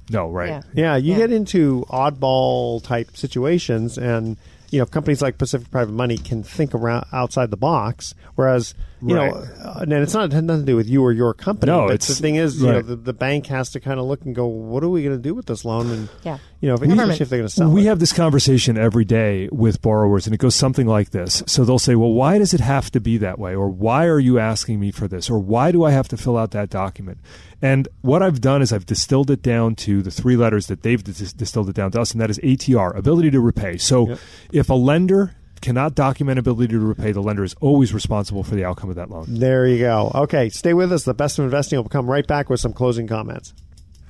No, 0.10 0.30
right. 0.30 0.50
Yeah. 0.50 0.62
Yeah, 0.74 0.96
you 0.98 1.14
Yeah. 1.14 1.18
get 1.20 1.32
into 1.32 1.86
oddball 1.90 2.84
type 2.84 3.16
situations, 3.18 3.98
and 3.98 4.38
you 4.70 4.80
know 4.80 4.86
companies 4.86 5.22
like 5.22 5.38
Pacific 5.38 5.72
Private 5.72 5.94
Money 5.94 6.18
can 6.18 6.44
think 6.44 6.76
around 6.76 7.06
outside 7.14 7.50
the 7.52 7.58
box, 7.58 8.14
whereas 8.36 8.74
you 9.08 9.16
Right. 9.16 9.32
know, 9.34 9.38
uh, 9.64 9.80
and 9.82 9.94
it's 9.94 10.14
not 10.14 10.34
it 10.34 10.42
nothing 10.42 10.62
to 10.62 10.66
do 10.66 10.76
with 10.76 10.88
you 10.88 11.04
or 11.04 11.12
your 11.12 11.34
company. 11.34 11.72
No, 11.72 11.88
but 11.88 11.94
it's- 11.96 12.08
the 12.08 12.16
thing 12.16 12.36
is, 12.36 12.62
you 12.62 12.68
know, 12.68 12.82
the, 12.82 12.96
the 12.96 13.14
bank 13.14 13.48
has 13.48 13.70
to 13.72 13.80
kind 13.80 14.00
of 14.00 14.06
look 14.06 14.24
and 14.26 14.34
go, 14.36 14.48
what 14.48 14.84
are 14.84 14.90
we 14.90 15.04
going 15.04 15.16
to 15.16 15.22
do 15.22 15.34
with 15.36 15.46
this 15.46 15.64
loan? 15.66 15.92
And 15.92 16.10
Yeah. 16.24 16.38
you 16.62 16.70
know, 16.70 16.76
if, 16.76 16.82
especially 16.82 17.24
if 17.24 17.30
they're 17.30 17.40
going 17.40 17.48
to 17.50 17.54
sell 17.56 17.70
we 17.70 17.82
it. 17.82 17.86
have 17.86 18.00
this 18.00 18.14
conversation 18.14 18.78
every 18.78 19.06
day 19.06 19.48
with 19.52 19.82
borrowers, 19.82 20.26
and 20.28 20.34
it 20.34 20.38
goes 20.40 20.56
something 20.56 20.88
like 20.88 21.12
this. 21.12 21.44
So 21.46 21.66
they'll 21.66 21.80
say, 21.80 21.96
Well, 21.96 22.12
why 22.14 22.38
does 22.38 22.54
it 22.54 22.60
have 22.62 22.92
to 22.92 23.00
be 23.00 23.18
that 23.20 23.38
way? 23.40 23.54
Or 23.56 23.70
why 23.70 24.06
are 24.06 24.20
you 24.20 24.40
asking 24.40 24.80
me 24.80 24.92
for 24.92 25.08
this? 25.08 25.30
Or 25.30 25.40
why 25.40 25.72
do 25.72 25.84
I 25.84 25.92
have 25.92 26.08
to 26.10 26.18
fill 26.18 26.38
out 26.38 26.52
that 26.52 26.70
document? 26.70 27.20
And 27.62 27.88
what 28.02 28.22
I've 28.22 28.42
done 28.42 28.62
is 28.62 28.72
I've 28.74 28.86
distilled 28.86 29.32
it 29.32 29.42
down 29.42 29.76
to 29.76 30.02
the 30.02 30.12
three 30.12 30.36
letters 30.36 30.68
that 30.68 30.84
they've 30.84 31.04
dis- 31.04 31.34
distilled 31.34 31.70
it 31.70 31.76
down 31.76 31.92
to 31.92 32.02
us, 32.02 32.12
and 32.12 32.22
that 32.22 32.30
is 32.30 32.40
ATR, 32.44 32.96
ability 32.96 33.32
to 33.32 33.40
repay. 33.40 33.78
So 33.78 34.18
if 34.52 34.70
a 34.70 34.74
lender 34.76 35.36
cannot 35.62 35.96
document 35.96 36.40
ability 36.40 36.74
to 36.74 36.80
repay, 36.80 37.12
the 37.12 37.22
lender 37.22 37.44
is 37.44 37.56
always 37.62 37.94
responsible 37.94 38.44
for 38.44 38.56
the 38.56 38.66
outcome 38.66 38.90
of 38.90 38.96
that 38.96 39.10
loan. 39.10 39.26
There 39.28 39.68
you 39.68 39.80
go. 39.80 40.12
Okay, 40.16 40.50
stay 40.50 40.74
with 40.74 40.92
us. 40.92 41.04
The 41.04 41.14
best 41.14 41.40
of 41.40 41.46
investing 41.46 41.80
will 41.80 41.90
come 41.90 42.10
right 42.10 42.26
back 42.26 42.50
with 42.50 42.60
some 42.60 42.74
closing 42.74 43.08
comments. 43.08 43.54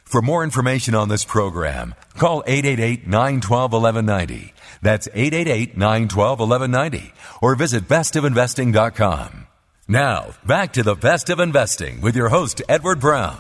For 0.04 0.22
more 0.22 0.44
information 0.44 0.94
on 0.94 1.10
this 1.10 1.26
program, 1.26 1.96
call 2.16 2.44
888-912-1190. 2.44 4.52
That's 4.82 5.08
888-912-1190 5.08 7.12
or 7.42 7.56
visit 7.56 7.88
bestofinvesting.com. 7.88 9.48
Now, 9.88 10.32
back 10.46 10.74
to 10.74 10.84
the 10.84 10.96
best 10.96 11.30
of 11.30 11.40
investing 11.40 12.02
with 12.02 12.16
your 12.16 12.30
host, 12.30 12.62
Edward 12.70 13.00
Brown. 13.00 13.40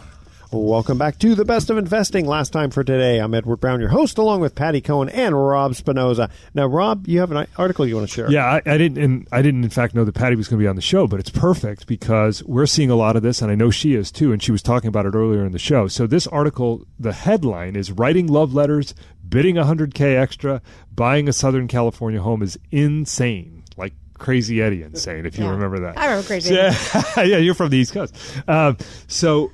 Welcome 0.52 0.98
back 0.98 1.18
to 1.20 1.36
the 1.36 1.44
best 1.44 1.70
of 1.70 1.78
investing. 1.78 2.26
Last 2.28 2.54
time 2.54 2.70
for 2.70 2.84
today, 2.84 3.18
I'm 3.20 3.34
Edward 3.34 3.58
Brown, 3.58 3.80
your 3.82 3.90
host, 3.90 4.18
along 4.18 4.40
with 4.42 4.56
Patty 4.56 4.80
Cohn 4.80 5.10
and 5.10 5.36
Rob 5.36 5.76
Spinoza. 5.76 6.30
Now, 6.54 6.68
Rob, 6.68 7.08
you 7.08 7.20
have 7.20 7.32
an 7.32 7.48
article 7.58 7.86
you 7.86 7.96
want 7.96 8.08
to 8.08 8.14
share? 8.14 8.32
Yeah, 8.32 8.46
I, 8.46 8.62
I 8.66 8.78
didn't. 8.78 8.98
And 9.04 9.28
I 9.34 9.42
didn't, 9.42 9.64
in 9.66 9.70
fact, 9.70 9.96
know 9.96 10.06
that 10.06 10.14
Patty 10.16 10.36
was 10.36 10.48
going 10.48 10.60
to 10.60 10.64
be 10.64 10.68
on 10.68 10.76
the 10.78 10.82
show, 10.82 11.08
but 11.08 11.20
it's 11.20 11.30
perfect 11.32 11.88
because 11.88 12.44
we're 12.44 12.68
seeing 12.68 12.90
a 12.90 12.96
lot 12.96 13.16
of 13.18 13.24
this, 13.24 13.42
and 13.42 13.52
I 13.52 13.56
know 13.56 13.70
she 13.70 13.96
is 13.96 14.12
too. 14.12 14.32
And 14.32 14.42
she 14.42 14.52
was 14.52 14.62
talking 14.62 14.88
about 14.88 15.06
it 15.06 15.14
earlier 15.16 15.44
in 15.46 15.52
the 15.52 15.60
show. 15.60 15.88
So 15.88 16.08
this 16.08 16.26
article, 16.28 16.86
the 17.00 17.12
headline 17.14 17.76
is 17.76 17.92
"Writing 17.92 18.28
Love 18.28 18.54
Letters, 18.54 18.94
Bidding 19.28 19.56
100k 19.56 20.16
Extra, 20.16 20.62
Buying 20.94 21.28
a 21.28 21.34
Southern 21.34 21.68
California 21.68 22.22
Home 22.22 22.42
is 22.42 22.58
Insane." 22.72 23.64
Like 23.76 23.94
Crazy 24.18 24.62
Eddie 24.62 24.84
insane, 24.84 25.26
if 25.26 25.38
you 25.38 25.44
Yeah. 25.44 25.52
remember 25.52 25.80
that. 25.82 25.98
I 25.98 26.06
remember 26.06 26.28
Crazy 26.28 26.56
Eddie. 26.58 26.78
Yeah, 26.94 27.24
yeah, 27.24 27.38
you're 27.38 27.56
from 27.56 27.72
the 27.72 27.78
East 27.78 27.92
Coast. 27.94 28.16
Um, 28.48 28.78
so, 29.08 29.52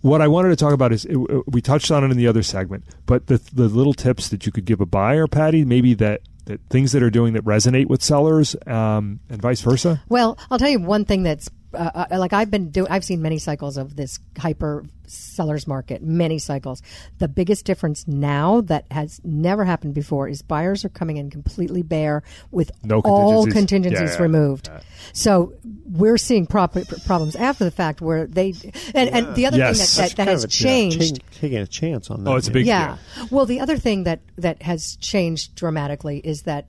what 0.00 0.20
I 0.20 0.28
wanted 0.28 0.48
to 0.50 0.56
talk 0.56 0.72
about 0.72 0.92
is 0.92 1.06
uh, 1.06 1.20
uh, 1.22 1.42
we 1.46 1.60
touched 1.60 1.90
on 1.90 2.04
it 2.04 2.10
in 2.10 2.16
the 2.16 2.26
other 2.26 2.42
segment, 2.42 2.84
but 3.06 3.26
the 3.26 3.38
the 3.52 3.68
little 3.68 3.94
tips 3.94 4.28
that 4.28 4.46
you 4.46 4.52
could 4.52 4.64
give 4.64 4.80
a 4.80 4.86
buyer, 4.86 5.26
Patty, 5.26 5.64
maybe 5.64 5.94
that 5.94 6.22
that 6.46 6.60
things 6.70 6.92
that 6.92 7.02
are 7.02 7.10
doing 7.10 7.34
that 7.34 7.44
resonate 7.44 7.86
with 7.86 8.02
sellers, 8.02 8.56
um, 8.66 9.20
and 9.28 9.40
vice 9.40 9.60
versa. 9.60 10.02
Well, 10.08 10.38
I'll 10.50 10.58
tell 10.58 10.70
you 10.70 10.80
one 10.80 11.04
thing 11.04 11.22
that's 11.22 11.48
uh, 11.74 12.06
uh, 12.10 12.18
like 12.18 12.32
I've 12.32 12.50
been 12.50 12.70
doing. 12.70 12.88
I've 12.90 13.04
seen 13.04 13.22
many 13.22 13.38
cycles 13.38 13.76
of 13.76 13.96
this 13.96 14.18
hyper 14.38 14.84
sellers 15.06 15.66
market, 15.66 16.02
many 16.02 16.38
cycles. 16.38 16.82
The 17.18 17.26
biggest 17.28 17.64
difference 17.64 18.06
now 18.06 18.60
that 18.62 18.86
has 18.92 19.20
never 19.24 19.64
happened 19.64 19.94
before 19.94 20.28
is 20.28 20.40
buyers 20.42 20.84
are 20.84 20.88
coming 20.88 21.16
in 21.16 21.30
completely 21.30 21.82
bare 21.82 22.22
with 22.52 22.70
No 22.84 23.00
all 23.04 23.44
contingencies. 23.44 23.52
contingencies 23.54 24.10
Yeah, 24.10 24.16
yeah. 24.16 24.22
removed. 24.22 24.70
So 25.12 25.52
we're 25.90 26.18
seeing 26.18 26.46
prop- 26.46 26.76
problems 27.06 27.34
after 27.36 27.64
the 27.64 27.70
fact 27.72 28.00
where 28.00 28.26
they 28.26 28.54
and, 28.94 29.08
and 29.10 29.34
the 29.34 29.46
other 29.46 29.58
Yes. 29.58 29.96
thing 29.96 30.02
that, 30.04 30.10
that, 30.10 30.16
that 30.16 30.28
has 30.28 30.44
of 30.44 30.50
a- 30.50 30.52
changed. 30.52 31.00
taking, 31.00 31.18
taking 31.40 31.58
a 31.58 31.66
chance 31.66 32.10
on 32.10 32.22
that. 32.24 32.30
Oh, 32.30 32.36
it's 32.36 32.48
a 32.48 32.52
big 32.52 32.66
Yeah. 32.66 32.96
deal. 33.16 33.28
Well, 33.30 33.46
the 33.46 33.60
other 33.60 33.76
thing 33.78 34.04
that 34.04 34.20
that 34.38 34.62
has 34.62 34.96
changed 34.96 35.54
dramatically 35.56 36.18
is 36.18 36.42
that 36.42 36.68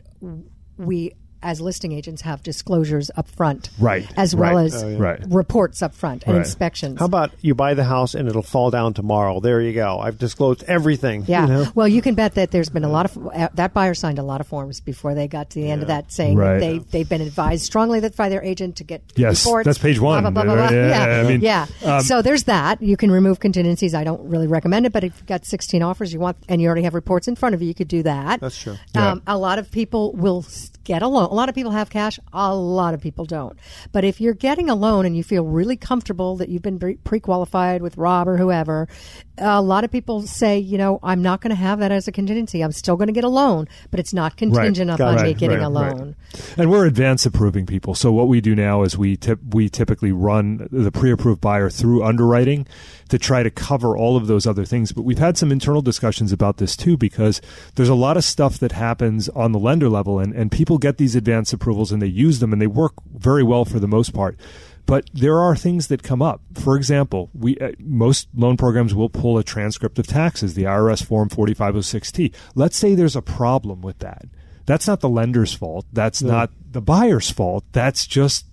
we, 0.77 1.13
as 1.43 1.59
listing 1.61 1.91
agents, 1.91 2.21
have 2.21 2.43
disclosures 2.43 3.09
up 3.15 3.27
front, 3.27 3.69
Right. 3.79 4.05
as 4.17 4.35
well 4.35 4.55
Right. 4.55 4.65
as 4.65 4.83
Oh, 4.83 4.87
yeah. 4.89 4.97
Right. 4.97 5.19
reports 5.29 5.81
up 5.81 5.93
front 5.93 6.23
and 6.25 6.35
Right. 6.35 6.45
inspections. 6.45 6.99
How 6.99 7.05
about 7.05 7.31
you 7.41 7.55
buy 7.55 7.73
the 7.73 7.83
house 7.85 8.13
and 8.15 8.27
it'll 8.27 8.41
fall 8.41 8.69
down 8.71 8.93
tomorrow? 8.93 9.39
There 9.39 9.61
you 9.61 9.73
go. 9.73 9.99
I've 9.99 10.17
disclosed 10.17 10.63
everything. 10.67 11.23
yeah. 11.27 11.47
you 11.47 11.53
know? 11.53 11.65
Well, 11.75 11.87
you 11.87 12.01
can 12.01 12.15
bet 12.15 12.35
that 12.35 12.51
there's 12.51 12.69
been 12.69 12.83
a 12.83 12.89
lot 12.89 13.05
of 13.05 13.17
uh, 13.33 13.49
that 13.55 13.73
buyer 13.73 13.93
signed 13.93 14.19
a 14.19 14.23
lot 14.23 14.41
of 14.41 14.47
forms 14.47 14.79
before 14.79 15.13
they 15.13 15.27
got 15.27 15.49
to 15.51 15.59
the 15.61 15.69
end 15.71 15.81
of 15.81 15.87
that, 15.87 16.11
saying 16.11 16.37
Right. 16.37 16.53
that 16.53 16.59
they 16.59 16.77
they've 16.91 17.09
been 17.09 17.21
advised 17.21 17.63
strongly 17.65 17.99
that 18.01 18.15
by 18.15 18.29
their 18.29 18.43
agent 18.43 18.75
to 18.77 18.83
get 18.83 19.01
Yes, 19.15 19.45
reports. 19.45 19.65
that's 19.65 19.77
page 19.77 19.99
one. 19.99 20.21
blah, 20.23 20.29
blah, 20.31 20.43
blah, 20.43 20.55
blah. 20.55 20.69
Yeah, 20.69 20.87
Yeah, 21.17 21.21
I 21.21 21.27
mean, 21.27 21.41
yeah. 21.41 21.65
um, 21.85 22.01
so 22.01 22.21
there's 22.21 22.43
that. 22.43 22.81
You 22.81 22.97
can 22.97 23.11
remove 23.11 23.39
contingencies. 23.39 23.93
I 23.95 24.03
don't 24.03 24.21
really 24.29 24.47
recommend 24.47 24.85
it, 24.85 24.91
but 24.93 25.03
if 25.03 25.13
you've 25.17 25.25
got 25.27 25.45
16 25.45 25.81
offers 25.83 26.13
you 26.13 26.19
want 26.19 26.37
and 26.49 26.61
you 26.61 26.67
already 26.67 26.83
have 26.83 26.93
reports 26.93 27.27
in 27.27 27.35
front 27.35 27.55
of 27.55 27.61
you, 27.61 27.67
you 27.67 27.73
could 27.73 27.87
do 27.87 28.03
that. 28.03 28.39
That's 28.41 28.57
true. 28.57 28.75
Um, 28.95 29.21
a 29.27 29.37
lot 29.37 29.59
of 29.59 29.71
people 29.71 30.13
will 30.13 30.45
get 30.83 31.01
a 31.01 31.07
loan. 31.07 31.29
A 31.31 31.33
lot 31.33 31.47
of 31.47 31.55
people 31.55 31.71
have 31.71 31.89
cash. 31.89 32.19
A 32.33 32.53
lot 32.53 32.93
of 32.93 32.99
people 32.99 33.23
don't. 33.23 33.57
But 33.93 34.03
if 34.03 34.19
you're 34.19 34.33
getting 34.33 34.69
a 34.69 34.75
loan 34.75 35.05
and 35.05 35.15
you 35.15 35.23
feel 35.23 35.45
really 35.45 35.77
comfortable 35.77 36.35
that 36.35 36.49
you've 36.49 36.61
been 36.61 36.77
pre- 36.77 36.97
pre-qualified 36.97 37.81
with 37.81 37.95
Rob 37.95 38.27
or 38.27 38.35
whoever, 38.35 38.89
a 39.37 39.61
lot 39.61 39.85
of 39.85 39.91
people 39.91 40.23
say, 40.23 40.59
you 40.59 40.77
know, 40.77 40.99
I'm 41.01 41.21
not 41.21 41.39
going 41.39 41.51
to 41.51 41.55
have 41.55 41.79
that 41.79 41.89
as 41.91 42.07
a 42.09 42.11
contingency. 42.11 42.61
I'm 42.61 42.73
still 42.73 42.97
going 42.97 43.07
to 43.07 43.13
get 43.13 43.23
a 43.23 43.29
loan, 43.29 43.69
but 43.91 43.99
it's 44.01 44.13
not 44.13 44.35
contingent 44.35 44.91
upon 44.91 45.15
Gotcha. 45.15 45.23
me 45.23 45.33
getting 45.33 45.59
Right, 45.59 45.65
a 45.65 45.69
right. 45.69 45.95
loan. 45.95 46.15
And 46.57 46.69
we're 46.69 46.85
advance 46.85 47.25
approving 47.25 47.65
people. 47.65 47.95
So 47.95 48.11
what 48.11 48.27
we 48.27 48.41
do 48.41 48.53
now 48.53 48.83
is 48.83 48.97
we 48.97 49.15
tip, 49.15 49.39
we 49.53 49.69
typically 49.69 50.11
run 50.11 50.67
the 50.69 50.91
pre-approved 50.91 51.39
buyer 51.39 51.69
through 51.69 52.03
underwriting 52.03 52.67
to 53.11 53.19
try 53.19 53.43
to 53.43 53.51
cover 53.51 53.97
all 53.97 54.15
of 54.15 54.27
those 54.27 54.47
other 54.47 54.63
things. 54.63 54.93
But 54.93 55.01
we've 55.01 55.19
had 55.19 55.37
some 55.37 55.51
internal 55.51 55.81
discussions 55.81 56.31
about 56.31 56.57
this 56.57 56.77
too 56.77 56.95
because 56.95 57.41
there's 57.75 57.89
a 57.89 57.93
lot 57.93 58.15
of 58.15 58.23
stuff 58.23 58.57
that 58.59 58.71
happens 58.71 59.27
on 59.29 59.51
the 59.51 59.59
lender 59.59 59.89
level 59.89 60.17
and, 60.17 60.33
and 60.33 60.49
people 60.49 60.77
get 60.77 60.97
these 60.97 61.13
advance 61.13 61.51
approvals 61.51 61.91
and 61.91 62.01
they 62.01 62.07
use 62.07 62.39
them 62.39 62.53
and 62.53 62.61
they 62.61 62.67
work 62.67 62.93
very 63.13 63.43
well 63.43 63.65
for 63.65 63.79
the 63.79 63.87
most 63.87 64.13
part. 64.13 64.39
But 64.85 65.09
there 65.13 65.39
are 65.41 65.57
things 65.57 65.87
that 65.87 66.03
come 66.03 66.21
up. 66.21 66.41
For 66.55 66.77
example, 66.77 67.29
we 67.33 67.57
uh, 67.57 67.71
most 67.79 68.29
loan 68.33 68.55
programs 68.55 68.95
will 68.95 69.09
pull 69.09 69.37
a 69.37 69.43
transcript 69.43 69.99
of 69.99 70.07
taxes, 70.07 70.53
the 70.53 70.63
IRS 70.63 71.03
form 71.03 71.27
4506T. 71.27 72.33
Let's 72.55 72.77
say 72.77 72.95
there's 72.95 73.17
a 73.17 73.21
problem 73.21 73.81
with 73.81 73.99
that. 73.99 74.23
That's 74.65 74.87
not 74.87 75.01
the 75.01 75.09
lender's 75.09 75.53
fault. 75.53 75.85
That's 75.91 76.21
not 76.21 76.49
the 76.71 76.81
buyer's 76.81 77.29
fault. 77.29 77.65
That's 77.73 78.07
just 78.07 78.45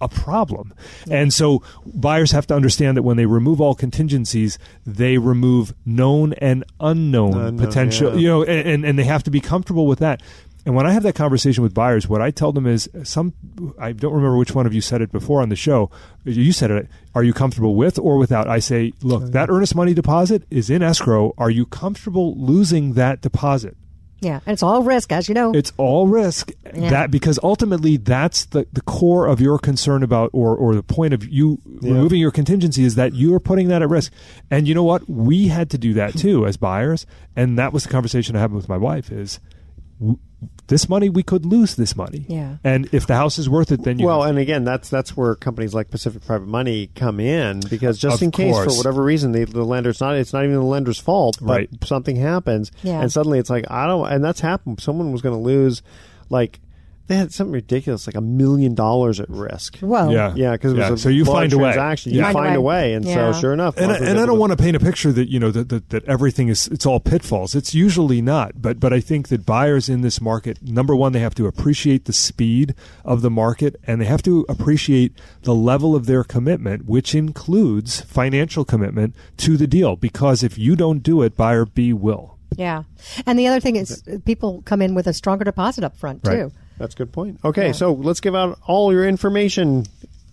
a 0.00 0.08
problem. 0.08 0.74
And 1.10 1.32
so 1.32 1.62
buyers 1.86 2.32
have 2.32 2.46
to 2.48 2.54
understand 2.54 2.96
that 2.96 3.02
when 3.02 3.16
they 3.16 3.26
remove 3.26 3.60
all 3.60 3.74
contingencies, 3.74 4.58
they 4.84 5.18
remove 5.18 5.74
known 5.84 6.32
and 6.34 6.64
unknown, 6.80 7.34
Unknown, 7.34 7.58
potential, 7.58 8.12
yeah. 8.12 8.18
you 8.18 8.28
know, 8.28 8.42
and, 8.44 8.84
and 8.84 8.98
they 8.98 9.04
have 9.04 9.22
to 9.24 9.30
be 9.30 9.40
comfortable 9.40 9.86
with 9.86 10.00
that. 10.00 10.22
And 10.66 10.74
when 10.74 10.84
I 10.84 10.92
have 10.92 11.04
that 11.04 11.14
conversation 11.14 11.62
with 11.62 11.72
buyers, 11.72 12.08
what 12.08 12.20
I 12.20 12.32
tell 12.32 12.50
them 12.50 12.66
is 12.66 12.90
some, 13.04 13.32
I 13.78 13.92
don't 13.92 14.12
remember 14.12 14.36
which 14.36 14.52
one 14.52 14.66
of 14.66 14.74
you 14.74 14.80
said 14.80 15.00
it 15.00 15.12
before 15.12 15.40
on 15.40 15.48
the 15.48 15.54
show. 15.54 15.92
You 16.24 16.50
said 16.50 16.72
it. 16.72 16.88
Are 17.14 17.22
you 17.22 17.32
comfortable 17.32 17.76
with 17.76 18.00
or 18.00 18.18
without? 18.18 18.48
I 18.48 18.58
say, 18.58 18.92
look, 19.00 19.22
oh, 19.22 19.26
that 19.26 19.48
earnest 19.48 19.76
money 19.76 19.94
deposit 19.94 20.42
is 20.50 20.68
in 20.68 20.82
escrow. 20.82 21.34
Are 21.38 21.50
you 21.50 21.66
comfortable 21.66 22.36
losing 22.36 22.94
that 22.94 23.20
deposit? 23.20 23.76
Yeah, 24.26 24.40
and 24.44 24.52
it's 24.52 24.62
all 24.62 24.82
risk, 24.82 25.12
as 25.12 25.28
you 25.28 25.34
know. 25.34 25.52
It's 25.54 25.72
all 25.76 26.08
risk. 26.08 26.50
Yeah. 26.74 26.90
That 26.90 27.10
because 27.12 27.38
ultimately 27.42 27.96
that's 27.96 28.46
the, 28.46 28.66
the 28.72 28.80
core 28.80 29.26
of 29.26 29.40
your 29.40 29.58
concern 29.58 30.02
about 30.02 30.30
or 30.32 30.56
or 30.56 30.74
the 30.74 30.82
point 30.82 31.14
of 31.14 31.26
you 31.28 31.58
removing 31.64 32.18
your 32.20 32.32
contingency 32.32 32.82
is 32.84 32.96
that 32.96 33.14
you 33.14 33.32
are 33.34 33.40
putting 33.40 33.68
that 33.68 33.82
at 33.82 33.88
risk. 33.88 34.12
And 34.50 34.66
you 34.66 34.74
know 34.74 34.82
what? 34.82 35.08
We 35.08 35.46
had 35.48 35.70
to 35.70 35.78
do 35.78 35.94
that 35.94 36.14
too 36.18 36.44
as 36.44 36.56
buyers, 36.56 37.06
and 37.36 37.56
that 37.58 37.72
was 37.72 37.84
the 37.84 37.90
conversation 37.90 38.34
I 38.34 38.40
had 38.40 38.52
with 38.52 38.68
my 38.68 38.76
wife. 38.76 39.12
Is 39.12 39.38
w- 40.00 40.18
this 40.68 40.88
money 40.88 41.08
we 41.08 41.22
could 41.22 41.46
lose 41.46 41.76
this 41.76 41.94
money? 41.96 42.24
Yeah. 42.28 42.56
And 42.64 42.88
if 42.92 43.06
the 43.06 43.14
house 43.14 43.38
is 43.38 43.48
worth 43.48 43.70
it, 43.72 43.82
then 43.84 43.98
you 43.98 44.06
Well, 44.06 44.22
and 44.24 44.38
again, 44.38 44.64
that's 44.64 44.88
that's 44.88 45.16
where 45.16 45.34
companies 45.34 45.74
like 45.74 45.90
Pacific 45.90 46.24
Private 46.26 46.48
Money 46.48 46.90
come 46.94 47.20
in 47.20 47.60
because 47.70 47.98
just 47.98 48.16
Of 48.16 48.22
in 48.22 48.30
case 48.32 48.52
course. 48.54 48.72
for 48.74 48.76
whatever 48.78 49.02
reason 49.02 49.32
the, 49.32 49.44
the 49.44 49.64
lender's 49.64 50.00
not 50.00 50.16
it's 50.16 50.32
not 50.32 50.42
even 50.44 50.56
the 50.56 50.62
lender's 50.62 50.98
fault, 50.98 51.38
but 51.40 51.52
Right. 51.52 51.70
something 51.84 52.16
happens, 52.16 52.72
Yeah. 52.82 53.00
and 53.00 53.10
suddenly 53.12 53.38
it's 53.38 53.50
like 53.50 53.64
I 53.70 53.86
don't, 53.86 54.08
and 54.10 54.24
that's 54.24 54.40
happened. 54.40 54.80
Someone 54.80 55.12
was 55.12 55.22
going 55.22 55.36
to 55.36 55.40
lose, 55.42 55.82
like 56.30 56.60
they 57.08 57.16
had 57.16 57.32
something 57.32 57.52
ridiculous, 57.52 58.06
like 58.06 58.16
a 58.16 58.20
million 58.20 58.74
dollars 58.74 59.20
at 59.20 59.28
risk. 59.30 59.78
Whoa. 59.78 60.10
yeah, 60.10 60.34
Yeah, 60.34 60.52
because 60.52 60.72
it 60.72 60.76
was 60.78 60.88
Yeah. 60.88 60.94
a 60.94 60.96
so 60.98 61.08
you 61.08 61.24
find 61.24 61.52
a 61.52 61.56
way. 61.58 61.72
transaction. 61.72 62.12
Yeah. 62.12 62.16
You 62.28 62.32
Find 62.32 62.36
a 62.36 62.38
find 62.40 62.56
a 62.56 62.60
way. 62.60 62.76
way, 62.90 62.94
and 62.94 63.04
Yeah. 63.04 63.32
so 63.32 63.40
sure 63.40 63.52
enough, 63.52 63.76
and, 63.76 63.92
I, 63.92 63.96
and 63.98 64.18
I 64.18 64.26
don't 64.26 64.38
want 64.38 64.50
to 64.52 64.56
paint 64.56 64.74
a 64.76 64.80
picture 64.80 65.12
that 65.12 65.30
you 65.30 65.38
know 65.38 65.50
that, 65.50 65.68
that, 65.68 65.90
that 65.90 66.04
everything 66.06 66.48
is 66.48 66.66
it's 66.68 66.84
all 66.86 67.00
pitfalls. 67.00 67.54
It's 67.54 67.74
usually 67.74 68.20
not, 68.20 68.60
but 68.60 68.80
but 68.80 68.92
I 68.92 69.00
think 69.00 69.28
that 69.28 69.46
buyers 69.46 69.88
in 69.88 70.00
this 70.00 70.20
market, 70.20 70.58
number 70.62 70.94
one, 70.96 71.12
they 71.12 71.20
have 71.20 71.34
to 71.36 71.46
appreciate 71.46 72.04
the 72.06 72.12
speed 72.12 72.74
of 73.04 73.22
the 73.22 73.30
market, 73.30 73.76
and 73.86 74.00
they 74.00 74.06
have 74.06 74.22
to 74.22 74.44
appreciate 74.48 75.12
the 75.42 75.54
level 75.54 75.94
of 75.94 76.06
their 76.06 76.24
commitment, 76.24 76.86
which 76.86 77.14
includes 77.14 78.00
financial 78.00 78.64
commitment 78.64 79.14
to 79.36 79.56
the 79.56 79.66
deal. 79.66 79.94
Because 79.96 80.42
if 80.42 80.58
you 80.58 80.74
don't 80.76 81.02
do 81.02 81.22
it, 81.22 81.36
buyer 81.36 81.64
B 81.66 81.92
will. 81.92 82.36
Yeah. 82.56 82.84
And 83.26 83.38
the 83.38 83.46
other 83.46 83.60
thing 83.60 83.76
is 83.76 84.02
people 84.24 84.62
come 84.64 84.80
in 84.80 84.94
with 84.94 85.06
a 85.06 85.12
stronger 85.12 85.44
deposit 85.44 85.84
up 85.84 85.96
front, 85.96 86.24
too. 86.24 86.52
Right. 86.76 86.84
That's 86.84 86.94
a 86.94 86.98
good 86.98 87.12
point. 87.12 87.38
Okay, 87.44 87.66
Yeah. 87.66 87.72
so 87.72 87.92
let's 87.92 88.20
give 88.20 88.34
out 88.34 88.58
all 88.66 88.92
your 88.92 89.06
information. 89.08 89.86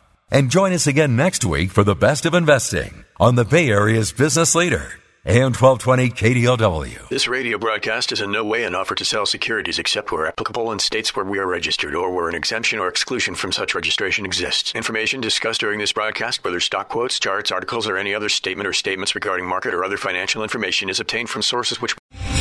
And 0.33 0.49
join 0.49 0.71
us 0.71 0.87
again 0.87 1.17
next 1.17 1.43
week 1.43 1.71
for 1.71 1.83
the 1.83 1.93
Best 1.93 2.25
of 2.25 2.33
Investing 2.33 3.03
on 3.19 3.35
the 3.35 3.43
Bay 3.43 3.67
Area's 3.67 4.13
business 4.13 4.55
leader, 4.55 4.93
AM 5.25 5.51
1220 5.51 6.09
KDOW. 6.11 7.09
This 7.09 7.27
radio 7.27 7.57
broadcast 7.57 8.13
is 8.13 8.21
in 8.21 8.31
no 8.31 8.45
way 8.45 8.63
an 8.63 8.73
offer 8.73 8.95
to 8.95 9.03
sell 9.03 9.25
securities 9.25 9.77
except 9.77 10.09
where 10.09 10.27
applicable 10.27 10.71
in 10.71 10.79
states 10.79 11.13
where 11.17 11.25
we 11.25 11.37
are 11.37 11.45
registered 11.45 11.95
or 11.95 12.15
where 12.15 12.29
an 12.29 12.35
exemption 12.35 12.79
or 12.79 12.87
exclusion 12.87 13.35
from 13.35 13.51
such 13.51 13.75
registration 13.75 14.25
exists. 14.25 14.73
Information 14.73 15.19
discussed 15.19 15.59
during 15.59 15.79
this 15.79 15.91
broadcast, 15.91 16.45
whether 16.45 16.61
stock 16.61 16.87
quotes, 16.87 17.19
charts, 17.19 17.51
articles, 17.51 17.85
or 17.85 17.97
any 17.97 18.15
other 18.15 18.29
statement 18.29 18.69
or 18.69 18.71
statements 18.71 19.15
regarding 19.15 19.45
market 19.45 19.73
or 19.73 19.83
other 19.83 19.97
financial 19.97 20.43
information, 20.43 20.89
is 20.89 21.01
obtained 21.01 21.29
from 21.29 21.41
sources 21.41 21.81
which. 21.81 21.93